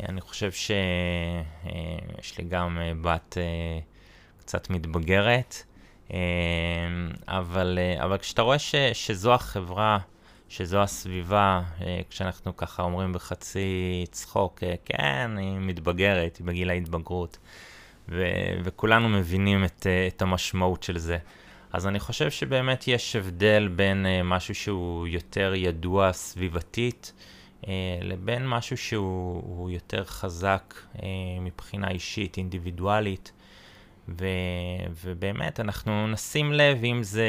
אני 0.08 0.20
חושב 0.20 0.52
שיש 0.52 2.38
לי 2.38 2.44
גם 2.44 2.78
אה, 2.78 2.92
בת 3.00 3.38
אה, 3.38 3.78
קצת 4.38 4.70
מתבגרת, 4.70 5.62
אה, 6.12 6.18
אבל, 7.28 7.78
אבל 8.02 8.18
כשאתה 8.18 8.42
רואה 8.42 8.58
ש, 8.58 8.74
שזו 8.92 9.34
החברה, 9.34 9.98
שזו 10.50 10.82
הסביבה, 10.82 11.62
כשאנחנו 12.10 12.56
ככה 12.56 12.82
אומרים 12.82 13.12
בחצי 13.12 14.04
צחוק, 14.10 14.62
כן, 14.84 15.30
היא 15.38 15.58
מתבגרת, 15.58 16.36
היא 16.36 16.46
בגיל 16.46 16.70
ההתבגרות, 16.70 17.38
ו, 18.08 18.24
וכולנו 18.64 19.08
מבינים 19.08 19.64
את, 19.64 19.86
את 20.08 20.22
המשמעות 20.22 20.82
של 20.82 20.98
זה. 20.98 21.18
אז 21.72 21.86
אני 21.86 22.00
חושב 22.00 22.30
שבאמת 22.30 22.88
יש 22.88 23.16
הבדל 23.16 23.68
בין 23.76 24.06
משהו 24.24 24.54
שהוא 24.54 25.06
יותר 25.06 25.52
ידוע 25.56 26.12
סביבתית, 26.12 27.12
אה, 27.68 27.72
לבין 28.02 28.48
משהו 28.48 28.76
שהוא 28.76 29.70
יותר 29.70 30.04
חזק 30.04 30.74
אה, 31.02 31.08
מבחינה 31.40 31.90
אישית, 31.90 32.36
אינדיבידואלית. 32.36 33.32
ו, 34.08 34.26
ובאמת, 35.04 35.60
אנחנו 35.60 36.06
נשים 36.06 36.52
לב 36.52 36.84
אם 36.84 37.02
זה, 37.02 37.28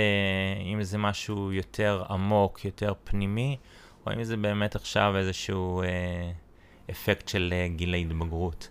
אם 0.74 0.84
זה 0.84 0.98
משהו 0.98 1.54
יותר 1.54 2.04
עמוק, 2.10 2.66
יותר 2.66 2.94
פנימי, 3.04 3.58
או 4.08 4.14
אם 4.14 4.24
זה 4.24 4.38
באמת 4.38 4.76
עכשיו 4.76 5.18
איזשהו 5.18 5.82
אה, 5.82 6.32
אפקט 6.92 7.28
של 7.28 7.54
אה, 7.56 7.68
גיל 7.68 7.94
ההתבגרות. 7.94 8.70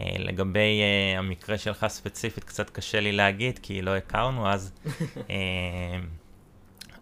אה, 0.00 0.16
לגבי 0.18 0.80
אה, 0.82 1.18
המקרה 1.18 1.58
שלך 1.58 1.86
ספציפית, 1.88 2.44
קצת 2.44 2.70
קשה 2.70 3.00
לי 3.00 3.12
להגיד, 3.12 3.58
כי 3.58 3.82
לא 3.82 3.96
הכרנו 3.96 4.48
אז. 4.48 4.72
אה, 5.30 6.00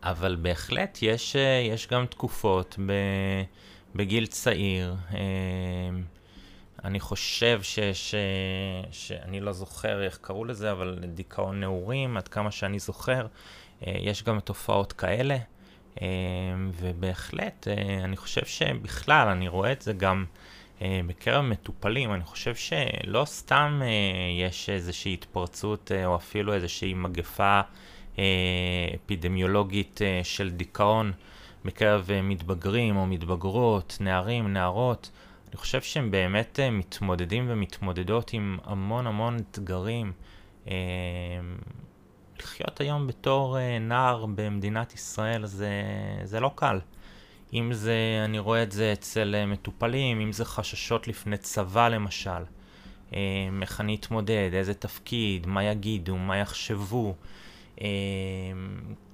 אבל 0.02 0.36
בהחלט 0.42 0.98
יש, 1.02 1.36
אה, 1.36 1.66
יש 1.72 1.88
גם 1.88 2.06
תקופות 2.06 2.78
ב... 2.86 2.92
בגיל 3.94 4.26
צעיר. 4.26 4.96
אמ, 5.12 6.02
אני 6.84 7.00
חושב 7.00 7.62
ש... 7.62 7.78
ש... 7.92 8.14
שאני 8.90 9.40
לא 9.40 9.52
זוכר 9.52 10.02
איך 10.02 10.18
קראו 10.22 10.44
לזה, 10.44 10.72
אבל 10.72 10.98
דיכאון 11.14 11.60
נעורים, 11.60 12.16
עד 12.16 12.28
כמה 12.28 12.50
שאני 12.50 12.78
זוכר, 12.78 13.26
אה, 13.86 13.92
יש 14.00 14.22
גם 14.22 14.40
תופעות 14.40 14.92
כאלה. 14.92 15.36
אמ, 16.00 16.06
ובהחלט, 16.80 17.68
אה, 17.68 18.04
אני 18.04 18.16
חושב 18.16 18.46
שבכלל, 18.46 19.28
אני 19.28 19.48
רואה 19.48 19.72
את 19.72 19.82
זה 19.82 19.92
גם 19.92 20.24
אה, 20.82 21.00
בקרב 21.06 21.44
מטופלים. 21.44 22.14
אני 22.14 22.24
חושב 22.24 22.54
שלא 22.54 23.24
סתם 23.24 23.82
יש 24.38 24.70
איזושהי 24.70 25.14
התפרצות 25.14 25.92
או 26.04 26.16
אפילו 26.16 26.54
איזושהי 26.54 26.94
מגפה 26.94 27.60
אפידמיולוגית 28.94 30.00
של 30.22 30.50
דיכאון. 30.50 31.12
בקרב 31.64 32.10
אה, 32.10 32.22
מתבגרים 32.22 32.96
או 32.96 33.06
מתבגרות, 33.06 33.96
נערים, 34.00 34.52
נערות, 34.52 35.10
אני 35.50 35.56
חושב 35.56 35.82
שהם 35.82 36.10
באמת 36.10 36.60
אה, 36.60 36.70
מתמודדים 36.70 37.46
ומתמודדות 37.48 38.32
עם 38.32 38.58
המון 38.64 39.06
המון 39.06 39.36
אתגרים. 39.36 40.12
אה, 40.68 40.74
לחיות 42.38 42.80
היום 42.80 43.06
בתור 43.06 43.56
נער 43.80 44.26
במדינת 44.26 44.94
ישראל 44.94 45.46
זה, 45.46 45.70
זה 46.24 46.40
לא 46.40 46.50
קל. 46.54 46.78
אם 47.52 47.72
זה, 47.72 48.22
אני 48.24 48.38
רואה 48.38 48.62
את 48.62 48.72
זה 48.72 48.92
אצל 48.92 49.44
מטופלים, 49.46 50.20
אם 50.20 50.32
זה 50.32 50.44
חששות 50.44 51.08
לפני 51.08 51.36
צבא 51.36 51.88
למשל. 51.88 52.42
איך 53.62 53.80
אני 53.80 53.94
אתמודד, 53.94 54.50
איזה 54.52 54.74
תפקיד, 54.74 55.46
מה 55.46 55.64
יגידו, 55.64 56.16
מה 56.16 56.36
יחשבו. 56.36 57.14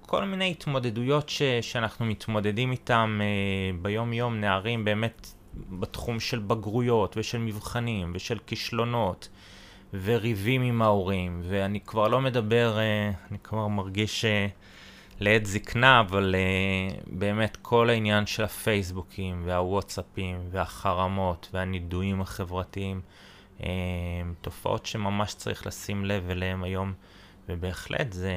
כל 0.07 0.25
מיני 0.25 0.51
התמודדויות 0.51 1.29
ש, 1.29 1.43
שאנחנו 1.61 2.07
מתמודדים 2.07 2.73
איתם 2.73 3.21
אה, 3.23 3.79
ביום-יום, 3.83 4.41
נערים 4.41 4.85
באמת 4.85 5.33
בתחום 5.71 6.21
של 6.21 6.39
בגרויות 6.39 7.17
ושל 7.17 7.39
מבחנים 7.39 8.13
ושל 8.15 8.39
כישלונות 8.47 9.29
וריבים 10.05 10.63
עם 10.63 10.83
ההורים, 10.83 11.43
ואני 11.49 11.81
כבר 11.81 12.09
לא 12.09 12.21
מדבר, 12.21 12.79
אה, 12.79 13.11
אני 13.31 13.39
כבר 13.39 13.69
מרגיש 13.69 14.25
אה, 14.25 14.47
לעת 15.21 15.47
זקנה, 15.47 16.01
אבל 16.01 16.35
uh, 16.35 17.03
באמת 17.07 17.57
כל 17.63 17.91
העניין 17.91 18.27
של 18.27 18.45
הפייסבוקים 18.45 19.43
והוואטסאפים 19.45 20.41
והחרמות 20.51 21.49
והנידויים 21.53 22.21
החברתיים, 22.21 23.01
uh, 23.59 23.63
תופעות 24.41 24.87
שממש 24.87 25.35
צריך 25.35 25.67
לשים 25.67 26.05
לב 26.05 26.31
אליהם 26.31 26.63
היום, 26.63 26.93
ובהחלט 27.49 28.13
זה 28.13 28.35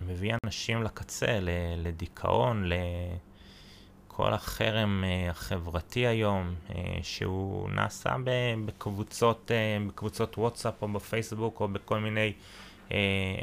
מביא 0.00 0.34
אנשים 0.44 0.82
לקצה, 0.82 1.38
לדיכאון, 1.76 2.64
לכל 4.20 4.34
החרם 4.34 5.04
uh, 5.04 5.30
החברתי 5.30 6.06
היום, 6.06 6.54
uh, 6.68 6.72
שהוא 7.02 7.70
נעשה 7.70 8.16
בקבוצות, 8.66 9.50
uh, 9.50 9.88
בקבוצות 9.88 10.38
וואטסאפ 10.38 10.82
או 10.82 10.88
בפייסבוק 10.88 11.60
או 11.60 11.68
בכל 11.68 11.98
מיני 11.98 12.32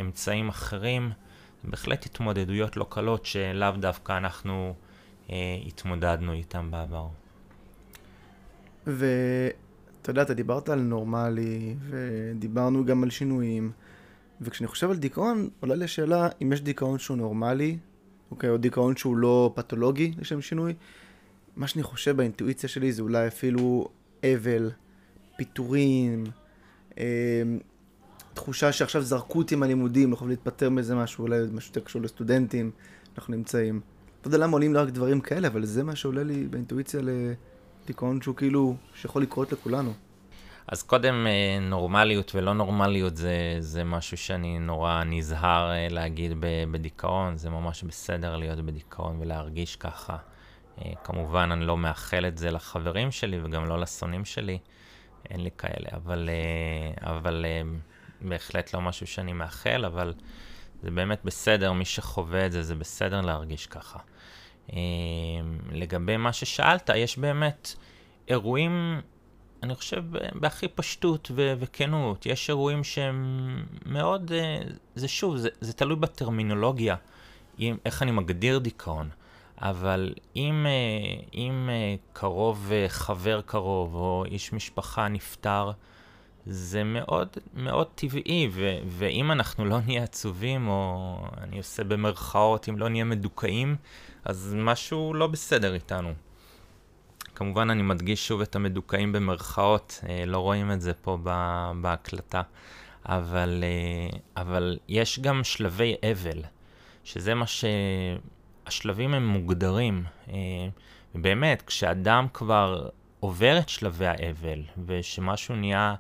אמצעים 0.01 0.49
אחרים. 0.49 1.11
בהחלט 1.63 2.05
התמודדויות 2.05 2.77
לא 2.77 2.85
קלות 2.89 3.25
שלאו 3.25 3.71
דווקא 3.79 4.17
אנחנו 4.17 4.73
אה, 5.29 5.35
התמודדנו 5.67 6.33
איתן 6.33 6.67
בעבר. 6.71 7.07
ואתה 8.87 10.09
יודע, 10.09 10.21
אתה 10.21 10.33
דיברת 10.33 10.69
על 10.69 10.79
נורמלי, 10.79 11.75
ודיברנו 11.89 12.85
גם 12.85 13.03
על 13.03 13.09
שינויים, 13.09 13.71
וכשאני 14.41 14.67
חושב 14.67 14.89
על 14.89 14.97
דיכאון, 14.97 15.49
עולה 15.59 15.75
לי 15.75 15.85
השאלה 15.85 16.27
אם 16.41 16.53
יש 16.53 16.61
דיכאון 16.61 16.99
שהוא 16.99 17.17
נורמלי, 17.17 17.77
אוקיי, 18.31 18.49
או 18.49 18.57
דיכאון 18.57 18.95
שהוא 18.95 19.17
לא 19.17 19.51
פתולוגי 19.55 20.13
לשם 20.17 20.41
שינוי. 20.41 20.73
מה 21.55 21.67
שאני 21.67 21.83
חושב 21.83 22.17
באינטואיציה 22.17 22.69
שלי 22.69 22.91
זה 22.91 23.01
אולי 23.01 23.27
אפילו 23.27 23.87
אבל, 24.23 24.71
פיטורים, 25.37 26.23
אה, 26.97 27.03
תחושה 28.33 28.71
שעכשיו 28.71 29.01
זרקו 29.01 29.37
אותי 29.37 29.55
מהלימודים, 29.55 30.09
לא 30.09 30.15
יכולים 30.15 30.29
להתפטר 30.29 30.69
מזה 30.69 30.95
משהו, 30.95 31.23
אולי 31.23 31.37
משהו 31.53 31.69
יותר 31.69 31.81
קשור 31.81 32.01
לסטודנטים, 32.01 32.71
אנחנו 33.17 33.35
נמצאים. 33.35 33.81
לא 34.25 34.27
יודע 34.27 34.37
למה 34.37 34.53
עולים 34.53 34.73
לי 34.73 34.79
רק 34.79 34.89
דברים 34.89 35.21
כאלה, 35.21 35.47
אבל 35.47 35.65
זה 35.65 35.83
מה 35.83 35.95
שעולה 35.95 36.23
לי 36.23 36.47
באינטואיציה 36.47 37.01
לדיכאון 37.83 38.21
שהוא 38.21 38.35
כאילו, 38.35 38.75
שיכול 38.95 39.21
לקרות 39.21 39.51
לכולנו. 39.51 39.93
אז 40.67 40.83
קודם, 40.83 41.27
אה, 41.27 41.59
נורמליות 41.61 42.35
ולא 42.35 42.53
נורמליות 42.53 43.17
זה, 43.17 43.55
זה 43.59 43.83
משהו 43.83 44.17
שאני 44.17 44.59
נורא 44.59 45.03
נזהר 45.03 45.71
אה, 45.71 45.87
להגיד 45.89 46.31
בדיכאון, 46.71 47.37
זה 47.37 47.49
ממש 47.49 47.83
בסדר 47.83 48.37
להיות 48.37 48.59
בדיכאון 48.59 49.17
ולהרגיש 49.19 49.75
ככה. 49.75 50.17
אה, 50.81 50.91
כמובן, 51.03 51.49
אני 51.51 51.65
לא 51.65 51.77
מאחל 51.77 52.25
את 52.25 52.37
זה 52.37 52.51
לחברים 52.51 53.11
שלי 53.11 53.39
וגם 53.43 53.65
לא 53.65 53.79
לשונאים 53.79 54.25
שלי, 54.25 54.57
אין 55.29 55.39
לי 55.39 55.49
כאלה, 55.57 55.89
אבל, 55.93 56.29
אבל 57.01 57.45
בהחלט 58.21 58.73
לא 58.73 58.81
משהו 58.81 59.07
שאני 59.07 59.33
מאחל, 59.33 59.85
אבל 59.85 60.13
זה 60.83 60.91
באמת 60.91 61.19
בסדר, 61.25 61.73
מי 61.73 61.85
שחווה 61.85 62.45
את 62.45 62.51
זה, 62.51 62.63
זה 62.63 62.75
בסדר 62.75 63.21
להרגיש 63.21 63.67
ככה. 63.67 63.99
לגבי 65.71 66.17
מה 66.17 66.33
ששאלת, 66.33 66.89
יש 66.95 67.17
באמת 67.17 67.73
אירועים, 68.27 69.01
אני 69.63 69.75
חושב, 69.75 70.03
בהכי 70.33 70.67
פשטות 70.67 71.31
ו- 71.35 71.53
וכנות. 71.59 72.25
יש 72.25 72.49
אירועים 72.49 72.83
שהם 72.83 73.63
מאוד, 73.85 74.31
אה, 74.31 74.61
זה 74.95 75.07
שוב, 75.07 75.37
זה, 75.37 75.49
זה 75.61 75.73
תלוי 75.73 75.95
בטרמינולוגיה, 75.95 76.95
עם, 77.57 77.77
איך 77.85 78.03
אני 78.03 78.11
מגדיר 78.11 78.59
דיכאון. 78.59 79.09
אבל 79.61 80.13
אם, 80.35 80.65
אה, 80.65 81.23
אם 81.33 81.69
אה, 81.71 81.95
קרוב, 82.13 82.71
חבר 82.87 83.41
קרוב, 83.41 83.95
או 83.95 84.25
איש 84.25 84.53
משפחה 84.53 85.07
נפטר, 85.07 85.71
זה 86.45 86.83
מאוד 86.83 87.27
מאוד 87.53 87.87
טבעי, 87.95 88.49
ו- 88.51 88.77
ואם 88.87 89.31
אנחנו 89.31 89.65
לא 89.65 89.79
נהיה 89.79 90.03
עצובים, 90.03 90.67
או 90.67 91.17
אני 91.37 91.57
עושה 91.57 91.83
במרכאות, 91.83 92.69
אם 92.69 92.77
לא 92.77 92.89
נהיה 92.89 93.03
מדוכאים, 93.03 93.75
אז 94.25 94.55
משהו 94.57 95.13
לא 95.13 95.27
בסדר 95.27 95.73
איתנו. 95.73 96.13
כמובן, 97.37 97.69
אני 97.69 97.81
מדגיש 97.81 98.27
שוב 98.27 98.41
את 98.41 98.55
המדוכאים 98.55 99.11
במרכאות, 99.11 99.99
אה, 100.09 100.23
לא 100.25 100.37
רואים 100.37 100.71
את 100.71 100.81
זה 100.81 100.93
פה 100.93 101.17
בהקלטה, 101.81 102.41
אבל, 103.05 103.63
אה, 103.63 104.19
אבל 104.41 104.77
יש 104.87 105.19
גם 105.19 105.43
שלבי 105.43 105.95
אבל, 106.11 106.43
שזה 107.03 107.33
מה 107.33 107.47
ש... 107.47 107.65
השלבים 108.65 109.13
הם 109.13 109.27
מוגדרים, 109.27 110.03
אה, 110.29 110.33
ובאמת, 111.15 111.61
כשאדם 111.61 112.27
כבר 112.33 112.89
עובר 113.19 113.59
את 113.59 113.69
שלבי 113.69 114.07
האבל, 114.07 114.63
ושמשהו 114.85 115.55
נהיה 115.55 115.95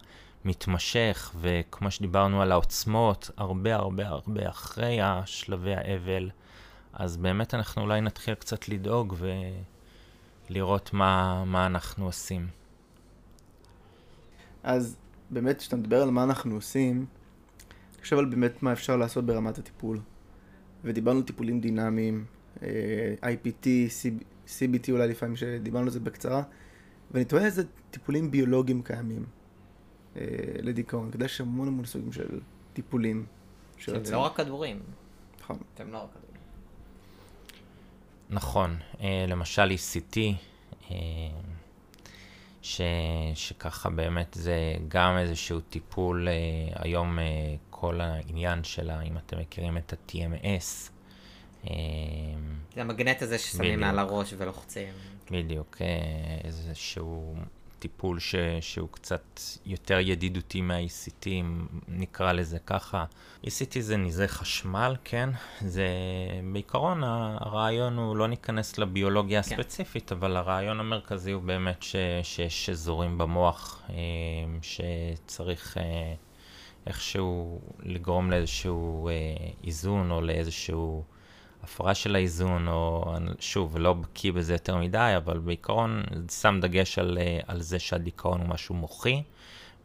מתמשך, 0.45 1.31
וכמו 1.41 1.91
שדיברנו 1.91 2.41
על 2.41 2.51
העוצמות, 2.51 3.31
הרבה 3.37 3.75
הרבה 3.75 4.07
הרבה 4.07 4.49
אחרי 4.49 5.01
השלבי 5.01 5.75
האבל, 5.75 6.29
אז 6.93 7.17
באמת 7.17 7.53
אנחנו 7.53 7.81
אולי 7.81 8.01
נתחיל 8.01 8.33
קצת 8.33 8.69
לדאוג 8.69 9.15
ולראות 10.49 10.93
מה, 10.93 11.43
מה 11.45 11.65
אנחנו 11.65 12.05
עושים. 12.05 12.47
אז 14.63 14.97
באמת, 15.29 15.57
כשאתה 15.57 15.75
מדבר 15.75 16.01
על 16.01 16.09
מה 16.09 16.23
אנחנו 16.23 16.55
עושים, 16.55 17.05
תחשב 17.97 18.17
על 18.17 18.25
באמת 18.25 18.63
מה 18.63 18.73
אפשר 18.73 18.97
לעשות 18.97 19.25
ברמת 19.25 19.57
הטיפול. 19.57 19.99
ודיברנו 20.83 21.19
על 21.19 21.25
טיפולים 21.25 21.61
דינמיים, 21.61 22.25
אה, 22.63 23.13
IPT, 23.21 23.67
CBT 24.47 24.91
אולי 24.91 25.07
לפעמים, 25.07 25.35
שדיברנו 25.35 25.85
על 25.85 25.91
זה 25.91 25.99
בקצרה, 25.99 26.43
ואני 27.11 27.25
תוהה 27.25 27.45
איזה 27.45 27.63
טיפולים 27.91 28.31
ביולוגיים 28.31 28.81
קיימים. 28.81 29.25
אה, 30.17 30.25
לדיכאון. 30.61 31.11
כדי 31.11 31.25
יש 31.25 31.41
המון 31.41 31.67
המון 31.67 31.85
סוגים 31.85 32.11
של 32.11 32.39
טיפולים. 32.73 33.25
של... 33.77 34.05
זה 34.05 34.13
לא 34.13 34.19
רק 34.19 34.37
כדורים. 34.37 34.79
נכון. 35.39 35.57
אתם 35.73 35.91
לא 35.91 35.97
רק 35.97 36.09
כדורים. 36.09 36.41
נכון. 38.29 38.77
אה, 39.01 39.25
למשל 39.27 39.71
ECT, 39.71 40.17
אה, 40.91 40.95
ש, 42.61 42.81
שככה 43.35 43.89
באמת 43.89 44.33
זה 44.39 44.75
גם 44.87 45.17
איזשהו 45.17 45.59
טיפול, 45.59 46.27
היום 46.75 47.19
כל 47.69 48.01
העניין 48.01 48.63
שלה, 48.63 49.01
אם 49.01 49.17
אתם 49.17 49.39
מכירים 49.39 49.77
את 49.77 49.93
ה-TMS. 49.93 50.91
זה 52.75 52.81
המגנט 52.81 53.21
הזה 53.21 53.37
ששמים 53.37 53.79
מעל 53.79 53.99
הראש 53.99 54.33
ולוחצים. 54.37 54.93
בדיוק, 55.31 55.77
איזשהו 56.43 57.35
טיפול 57.79 58.19
ש, 58.19 58.35
שהוא 58.61 58.89
קצת 58.91 59.39
יותר 59.65 59.99
ידידותי 59.99 60.61
מה-ECT, 60.61 61.27
נקרא 61.87 62.31
לזה 62.31 62.59
ככה. 62.59 63.05
ECT 63.43 63.79
זה 63.79 63.97
נזי 63.97 64.27
חשמל, 64.27 64.95
כן? 65.03 65.29
זה 65.61 65.87
בעיקרון 66.53 67.03
הרעיון 67.03 67.97
הוא, 67.97 68.15
לא 68.15 68.27
ניכנס 68.27 68.77
לביולוגיה 68.77 69.43
כן. 69.43 69.55
הספציפית, 69.55 70.09
כן. 70.09 70.15
אבל 70.15 70.37
הרעיון 70.37 70.79
המרכזי 70.79 71.31
הוא 71.31 71.43
באמת 71.43 71.83
ש, 71.83 71.95
שיש 72.23 72.69
אזורים 72.69 73.17
במוח 73.17 73.81
אה, 73.89 73.95
שצריך 74.61 75.77
אה, 75.77 76.13
איכשהו 76.87 77.61
לגרום 77.83 78.31
לאיזשהו 78.31 79.09
אה, 79.09 79.13
איזון 79.63 80.11
או 80.11 80.21
לאיזשהו... 80.21 81.03
הפרה 81.67 81.95
של 81.95 82.15
האיזון, 82.15 82.67
או 82.67 83.13
שוב, 83.39 83.77
לא 83.77 83.93
בקיא 83.93 84.31
בזה 84.31 84.53
יותר 84.53 84.77
מדי, 84.77 85.13
אבל 85.17 85.39
בעיקרון 85.39 86.03
שם 86.41 86.59
דגש 86.61 86.99
על, 86.99 87.17
אה, 87.21 87.39
על 87.47 87.61
זה 87.61 87.79
שהדיכאון 87.79 88.41
הוא 88.41 88.49
משהו 88.49 88.75
מוחי, 88.75 89.23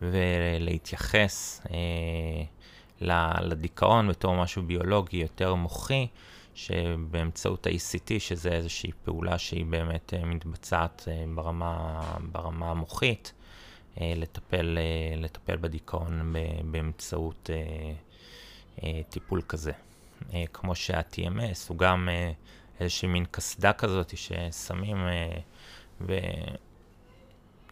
ולהתייחס 0.02 1.66
אה, 1.70 2.44
לדיכאון 3.40 4.08
בתור 4.08 4.36
משהו 4.36 4.62
ביולוגי 4.62 5.16
יותר 5.16 5.54
מוחי, 5.54 6.06
שבאמצעות 6.54 7.66
ה-ECT, 7.66 8.18
שזה 8.18 8.52
איזושהי 8.52 8.90
פעולה 9.04 9.38
שהיא 9.38 9.64
באמת 9.64 10.14
אה, 10.14 10.24
מתבצעת 10.24 11.08
אה, 11.08 11.24
ברמה, 11.34 12.00
ברמה 12.32 12.70
המוחית, 12.70 13.32
אה, 14.00 14.12
לטפל, 14.16 14.78
אה, 14.78 15.20
לטפל 15.20 15.56
בדיכאון 15.56 16.34
באמצעות 16.64 17.50
אה, 17.52 17.92
אה, 18.82 19.00
טיפול 19.10 19.42
כזה. 19.48 19.72
אה, 20.34 20.44
כמו 20.52 20.74
שה-TMS, 20.74 21.68
הוא 21.68 21.78
גם 21.78 22.08
אה, 22.08 22.32
איזושהי 22.80 23.08
מין 23.08 23.24
קסדה 23.30 23.72
כזאת 23.72 24.14
ששמים, 24.16 24.96
אה, 24.96 25.38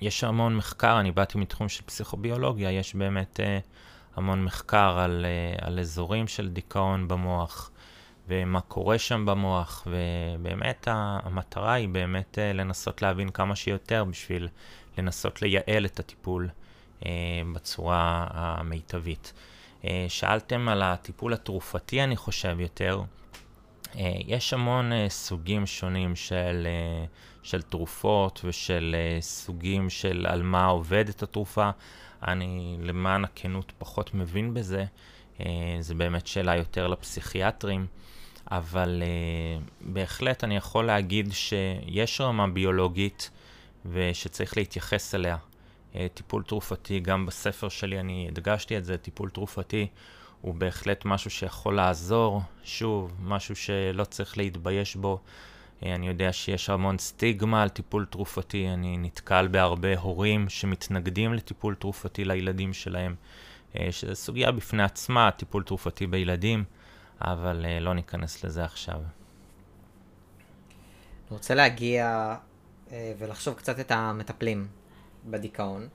ויש 0.01 0.25
המון 0.25 0.57
מחקר, 0.57 1.01
אני 1.01 1.13
באתי 1.13 1.39
מתחום 1.39 1.69
של 1.69 1.83
פסיכוביולוגיה, 1.83 2.71
יש 2.71 2.95
באמת 2.95 3.41
אה, 3.41 3.59
המון 4.17 4.45
מחקר 4.45 4.99
על, 4.99 5.27
אה, 5.29 5.67
על 5.67 5.81
אזורים 5.81 6.29
של 6.29 6.49
דיכאון 6.49 7.09
במוח. 7.09 7.71
ומה 8.31 8.61
קורה 8.61 8.99
שם 8.99 9.27
במוח, 9.27 9.87
ובאמת 9.87 10.89
המטרה 10.91 11.73
היא 11.73 11.89
באמת 11.89 12.39
אה, 12.39 12.53
לנסות 12.53 13.03
להבין 13.03 13.29
כמה 13.29 13.57
שיותר 13.57 14.05
בשביל 14.05 14.49
לנסות 14.99 15.43
לייעל 15.43 15.85
את 15.85 16.01
הטיפול 16.01 16.49
אה, 17.07 17.11
בצורה 17.53 18.27
המיטבית. 18.31 19.33
אה, 19.85 20.07
שאלתם 20.09 20.69
על 20.69 20.83
הטיפול 20.83 21.33
התרופתי, 21.33 22.05
אני 22.05 22.17
חושב, 22.17 22.61
יותר. 22.61 23.03
אה, 23.97 24.13
יש 24.27 24.53
המון 24.53 24.93
אה, 24.93 25.07
סוגים 25.09 25.67
שונים 25.67 26.17
של, 26.17 26.67
של 27.43 27.63
תרופות 27.63 28.41
ושל 28.45 28.97
סוגים 29.21 29.91
של 29.91 30.27
על 30.29 30.43
מה 30.43 30.67
עובדת 30.67 31.23
התרופה. 31.23 31.71
אני, 32.23 32.77
למען 32.81 33.25
הכנות, 33.25 33.73
פחות 33.79 34.15
מבין 34.15 34.55
בזה. 34.55 34.85
זה 35.81 35.95
באמת 35.95 36.27
שאלה 36.27 36.57
יותר 36.57 36.87
לפסיכיאטרים. 36.87 37.87
אבל 38.51 39.03
בהחלט 39.81 40.45
אני 40.45 40.57
יכול 40.57 40.87
להגיד 40.87 41.33
שיש 41.33 42.21
רמה 42.21 42.47
ביולוגית 42.47 43.31
ושצריך 43.87 44.57
להתייחס 44.57 45.15
אליה. 45.15 45.37
Uh, 45.93 45.97
טיפול 46.15 46.43
תרופתי, 46.43 47.01
גם 47.01 47.27
בספר 47.27 47.69
שלי 47.69 48.01
אני 48.01 48.29
הדגשתי 48.29 48.79
את 48.79 48.85
זה, 48.85 48.99
טיפול 48.99 49.31
תרופתי 49.31 49.87
הוא 50.41 50.55
בהחלט 50.55 51.05
משהו 51.05 51.31
שיכול 51.31 51.77
לעזור, 51.77 52.43
שוב, 52.65 53.15
משהו 53.23 53.57
שלא 53.57 54.05
צריך 54.05 54.39
להתבייש 54.39 54.97
בו. 54.97 55.21
Uh, 55.81 55.87
אני 55.87 56.09
יודע 56.09 56.33
שיש 56.33 56.71
המון 56.71 56.99
סטיגמה 56.99 57.63
על 57.63 57.69
טיפול 57.69 58.07
תרופתי, 58.11 58.69
אני 58.69 58.97
נתקל 58.97 59.49
בהרבה 59.49 59.99
הורים 59.99 60.49
שמתנגדים 60.49 61.35
לטיפול 61.35 61.75
תרופתי 61.75 62.25
לילדים 62.25 62.73
שלהם, 62.73 63.15
uh, 63.75 63.79
שזו 63.91 64.15
סוגיה 64.15 64.53
בפני 64.53 64.83
עצמה, 64.83 65.31
טיפול 65.31 65.63
תרופתי 65.63 66.07
בילדים. 66.07 66.65
אבל 67.21 67.67
לא 67.81 67.95
ניכנס 67.95 68.45
לזה 68.45 68.65
עכשיו. 68.65 68.97
אני 68.97 69.05
רוצה 71.31 71.55
להגיע 71.55 72.35
ולחשוף 72.93 73.55
קצת 73.55 73.81
את 73.81 73.91
המטפלים 73.91 74.69
בדיכאון. 75.25 75.89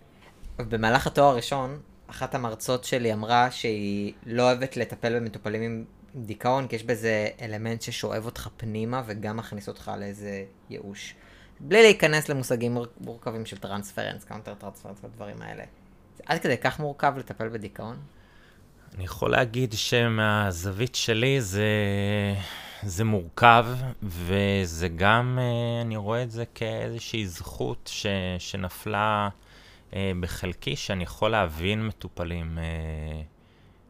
במהלך 0.57 1.07
התואר 1.07 1.27
הראשון, 1.27 1.79
אחת 2.07 2.35
המרצות 2.35 2.83
שלי 2.83 3.13
אמרה 3.13 3.51
שהיא 3.51 4.13
לא 4.25 4.43
אוהבת 4.43 4.77
לטפל 4.77 5.19
במטופלים 5.19 5.61
עם 5.61 5.83
דיכאון, 6.15 6.67
כי 6.67 6.75
יש 6.75 6.83
בזה 6.83 7.27
אלמנט 7.41 7.81
ששואב 7.81 8.25
אותך 8.25 8.49
פנימה 8.57 9.03
וגם 9.05 9.37
מכניס 9.37 9.67
אותך 9.67 9.91
לאיזה 9.99 10.43
ייאוש. 10.69 11.15
בלי 11.59 11.81
להיכנס 11.81 12.29
למושגים 12.29 12.77
מורכבים 13.01 13.45
של 13.45 13.57
transference, 13.57 14.23
counter 14.23 14.53
transference 14.53 14.97
ודברים 15.03 15.41
האלה. 15.41 15.63
זה 16.17 16.23
עד 16.25 16.39
כדי 16.39 16.57
כך 16.57 16.79
מורכב 16.79 17.13
לטפל 17.17 17.49
בדיכאון? 17.49 17.97
אני 18.95 19.03
יכול 19.03 19.31
להגיד 19.31 19.73
שמהזווית 19.73 20.95
שלי 20.95 21.41
זה, 21.41 21.67
זה 22.85 23.03
מורכב, 23.03 23.65
וזה 24.03 24.87
גם, 24.87 25.39
אה, 25.41 25.81
אני 25.81 25.97
רואה 25.97 26.23
את 26.23 26.31
זה 26.31 26.43
כאיזושהי 26.55 27.27
זכות 27.27 27.89
ש, 27.93 28.05
שנפלה 28.39 29.29
אה, 29.93 30.11
בחלקי, 30.19 30.75
שאני 30.75 31.03
יכול 31.03 31.31
להבין 31.31 31.87
מטופלים 31.87 32.57
אה, 32.57 33.21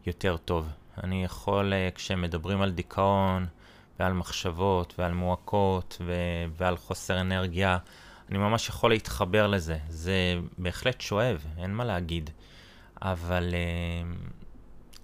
יותר 0.05 0.37
טוב. 0.37 0.67
אני 1.03 1.23
יכול, 1.23 1.73
כשהם 1.95 2.21
מדברים 2.21 2.61
על 2.61 2.71
דיכאון, 2.71 3.45
ועל 3.99 4.13
מחשבות, 4.13 4.93
ועל 4.97 5.13
מועקות, 5.13 5.97
ו, 6.05 6.13
ועל 6.57 6.77
חוסר 6.77 7.21
אנרגיה, 7.21 7.77
אני 8.29 8.37
ממש 8.37 8.69
יכול 8.69 8.89
להתחבר 8.89 9.47
לזה. 9.47 9.77
זה 9.89 10.35
בהחלט 10.57 11.01
שואב, 11.01 11.45
אין 11.57 11.73
מה 11.73 11.85
להגיד. 11.85 12.29
אבל 13.01 13.53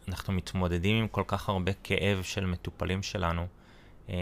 אנחנו 0.08 0.34
מתמודדים 0.34 0.96
עם 0.96 1.08
כל 1.08 1.24
כך 1.28 1.50
הרבה 1.50 1.72
כאב 1.84 2.22
של 2.24 2.46
מטופלים 2.46 3.04
שלנו, 3.04 3.48
אה, 4.10 4.16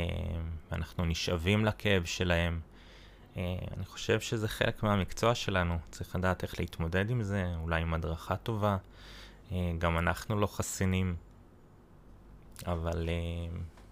ואנחנו 0.71 1.05
נשאבים 1.05 1.65
לכאב 1.65 2.05
שלהם. 2.05 2.59
אה, 3.38 3.57
אני 3.77 3.86
חושב 3.86 4.19
שזה 4.19 4.47
חלק 4.47 4.84
מהמקצוע 4.84 5.36
שלנו, 5.36 5.77
צריך 5.91 6.15
לדעת 6.15 6.43
איך 6.43 6.59
להתמודד 6.59 7.09
עם 7.09 7.23
זה, 7.23 7.45
אולי 7.61 7.82
עם 7.82 7.93
הדרכה 7.93 8.36
טובה. 8.36 8.77
אה, 9.51 9.71
גם 9.77 9.97
אנחנו 9.97 10.39
לא 10.39 10.47
חסינים, 10.47 11.15
אבל 12.67 13.09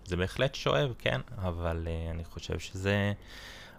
זה 0.05 0.15
בהחלט 0.17 0.55
שואב, 0.55 0.93
כן, 0.99 1.21
אבל 1.37 1.87
אני 2.11 2.23
חושב 2.23 2.59
שזה... 2.59 3.13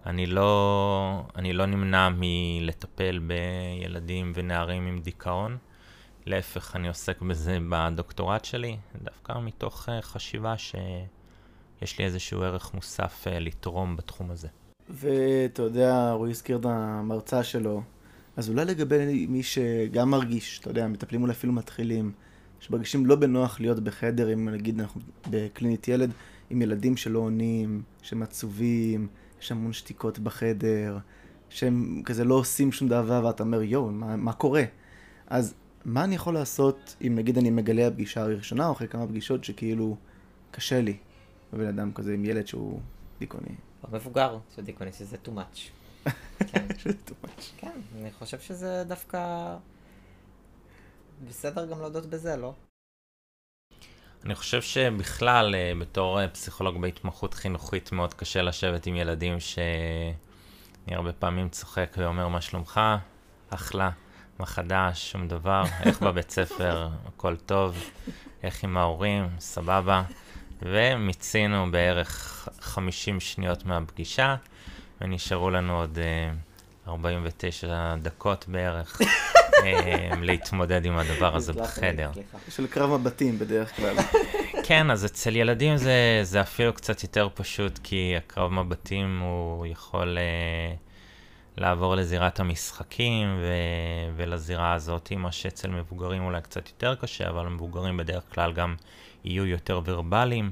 אני 0.05 0.25
לא, 0.25 1.23
אני 1.35 1.53
לא 1.53 1.65
נמנע 1.65 2.09
מלטפל 2.15 3.19
בילדים 3.19 4.31
ונערים 4.35 4.87
עם 4.87 4.99
דיכאון. 4.99 5.57
להפך, 6.25 6.75
אני 6.75 6.87
עוסק 6.87 7.21
בזה 7.21 7.57
בדוקטורט 7.69 8.45
שלי, 8.45 8.77
דווקא 9.03 9.33
מתוך 9.39 9.89
חשיבה 10.01 10.57
שיש 11.79 11.99
לי 11.99 12.05
איזשהו 12.05 12.41
ערך 12.41 12.73
מוסף 12.73 13.27
uh, 13.27 13.29
לתרום 13.29 13.95
בתחום 13.95 14.31
הזה. 14.31 14.47
ואתה 14.89 15.61
יודע, 15.61 16.11
רועי 16.11 16.31
הזכיר 16.31 16.57
את 16.57 16.65
המרצה 16.65 17.43
שלו, 17.43 17.81
אז 18.37 18.49
אולי 18.49 18.65
לגבי 18.65 19.25
מי 19.29 19.43
שגם 19.43 20.09
מרגיש, 20.09 20.59
אתה 20.59 20.69
יודע, 20.69 20.87
מטפלים 20.87 21.21
אולי 21.21 21.33
אפילו 21.33 21.53
מתחילים, 21.53 22.11
שמרגישים 22.59 23.05
לא 23.05 23.15
בנוח 23.15 23.59
להיות 23.59 23.79
בחדר, 23.79 24.33
אם 24.33 24.49
נגיד 24.49 24.79
אנחנו 24.79 25.01
בקלינית 25.29 25.87
ילד, 25.87 26.11
עם 26.49 26.61
ילדים 26.61 26.97
שלא 26.97 27.19
עונים, 27.19 27.81
שהם 28.01 28.23
עצובים, 28.23 29.07
יש 29.41 29.51
המון 29.51 29.73
שתיקות 29.73 30.19
בחדר, 30.19 30.97
שהם 31.49 32.01
כזה 32.05 32.23
לא 32.23 32.35
עושים 32.35 32.71
שום 32.71 32.87
דבר, 32.87 33.25
ואתה 33.25 33.43
אומר, 33.43 33.61
יואו, 33.61 33.91
מה, 33.91 34.15
מה 34.15 34.33
קורה? 34.33 34.63
אז 35.27 35.53
מה 35.85 36.03
אני 36.03 36.15
יכול 36.15 36.33
לעשות 36.33 36.95
אם 37.07 37.15
נגיד 37.15 37.37
אני 37.37 37.49
מגלה 37.49 37.87
הפגישה 37.87 38.21
הראשונה 38.21 38.67
או 38.67 38.71
אחרי 38.71 38.87
כמה 38.87 39.07
פגישות 39.07 39.43
שכאילו 39.43 39.97
קשה 40.51 40.81
לי 40.81 40.97
בבן 41.53 41.67
אדם 41.67 41.93
כזה 41.93 42.13
עם 42.13 42.25
ילד 42.25 42.47
שהוא 42.47 42.79
דיכאוני. 43.19 43.55
או 43.83 43.89
מבוגר 43.91 44.37
שהוא 44.53 44.65
דיכאוני, 44.65 44.93
שזה 44.93 45.17
too 45.25 45.29
much. 45.29 45.59
כן. 46.51 46.65
שזה 46.77 46.97
too 47.07 47.25
much. 47.25 47.41
כן, 47.57 47.81
אני 48.01 48.11
חושב 48.11 48.39
שזה 48.39 48.83
דווקא 48.87 49.55
בסדר 51.27 51.65
גם 51.65 51.79
להודות 51.79 52.05
בזה, 52.05 52.37
לא? 52.37 52.53
אני 54.25 54.35
חושב 54.35 54.61
שבכלל, 54.61 55.55
אה, 55.55 55.71
בתור 55.79 56.21
אה, 56.21 56.27
פסיכולוג 56.27 56.81
בהתמחות 56.81 57.33
חינוכית, 57.33 57.91
מאוד 57.91 58.13
קשה 58.13 58.41
לשבת 58.41 58.85
עם 58.85 58.95
ילדים 58.95 59.39
שאני 59.39 60.95
הרבה 60.95 61.13
פעמים 61.13 61.49
צוחק 61.49 61.95
ואומר, 61.97 62.27
מה 62.27 62.41
שלומך? 62.41 62.81
אחלה. 63.49 63.91
מה 64.39 64.45
חדש, 64.45 65.11
שום 65.11 65.27
דבר, 65.27 65.63
איך 65.85 66.01
בבית 66.01 66.31
ספר, 66.31 66.87
הכל 67.07 67.35
טוב, 67.35 67.77
איך 68.43 68.63
עם 68.63 68.77
ההורים, 68.77 69.29
סבבה. 69.39 70.03
ומיצינו 70.61 71.71
בערך 71.71 72.47
50 72.59 73.19
שניות 73.19 73.65
מהפגישה, 73.65 74.35
ונשארו 75.01 75.49
לנו 75.49 75.79
עוד 75.79 75.97
uh, 75.97 75.99
אה, 76.87 76.91
49 76.91 77.95
דקות 78.01 78.45
בערך 78.47 79.01
uh, 79.01 79.05
להתמודד 80.21 80.85
עם 80.85 80.97
הדבר 80.97 81.35
הזה 81.35 81.53
בחדר. 81.53 82.11
של 82.49 82.67
קרב 82.67 82.95
מבטים 82.95 83.39
בדרך 83.39 83.75
כלל. 83.75 83.95
כן, 84.67 84.91
אז 84.91 85.05
אצל 85.05 85.35
ילדים 85.35 85.77
זה, 85.77 86.19
זה 86.23 86.41
אפילו 86.41 86.73
קצת 86.73 87.03
יותר 87.03 87.27
פשוט, 87.33 87.79
כי 87.83 88.13
הקרב 88.17 88.51
מבטים 88.51 89.19
הוא 89.19 89.65
יכול... 89.65 90.17
Uh, 90.17 90.88
לעבור 91.59 91.95
לזירת 91.95 92.39
המשחקים 92.39 93.37
ו- 93.39 94.13
ולזירה 94.15 94.73
הזאת, 94.73 95.11
מה 95.11 95.31
שאצל 95.31 95.69
מבוגרים 95.69 96.23
אולי 96.23 96.41
קצת 96.41 96.67
יותר 96.67 96.95
קשה, 96.95 97.29
אבל 97.29 97.47
מבוגרים 97.47 97.97
בדרך 97.97 98.23
כלל 98.33 98.53
גם 98.53 98.75
יהיו 99.23 99.45
יותר 99.45 99.81
ורבליים. 99.85 100.51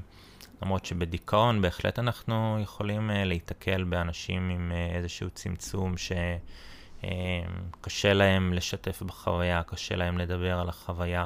למרות 0.62 0.84
שבדיכאון 0.84 1.62
בהחלט 1.62 1.98
אנחנו 1.98 2.58
יכולים 2.62 3.10
uh, 3.10 3.12
להיתקל 3.12 3.84
באנשים 3.84 4.50
עם 4.50 4.72
uh, 4.74 4.96
איזשהו 4.96 5.30
צמצום 5.30 5.96
שקשה 5.96 6.18
אה, 8.08 8.12
uh, 8.12 8.14
להם 8.14 8.52
לשתף 8.52 9.02
בחוויה, 9.02 9.62
קשה 9.62 9.96
להם 9.96 10.18
לדבר 10.18 10.58
על 10.58 10.68
החוויה. 10.68 11.24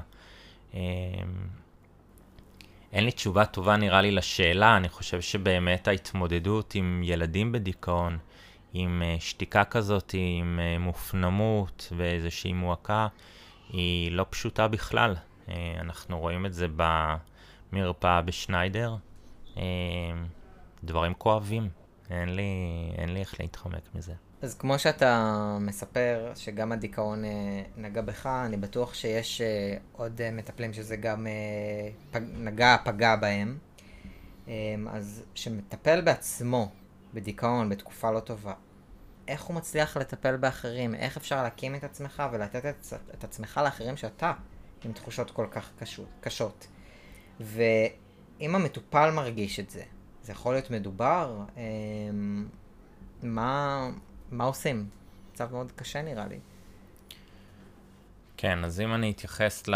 Uh, 0.72 0.76
אין 2.92 3.04
לי 3.04 3.10
תשובה 3.10 3.44
טובה 3.44 3.76
נראה 3.76 4.00
לי 4.00 4.10
לשאלה, 4.10 4.76
אני 4.76 4.88
חושב 4.88 5.20
שבאמת 5.20 5.88
ההתמודדות 5.88 6.74
עם 6.74 7.02
ילדים 7.04 7.52
בדיכאון 7.52 8.18
עם 8.72 9.02
אה, 9.04 9.16
שתיקה 9.20 9.64
כזאת, 9.64 10.14
עם 10.18 10.60
אה, 10.62 10.78
מופנמות 10.78 11.92
ואיזושהי 11.96 12.52
מועקה, 12.52 13.08
היא 13.68 14.12
לא 14.12 14.26
פשוטה 14.30 14.68
בכלל. 14.68 15.14
אה, 15.48 15.74
אנחנו 15.80 16.18
רואים 16.20 16.46
את 16.46 16.54
זה 16.54 16.66
במרפאה 17.72 18.22
בשניידר. 18.22 18.96
דברים 20.84 21.14
כואבים, 21.14 21.68
אין 22.10 22.36
לי, 22.36 22.42
אין 22.98 23.14
לי 23.14 23.20
איך 23.20 23.40
להתחמק 23.40 23.94
מזה. 23.94 24.12
אז 24.42 24.54
כמו 24.54 24.78
שאתה 24.78 25.56
מספר 25.60 26.32
שגם 26.34 26.72
הדיכאון 26.72 27.22
נגע 27.76 28.02
בך, 28.02 28.26
אני 28.26 28.56
בטוח 28.56 28.94
שיש 28.94 29.40
עוד 29.92 30.20
מטפלים 30.32 30.72
שזה 30.72 30.96
גם 30.96 31.26
פג, 32.10 32.20
נגע, 32.34 32.76
פגע 32.84 33.16
בהם. 33.16 33.58
אז 34.90 35.22
שמטפל 35.34 36.00
בעצמו 36.00 36.70
בדיכאון, 37.14 37.68
בתקופה 37.68 38.10
לא 38.10 38.20
טובה, 38.20 38.54
איך 39.28 39.42
הוא 39.42 39.56
מצליח 39.56 39.96
לטפל 39.96 40.36
באחרים? 40.36 40.94
איך 40.94 41.16
אפשר 41.16 41.42
להקים 41.42 41.74
את 41.74 41.84
עצמך 41.84 42.22
ולתת 42.32 42.66
את, 42.66 42.86
את 43.14 43.24
עצמך 43.24 43.60
לאחרים 43.64 43.96
שאתה 43.96 44.32
עם 44.84 44.92
תחושות 44.92 45.30
כל 45.30 45.46
כך 45.50 45.70
קשות, 45.78 46.08
קשות. 46.20 46.66
ואם 47.40 48.54
המטופל 48.54 49.10
מרגיש 49.10 49.60
את 49.60 49.70
זה, 49.70 49.82
זה 50.22 50.32
יכול 50.32 50.54
להיות 50.54 50.70
מדובר, 50.70 51.44
אה, 51.56 51.62
מה, 53.22 53.90
מה 54.30 54.44
עושים? 54.44 54.86
מצב 55.32 55.52
מאוד 55.52 55.72
קשה 55.72 56.02
נראה 56.02 56.26
לי. 56.26 56.38
כן, 58.36 58.64
אז 58.64 58.80
אם 58.80 58.94
אני 58.94 59.10
אתייחס 59.10 59.68
ל... 59.68 59.74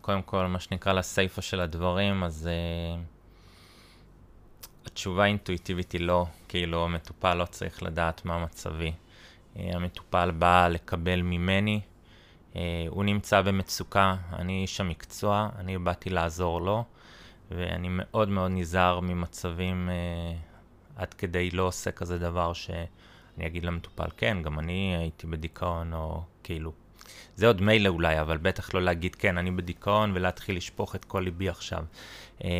קודם 0.00 0.22
כל, 0.22 0.46
מה 0.46 0.60
שנקרא 0.60 0.92
לסיפה 0.92 1.42
של 1.42 1.60
הדברים, 1.60 2.24
אז 2.24 2.48
uh, 2.48 3.13
התשובה 4.86 5.24
האינטואיטיבית 5.24 5.92
היא 5.92 6.00
לא, 6.00 6.26
כאילו 6.48 6.84
המטופל 6.84 7.34
לא 7.34 7.44
צריך 7.44 7.82
לדעת 7.82 8.24
מה 8.24 8.44
מצבי. 8.44 8.92
Uh, 8.92 9.58
המטופל 9.72 10.30
בא 10.30 10.68
לקבל 10.68 11.22
ממני, 11.22 11.80
uh, 12.52 12.56
הוא 12.88 13.04
נמצא 13.04 13.42
במצוקה, 13.42 14.16
אני 14.32 14.62
איש 14.62 14.80
המקצוע, 14.80 15.48
אני 15.58 15.78
באתי 15.78 16.10
לעזור 16.10 16.60
לו, 16.60 16.84
ואני 17.50 17.88
מאוד 17.90 18.28
מאוד 18.28 18.50
נזהר 18.54 19.00
ממצבים 19.00 19.90
אה, 19.90 20.36
עד 20.96 21.14
כדי 21.14 21.50
לא 21.50 21.62
עושה 21.62 21.90
כזה 21.90 22.18
דבר 22.18 22.52
שאני 22.52 23.46
אגיד 23.46 23.64
למטופל, 23.64 24.06
כן, 24.16 24.42
גם 24.42 24.58
אני 24.58 24.96
הייתי 24.96 25.26
בדיכאון, 25.26 25.92
או 25.92 26.22
כאילו, 26.42 26.72
זה 27.36 27.46
עוד 27.46 27.62
מילא 27.62 27.88
אולי, 27.88 28.20
אבל 28.20 28.36
בטח 28.36 28.74
לא 28.74 28.82
להגיד, 28.82 29.14
כן, 29.14 29.38
אני 29.38 29.50
בדיכאון, 29.50 30.12
ולהתחיל 30.14 30.56
לשפוך 30.56 30.96
את 30.96 31.04
כל 31.04 31.20
ליבי 31.20 31.48
עכשיו. 31.48 31.84
אה, 32.44 32.50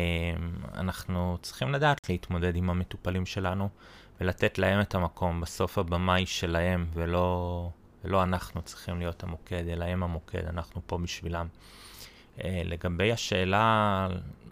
אנחנו 0.73 1.37
צריכים 1.41 1.71
לדעת 1.71 1.97
להתמודד 2.09 2.55
עם 2.55 2.69
המטופלים 2.69 3.25
שלנו, 3.25 3.69
ולתת 4.21 4.57
להם 4.57 4.81
את 4.81 4.95
המקום. 4.95 5.41
בסוף 5.41 5.77
הבמה 5.77 6.15
היא 6.15 6.25
שלהם, 6.25 6.85
ולא, 6.93 7.69
ולא 8.03 8.23
אנחנו 8.23 8.61
צריכים 8.61 8.99
להיות 8.99 9.23
המוקד, 9.23 9.67
אלא 9.67 9.85
הם 9.85 10.03
המוקד, 10.03 10.45
אנחנו 10.45 10.81
פה 10.85 10.97
בשבילם. 10.97 11.47
אה, 12.43 12.61
לגבי 12.65 13.11
השאלה 13.11 14.07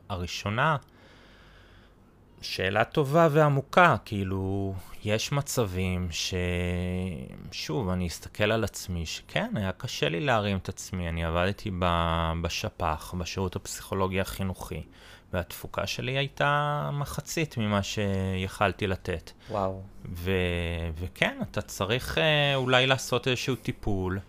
הראשונה, 0.09 0.77
שאלה 2.43 2.83
טובה 2.83 3.27
ועמוקה, 3.31 3.95
כאילו, 4.05 4.73
יש 5.03 5.31
מצבים 5.31 6.07
ש... 6.11 6.33
שוב, 7.51 7.89
אני 7.89 8.07
אסתכל 8.07 8.51
על 8.51 8.63
עצמי, 8.63 9.05
שכן, 9.05 9.51
היה 9.55 9.71
קשה 9.71 10.09
לי 10.09 10.19
להרים 10.19 10.57
את 10.57 10.69
עצמי. 10.69 11.09
אני 11.09 11.25
עבדתי 11.25 11.71
ב... 11.79 11.85
בשפ"ח, 12.41 13.13
בשירות 13.17 13.55
הפסיכולוגי 13.55 14.21
החינוכי, 14.21 14.83
והתפוקה 15.33 15.87
שלי 15.87 16.17
הייתה 16.17 16.89
מחצית 16.93 17.57
ממה 17.57 17.83
שיכלתי 17.83 18.87
לתת. 18.87 19.31
וואו. 19.49 19.81
ו... 20.13 20.31
וכן, 20.99 21.39
אתה 21.51 21.61
צריך 21.61 22.17
אה, 22.17 22.55
אולי 22.55 22.87
לעשות 22.87 23.27
איזשהו 23.27 23.55
טיפול, 23.55 24.19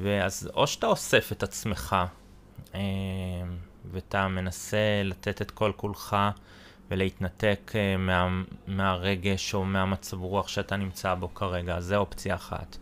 ואז 0.00 0.50
או 0.54 0.66
שאתה 0.66 0.86
אוסף 0.86 1.32
את 1.32 1.42
עצמך, 1.42 1.96
אה, 2.74 2.80
ואתה 3.92 4.28
מנסה 4.28 5.02
לתת 5.04 5.42
את 5.42 5.50
כל 5.50 5.72
כולך 5.76 6.16
ולהתנתק 6.90 7.72
uh, 7.72 7.98
מה, 7.98 8.42
מהרגש 8.66 9.54
או 9.54 9.64
מהמצב 9.64 10.20
רוח 10.20 10.48
שאתה 10.48 10.76
נמצא 10.76 11.14
בו 11.14 11.34
כרגע, 11.34 11.80
זה 11.80 11.96
אופציה 11.96 12.34
אחת. 12.34 12.76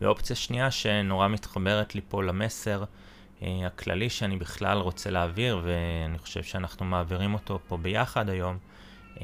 ואופציה 0.00 0.36
שנייה 0.36 0.70
שנורא 0.70 1.28
מתחברת 1.28 1.94
לי 1.94 2.00
פה 2.08 2.22
למסר 2.22 2.84
uh, 2.84 3.44
הכללי 3.66 4.10
שאני 4.10 4.36
בכלל 4.36 4.78
רוצה 4.78 5.10
להעביר, 5.10 5.60
ואני 5.64 6.18
חושב 6.18 6.42
שאנחנו 6.42 6.86
מעבירים 6.86 7.34
אותו 7.34 7.58
פה 7.68 7.76
ביחד 7.76 8.28
היום, 8.28 8.58
uh, 9.14 9.20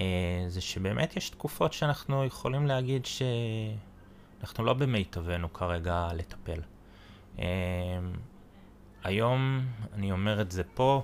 זה 0.48 0.60
שבאמת 0.60 1.16
יש 1.16 1.30
תקופות 1.30 1.72
שאנחנו 1.72 2.24
יכולים 2.24 2.66
להגיד 2.66 3.06
שאנחנו 3.06 4.64
לא 4.64 4.72
במיטבנו 4.72 5.52
כרגע 5.52 6.08
לטפל. 6.14 6.60
היום, 9.04 9.66
אני 9.94 10.12
אומר 10.12 10.40
את 10.40 10.50
זה 10.50 10.62
פה, 10.74 11.02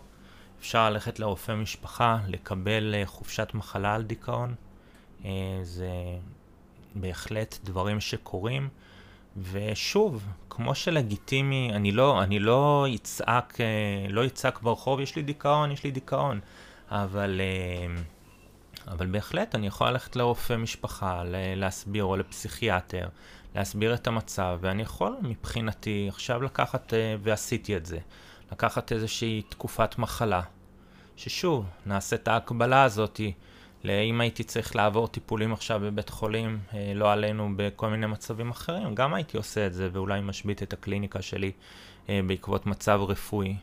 אפשר 0.61 0.91
ללכת 0.91 1.19
לרופא 1.19 1.53
משפחה, 1.53 2.19
לקבל 2.29 2.95
אה, 2.95 3.07
חופשת 3.07 3.49
מחלה 3.55 3.95
על 3.95 4.03
דיכאון. 4.03 4.55
אה, 5.25 5.31
זה 5.63 5.91
בהחלט 6.95 7.59
דברים 7.65 8.01
שקורים. 8.01 8.69
ושוב, 9.53 10.27
כמו 10.51 10.75
שלגיטימי, 10.75 11.71
אני 11.75 11.93
לא, 11.93 12.23
אני 12.23 12.39
לא 12.39 12.87
אצעק, 12.95 13.61
אה, 13.61 14.07
לא 14.09 14.27
אצעק 14.27 14.63
ברחוב, 14.63 15.01
יש 15.01 15.17
לי 15.17 15.23
דיכאון, 15.23 15.71
יש 15.71 15.85
לי 15.85 15.91
דיכאון. 15.91 16.41
אבל, 16.91 17.41
אבל 18.89 19.07
בהחלט 19.07 19.55
אני 19.55 19.67
יכול 19.67 19.89
ללכת 19.89 20.17
לרופא 20.17 20.57
משפחה, 20.57 21.23
להסביר, 21.57 22.05
או 22.05 22.17
לפסיכיאטר, 22.17 23.09
להסביר 23.55 23.95
את 23.95 24.07
המצב, 24.07 24.59
ואני 24.61 24.83
יכול 24.83 25.17
מבחינתי 25.23 26.07
עכשיו 26.09 26.43
לקחת, 26.43 26.93
ועשיתי 27.23 27.77
את 27.77 27.87
זה, 27.87 27.99
לקחת 28.53 28.93
איזושהי 28.93 29.43
תקופת 29.49 29.99
מחלה, 29.99 30.43
ששוב, 31.17 31.65
נעשה 31.87 32.17
את 32.17 32.29
ההקבלה 32.29 32.83
הזאתי, 32.83 33.33
לאם 33.85 34.21
הייתי 34.21 34.45
צריך 34.45 34.77
לעבור 34.77 35.09
טיפולים 35.09 35.53
עכשיו 35.53 35.81
בבית 35.81 36.09
חולים, 36.09 36.59
אה, 36.75 36.93
לא 36.95 37.13
עלינו 37.13 37.51
בכל 37.57 37.89
מיני 37.89 38.07
מצבים 38.07 38.51
אחרים, 38.51 38.95
גם 38.95 39.15
הייתי 39.15 39.37
עושה 39.37 39.67
את 39.67 39.75
זה 39.75 39.89
ואולי 39.93 40.21
משבית 40.21 40.63
את 40.63 40.73
הקליניקה 40.73 41.23
שלי 41.23 41.53
אה, 42.09 42.21
בעקבות 42.27 42.67
מצב 42.67 43.01
רפואי. 43.09 43.57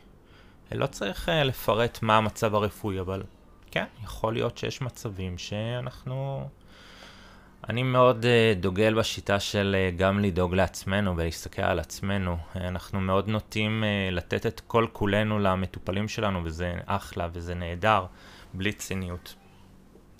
אה, 0.72 0.76
לא 0.76 0.86
צריך 0.86 1.28
לפרט 1.44 1.98
מה 2.02 2.16
המצב 2.16 2.54
הרפואי, 2.54 3.00
אבל 3.00 3.22
כן, 3.70 3.84
יכול 4.04 4.32
להיות 4.32 4.58
שיש 4.58 4.82
מצבים 4.82 5.38
שאנחנו 5.38 6.48
אני 7.68 7.82
מאוד 7.82 8.24
uh, 8.24 8.58
דוגל 8.60 8.94
בשיטה 8.94 9.40
של 9.40 9.76
uh, 9.76 9.98
גם 9.98 10.20
לדאוג 10.20 10.54
לעצמנו 10.54 11.16
ולהסתכל 11.16 11.62
על 11.62 11.78
עצמנו. 11.78 12.36
Uh, 12.36 12.58
אנחנו 12.58 13.00
מאוד 13.00 13.28
נוטים 13.28 13.84
לתת 14.12 14.46
את 14.46 14.60
כל 14.60 14.86
כולנו 14.92 15.38
למטופלים 15.38 16.08
שלנו, 16.08 16.44
וזה 16.44 16.74
אחלה 16.86 17.28
וזה 17.32 17.54
נהדר, 17.54 18.06
בלי 18.54 18.72
ציניות. 18.72 19.34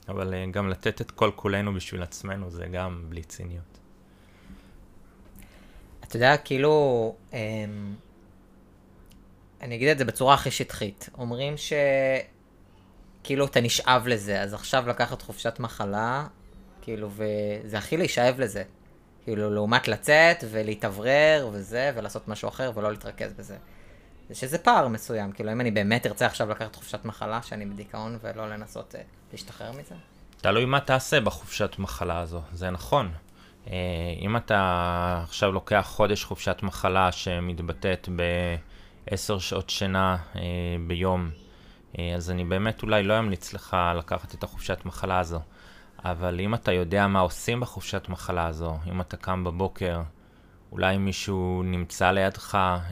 אבל 0.08 0.34
גם 0.50 0.68
לתת 0.68 1.00
את 1.00 1.10
כל 1.10 1.30
כולנו 1.36 1.74
בשביל 1.74 2.02
עצמנו 2.02 2.50
זה 2.50 2.66
גם 2.66 3.04
בלי 3.08 3.22
ציניות. 3.22 3.78
אתה 6.04 6.16
יודע, 6.16 6.36
כאילו, 6.36 7.14
um, 7.30 7.34
אני 9.60 9.74
אגיד 9.74 9.88
את 9.88 9.98
זה 9.98 10.04
בצורה 10.04 10.34
הכי 10.34 10.50
שטחית. 10.50 11.08
אומרים 11.18 11.56
ש... 11.56 11.72
כאילו 13.24 13.46
אתה 13.46 13.60
נשאב 13.60 14.06
לזה, 14.06 14.42
אז 14.42 14.54
עכשיו 14.54 14.88
לקחת 14.88 15.22
חופשת 15.22 15.58
מחלה, 15.58 16.26
כאילו, 16.88 17.10
וזה 17.10 17.78
הכי 17.78 17.96
להישאב 17.96 18.40
לזה. 18.40 18.62
כאילו, 19.24 19.50
לעומת 19.50 19.88
לצאת 19.88 20.44
ולהתאוורר 20.50 21.48
וזה, 21.52 21.92
ולעשות 21.94 22.28
משהו 22.28 22.48
אחר 22.48 22.70
ולא 22.74 22.90
להתרכז 22.90 23.32
בזה. 23.32 23.56
זה 24.28 24.34
שזה 24.34 24.58
פער 24.58 24.88
מסוים, 24.88 25.32
כאילו, 25.32 25.52
אם 25.52 25.60
אני 25.60 25.70
באמת 25.70 26.06
ארצה 26.06 26.26
עכשיו 26.26 26.50
לקחת 26.50 26.76
חופשת 26.76 27.04
מחלה, 27.04 27.42
שאני 27.42 27.66
בדיכאון, 27.66 28.18
ולא 28.22 28.50
לנסות 28.50 28.94
uh, 28.94 28.98
להשתחרר 29.32 29.72
מזה? 29.72 29.94
תלוי 30.36 30.64
מה 30.64 30.80
תעשה 30.80 31.20
בחופשת 31.20 31.78
מחלה 31.78 32.18
הזו, 32.18 32.40
זה 32.52 32.70
נכון. 32.70 33.12
Uh, 33.66 33.70
אם 34.20 34.36
אתה 34.36 35.20
עכשיו 35.24 35.52
לוקח 35.52 35.86
חודש 35.88 36.24
חופשת 36.24 36.56
מחלה 36.62 37.12
שמתבטאת 37.12 38.08
בעשר 39.06 39.38
שעות 39.38 39.70
שינה 39.70 40.16
uh, 40.34 40.38
ביום, 40.86 41.30
uh, 41.92 41.98
אז 42.16 42.30
אני 42.30 42.44
באמת 42.44 42.82
אולי 42.82 43.02
לא 43.02 43.18
אמליץ 43.18 43.52
לך 43.52 43.76
לקחת 43.98 44.34
את 44.34 44.42
החופשת 44.42 44.84
מחלה 44.84 45.18
הזו. 45.18 45.40
אבל 46.04 46.40
אם 46.40 46.54
אתה 46.54 46.72
יודע 46.72 47.06
מה 47.06 47.20
עושים 47.20 47.60
בחופשת 47.60 48.08
מחלה 48.08 48.46
הזו, 48.46 48.74
אם 48.86 49.00
אתה 49.00 49.16
קם 49.16 49.44
בבוקר, 49.44 50.00
אולי 50.72 50.98
מישהו 50.98 51.62
נמצא 51.64 52.10
לידך, 52.10 52.54
אה, 52.54 52.88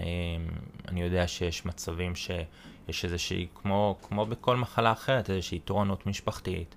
אני 0.88 1.02
יודע 1.02 1.28
שיש 1.28 1.66
מצבים 1.66 2.14
שיש 2.14 3.04
איזושהי, 3.04 3.46
כמו, 3.54 3.98
כמו 4.02 4.26
בכל 4.26 4.57
מחלה 4.57 4.92
אחרת, 4.92 5.30
איזושהי 5.30 5.59
תורנות 5.59 6.07
משפחתית, 6.07 6.74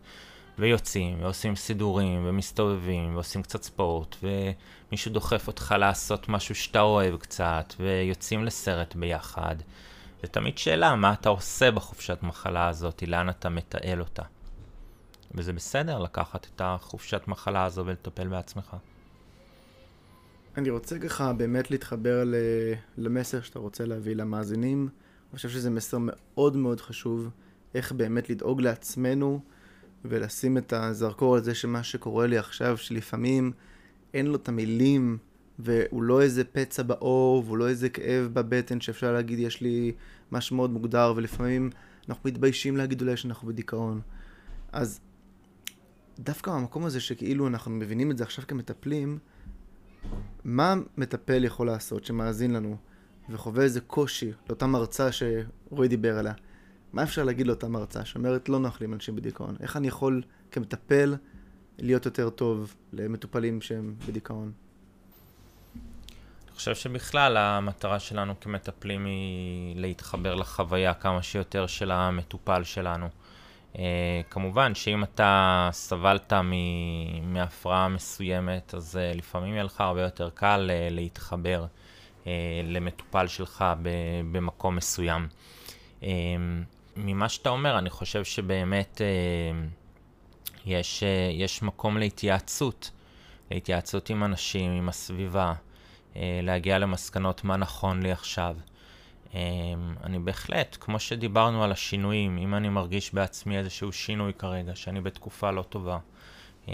ויוצאים, 0.60 1.18
ועושים 1.24 1.56
סידורים, 1.56 2.22
ומסתובבים, 2.26 3.16
ועושים 3.16 3.44
קצת 3.44 3.64
ספורט, 3.64 4.16
ומישהו 4.24 5.12
דוחף 5.12 5.48
אותך 5.48 5.76
לעשות 5.80 6.30
משהו 6.30 6.56
שאתה 6.56 6.82
אוהב 6.82 7.18
קצת, 7.18 7.74
ויוצאים 7.80 8.46
לסרט 8.46 8.96
ביחד. 8.96 9.56
זה 10.22 10.28
תמיד 10.28 10.58
שאלה, 10.58 10.96
מה 10.96 11.14
אתה 11.14 11.30
עושה 11.30 11.72
בחופשת 11.72 12.18
מחלה 12.24 12.68
הזאת, 12.68 13.04
לאן 13.08 13.30
אתה 13.30 13.50
מתעל 13.50 14.00
אותה. 14.00 14.24
וזה 15.36 15.54
בסדר 15.54 16.00
לקחת 16.00 16.48
את 16.56 16.62
החופשת 16.64 17.22
מחלה 17.28 17.66
הזו 17.66 17.86
ולטפל 17.86 18.28
בעצמך. 18.28 18.76
אני 20.58 20.70
רוצה 20.70 21.00
ככה 21.00 21.34
באמת 21.34 21.72
להתחבר 21.72 22.24
למסר 22.98 23.42
שאתה 23.42 23.60
רוצה 23.60 23.86
להביא 23.86 24.16
למאזינים. 24.16 24.90
אני 25.30 25.36
חושב 25.36 25.50
שזה 25.50 25.70
מסר 25.70 25.98
מאוד 26.02 26.56
מאוד 26.56 26.82
חשוב, 26.82 27.30
איך 27.76 27.92
באמת 27.92 28.30
לדאוג 28.30 28.62
לעצמנו 28.62 29.40
ולשים 30.06 30.58
את 30.58 30.74
הזרקור 30.74 31.36
על 31.36 31.44
זה 31.44 31.56
שמה 31.56 31.84
שקורה 31.84 32.28
לי 32.28 32.38
עכשיו, 32.38 32.78
שלפעמים 32.78 33.52
אין 34.14 34.28
לו 34.28 34.36
את 34.36 34.50
המילים 34.50 35.18
והוא 35.60 36.04
לא 36.04 36.22
איזה 36.22 36.44
פצע 36.44 36.84
בעור 36.84 37.44
והוא 37.46 37.58
לא 37.58 37.68
איזה 37.68 37.90
כאב 37.90 38.30
בבטן 38.34 38.82
שאפשר 38.82 39.14
להגיד 39.14 39.40
יש 39.40 39.62
לי 39.62 39.92
משהו 40.32 40.56
מאוד 40.56 40.72
מוגדר 40.72 41.14
ולפעמים 41.16 41.70
אנחנו 42.10 42.30
מתביישים 42.30 42.78
להגיד 42.78 43.02
אולי 43.02 43.18
שאנחנו 43.18 43.48
בדיכאון. 43.48 44.02
אז 44.72 45.00
דווקא 46.20 46.50
מהמקום 46.50 46.86
הזה 46.86 47.00
שכאילו 47.00 47.48
אנחנו 47.48 47.72
מבינים 47.72 48.12
את 48.12 48.18
זה 48.18 48.24
עכשיו 48.24 48.48
כמטפלים, 48.48 49.20
מה 50.44 50.76
מטפל 50.98 51.44
יכול 51.44 51.68
לעשות 51.68 52.06
שמאזין 52.06 52.54
לנו 52.54 52.78
וחווה 53.30 53.64
איזה 53.64 53.82
קושי 53.82 54.32
לאותה 54.50 54.68
מרצה 54.68 55.10
שרועי 55.12 55.88
דיבר 55.88 56.18
עליה? 56.18 56.34
מה 56.94 57.04
אפשר 57.04 57.24
להגיד 57.24 57.48
לאותה 57.48 57.68
מרצה 57.68 58.06
שאומרת 58.06 58.50
לא 58.50 58.60
נוח 58.60 58.82
לי 58.82 58.86
עם 58.86 58.94
אנשים 58.94 59.16
בדיכאון? 59.16 59.56
איך 59.60 59.78
אני 59.78 59.88
יכול 59.88 60.22
כמטפל 60.52 61.16
להיות 61.78 62.06
יותר 62.06 62.30
טוב 62.30 62.76
למטופלים 62.94 63.62
שהם 63.62 63.96
בדיכאון? 64.08 64.52
אני 66.46 66.56
חושב 66.56 66.76
שבכלל 66.76 67.38
המטרה 67.38 68.00
שלנו 68.00 68.40
כמטפלים 68.40 69.06
היא 69.06 69.76
להתחבר 69.76 70.36
לחוויה 70.36 70.94
כמה 70.94 71.24
שיותר 71.24 71.68
של 71.68 71.92
המטופל 71.92 72.64
שלנו. 72.64 73.10
Uh, 73.74 73.80
כמובן 74.30 74.76
שאם 74.76 75.04
אתה 75.04 75.70
סבלת 75.72 76.34
מהפרעה 77.24 77.88
מסוימת, 77.88 78.74
אז 78.74 78.96
uh, 78.96 79.18
לפעמים 79.18 79.54
יהיה 79.54 79.64
לך 79.64 79.82
הרבה 79.82 80.02
יותר 80.02 80.30
קל 80.30 80.70
uh, 80.70 80.94
להתחבר 80.94 81.66
uh, 82.24 82.28
למטופל 82.64 83.28
שלך 83.28 83.66
במקום 84.32 84.76
מסוים. 84.76 85.28
Uh, 86.02 86.06
ממה 87.04 87.30
שאתה 87.30 87.50
אומר, 87.50 87.80
אני 87.80 87.90
חושב 87.90 88.24
שבאמת 88.24 89.02
אה, 89.02 89.62
יש, 90.66 91.04
אה, 91.04 91.30
יש 91.34 91.62
מקום 91.64 91.98
להתייעצות, 91.98 92.92
להתייעצות 93.52 94.10
עם 94.10 94.24
אנשים, 94.24 94.72
עם 94.72 94.90
הסביבה, 94.90 95.54
אה, 96.16 96.40
להגיע 96.44 96.80
למסקנות 96.80 97.44
מה 97.44 97.58
נכון 97.58 98.04
לי 98.04 98.12
עכשיו. 98.12 98.56
אה, 99.36 99.40
אני 100.04 100.20
בהחלט, 100.20 100.78
כמו 100.80 101.00
שדיברנו 101.00 101.64
על 101.64 101.72
השינויים, 101.72 102.38
אם 102.38 102.56
אני 102.56 102.70
מרגיש 102.70 103.14
בעצמי 103.14 103.58
איזשהו 103.58 103.92
שינוי 103.92 104.34
כרגע, 104.34 104.76
שאני 104.76 105.02
בתקופה 105.02 105.52
לא 105.52 105.62
טובה, 105.62 105.98
אה, 106.70 106.74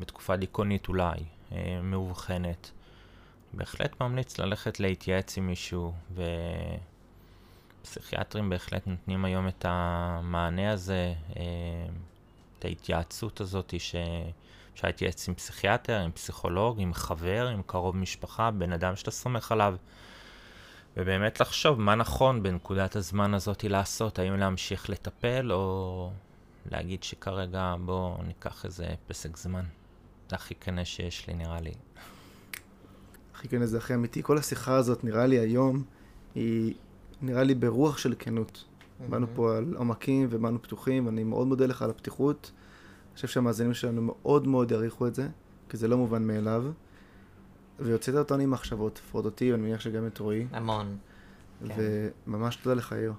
בתקופה 0.00 0.36
דיכאונית 0.36 0.88
אולי, 0.88 1.18
אה, 1.52 1.80
מאובחנת, 1.82 2.70
בהחלט 3.52 4.00
ממליץ 4.00 4.38
ללכת 4.38 4.80
להתייעץ 4.80 5.38
עם 5.38 5.46
מישהו, 5.46 5.92
ופסיכיאטרים 7.82 8.50
בהחלט 8.50 8.86
נותנים 8.86 9.24
היום 9.24 9.48
את 9.48 9.64
המענה 9.68 10.72
הזה, 10.72 11.14
את 12.58 12.64
ההתייעצות 12.64 13.40
הזאת 13.40 13.74
שאפשר 13.78 14.86
להתייעץ 14.86 15.28
עם 15.28 15.34
פסיכיאטר, 15.34 15.98
עם 15.98 16.12
פסיכולוג, 16.12 16.80
עם 16.80 16.94
חבר, 16.94 17.48
עם 17.48 17.62
קרוב 17.66 17.96
משפחה, 17.96 18.50
בן 18.50 18.72
אדם 18.72 18.96
שאתה 18.96 19.10
סומך 19.10 19.52
עליו. 19.52 19.76
ובאמת 20.96 21.40
לחשוב 21.40 21.80
מה 21.80 21.94
נכון 21.94 22.42
בנקודת 22.42 22.96
הזמן 22.96 23.34
הזאת 23.34 23.64
לעשות, 23.64 24.18
האם 24.18 24.34
להמשיך 24.34 24.90
לטפל 24.90 25.52
או 25.52 26.10
להגיד 26.70 27.02
שכרגע 27.02 27.74
בואו 27.84 28.22
ניקח 28.26 28.64
איזה 28.64 28.86
פסק 29.06 29.36
זמן. 29.36 29.64
זה 30.30 30.36
הכי 30.36 30.54
כנה 30.54 30.84
שיש 30.84 31.28
לי 31.28 31.34
נראה 31.34 31.60
לי. 31.60 31.72
הכי 33.34 33.48
כן 33.48 33.64
זה 33.64 33.78
הכי 33.78 33.94
אמיתי. 33.94 34.22
כל 34.22 34.38
השיחה 34.38 34.76
הזאת, 34.76 35.04
נראה 35.04 35.26
לי 35.26 35.38
היום, 35.38 35.82
היא 36.34 36.74
נראה 37.22 37.44
לי 37.44 37.54
ברוח 37.54 37.98
של 37.98 38.14
כנות. 38.18 38.64
באנו 39.08 39.26
פה 39.34 39.56
על 39.56 39.74
עומקים 39.76 40.26
ובאנו 40.30 40.62
פתוחים, 40.62 41.06
ואני 41.06 41.24
מאוד 41.24 41.46
מודה 41.46 41.66
לך 41.66 41.82
על 41.82 41.90
הפתיחות. 41.90 42.50
אני 43.08 43.14
חושב 43.14 43.28
שהמאזינים 43.28 43.74
שלנו 43.74 44.02
מאוד 44.02 44.46
מאוד 44.46 44.70
יעריכו 44.70 45.06
את 45.06 45.14
זה, 45.14 45.28
כי 45.68 45.76
זה 45.76 45.88
לא 45.88 45.96
מובן 45.96 46.26
מאליו. 46.26 46.64
ויוצאת 47.80 48.14
אותנו 48.14 48.42
עם 48.42 48.50
מחשבות, 48.50 49.00
לפחות 49.04 49.24
אותי, 49.24 49.52
ואני 49.52 49.62
מניח 49.62 49.80
שגם 49.80 50.06
את 50.06 50.18
רועי. 50.18 50.46
המון. 50.52 50.96
וממש 51.62 52.56
תודה 52.56 52.76
לך, 52.76 52.92
יאיר. 52.92 53.12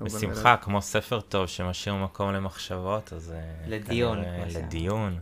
לא 0.00 0.06
בשמחה, 0.06 0.56
כמו 0.56 0.82
ספר 0.82 1.20
טוב 1.20 1.46
שמשאיר 1.46 1.94
מקום 1.94 2.32
למחשבות, 2.32 3.12
אז... 3.12 3.32
אה, 3.32 3.68
לדיון. 3.68 4.18
לדיון. 4.54 5.18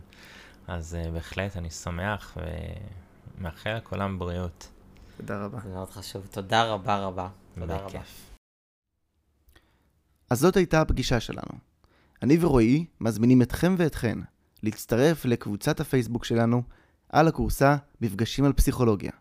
אז 0.67 0.97
uh, 1.01 1.11
בהחלט, 1.11 1.57
אני 1.57 1.69
שמח 1.69 2.37
ומאחל 3.37 3.77
לכולם 3.77 4.19
בריאות. 4.19 4.69
תודה 5.17 5.45
רבה. 5.45 5.59
זה 5.63 5.69
מאוד 5.69 5.89
חשוב. 5.89 6.27
תודה 6.31 6.63
רבה 6.63 6.97
רבה. 6.97 7.29
תודה 7.59 7.77
רבה. 7.77 7.99
אז 10.29 10.39
זאת 10.39 10.57
הייתה 10.57 10.81
הפגישה 10.81 11.19
שלנו. 11.19 11.59
אני 12.21 12.37
ורועי 12.41 12.85
מזמינים 13.01 13.41
אתכם 13.41 13.75
ואתכן 13.77 14.17
להצטרף 14.63 15.25
לקבוצת 15.25 15.79
הפייסבוק 15.79 16.25
שלנו 16.25 16.63
על 17.13 17.27
הקורסה 17.27 17.75
מפגשים 18.01 18.45
על 18.45 18.53
פסיכולוגיה, 18.53 19.11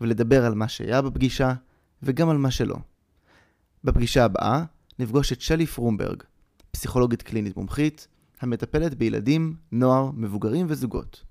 ולדבר 0.00 0.44
על 0.46 0.54
מה 0.54 0.68
שהיה 0.68 1.02
בפגישה 1.02 1.52
וגם 2.02 2.28
על 2.28 2.36
מה 2.36 2.50
שלא. 2.50 2.76
בפגישה 3.84 4.24
הבאה 4.24 4.64
נפגוש 4.98 5.32
את 5.32 5.40
שלי 5.40 5.66
פרומברג, 5.66 6.22
פסיכולוגית 6.70 7.22
קלינית 7.22 7.56
מומחית, 7.56 8.08
המטפלת 8.40 8.94
בילדים, 8.94 9.56
נוער, 9.72 10.10
מבוגרים 10.14 10.66
וזוגות. 10.68 11.24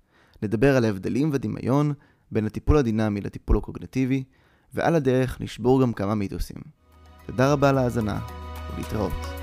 נדבר 0.43 0.77
על 0.77 0.85
ההבדלים 0.85 1.29
ודמיון 1.33 1.93
בין 2.31 2.45
הטיפול 2.45 2.77
הדינמי 2.77 3.21
לטיפול 3.21 3.57
הקוגנטיבי, 3.57 4.23
ועל 4.73 4.95
הדרך 4.95 5.41
נשבור 5.41 5.81
גם 5.81 5.93
כמה 5.93 6.15
מיתוסים. 6.15 6.57
תודה 7.25 7.53
רבה 7.53 7.69
על 7.69 7.77
ההאזנה, 7.77 8.19
ולהתראות. 8.75 9.36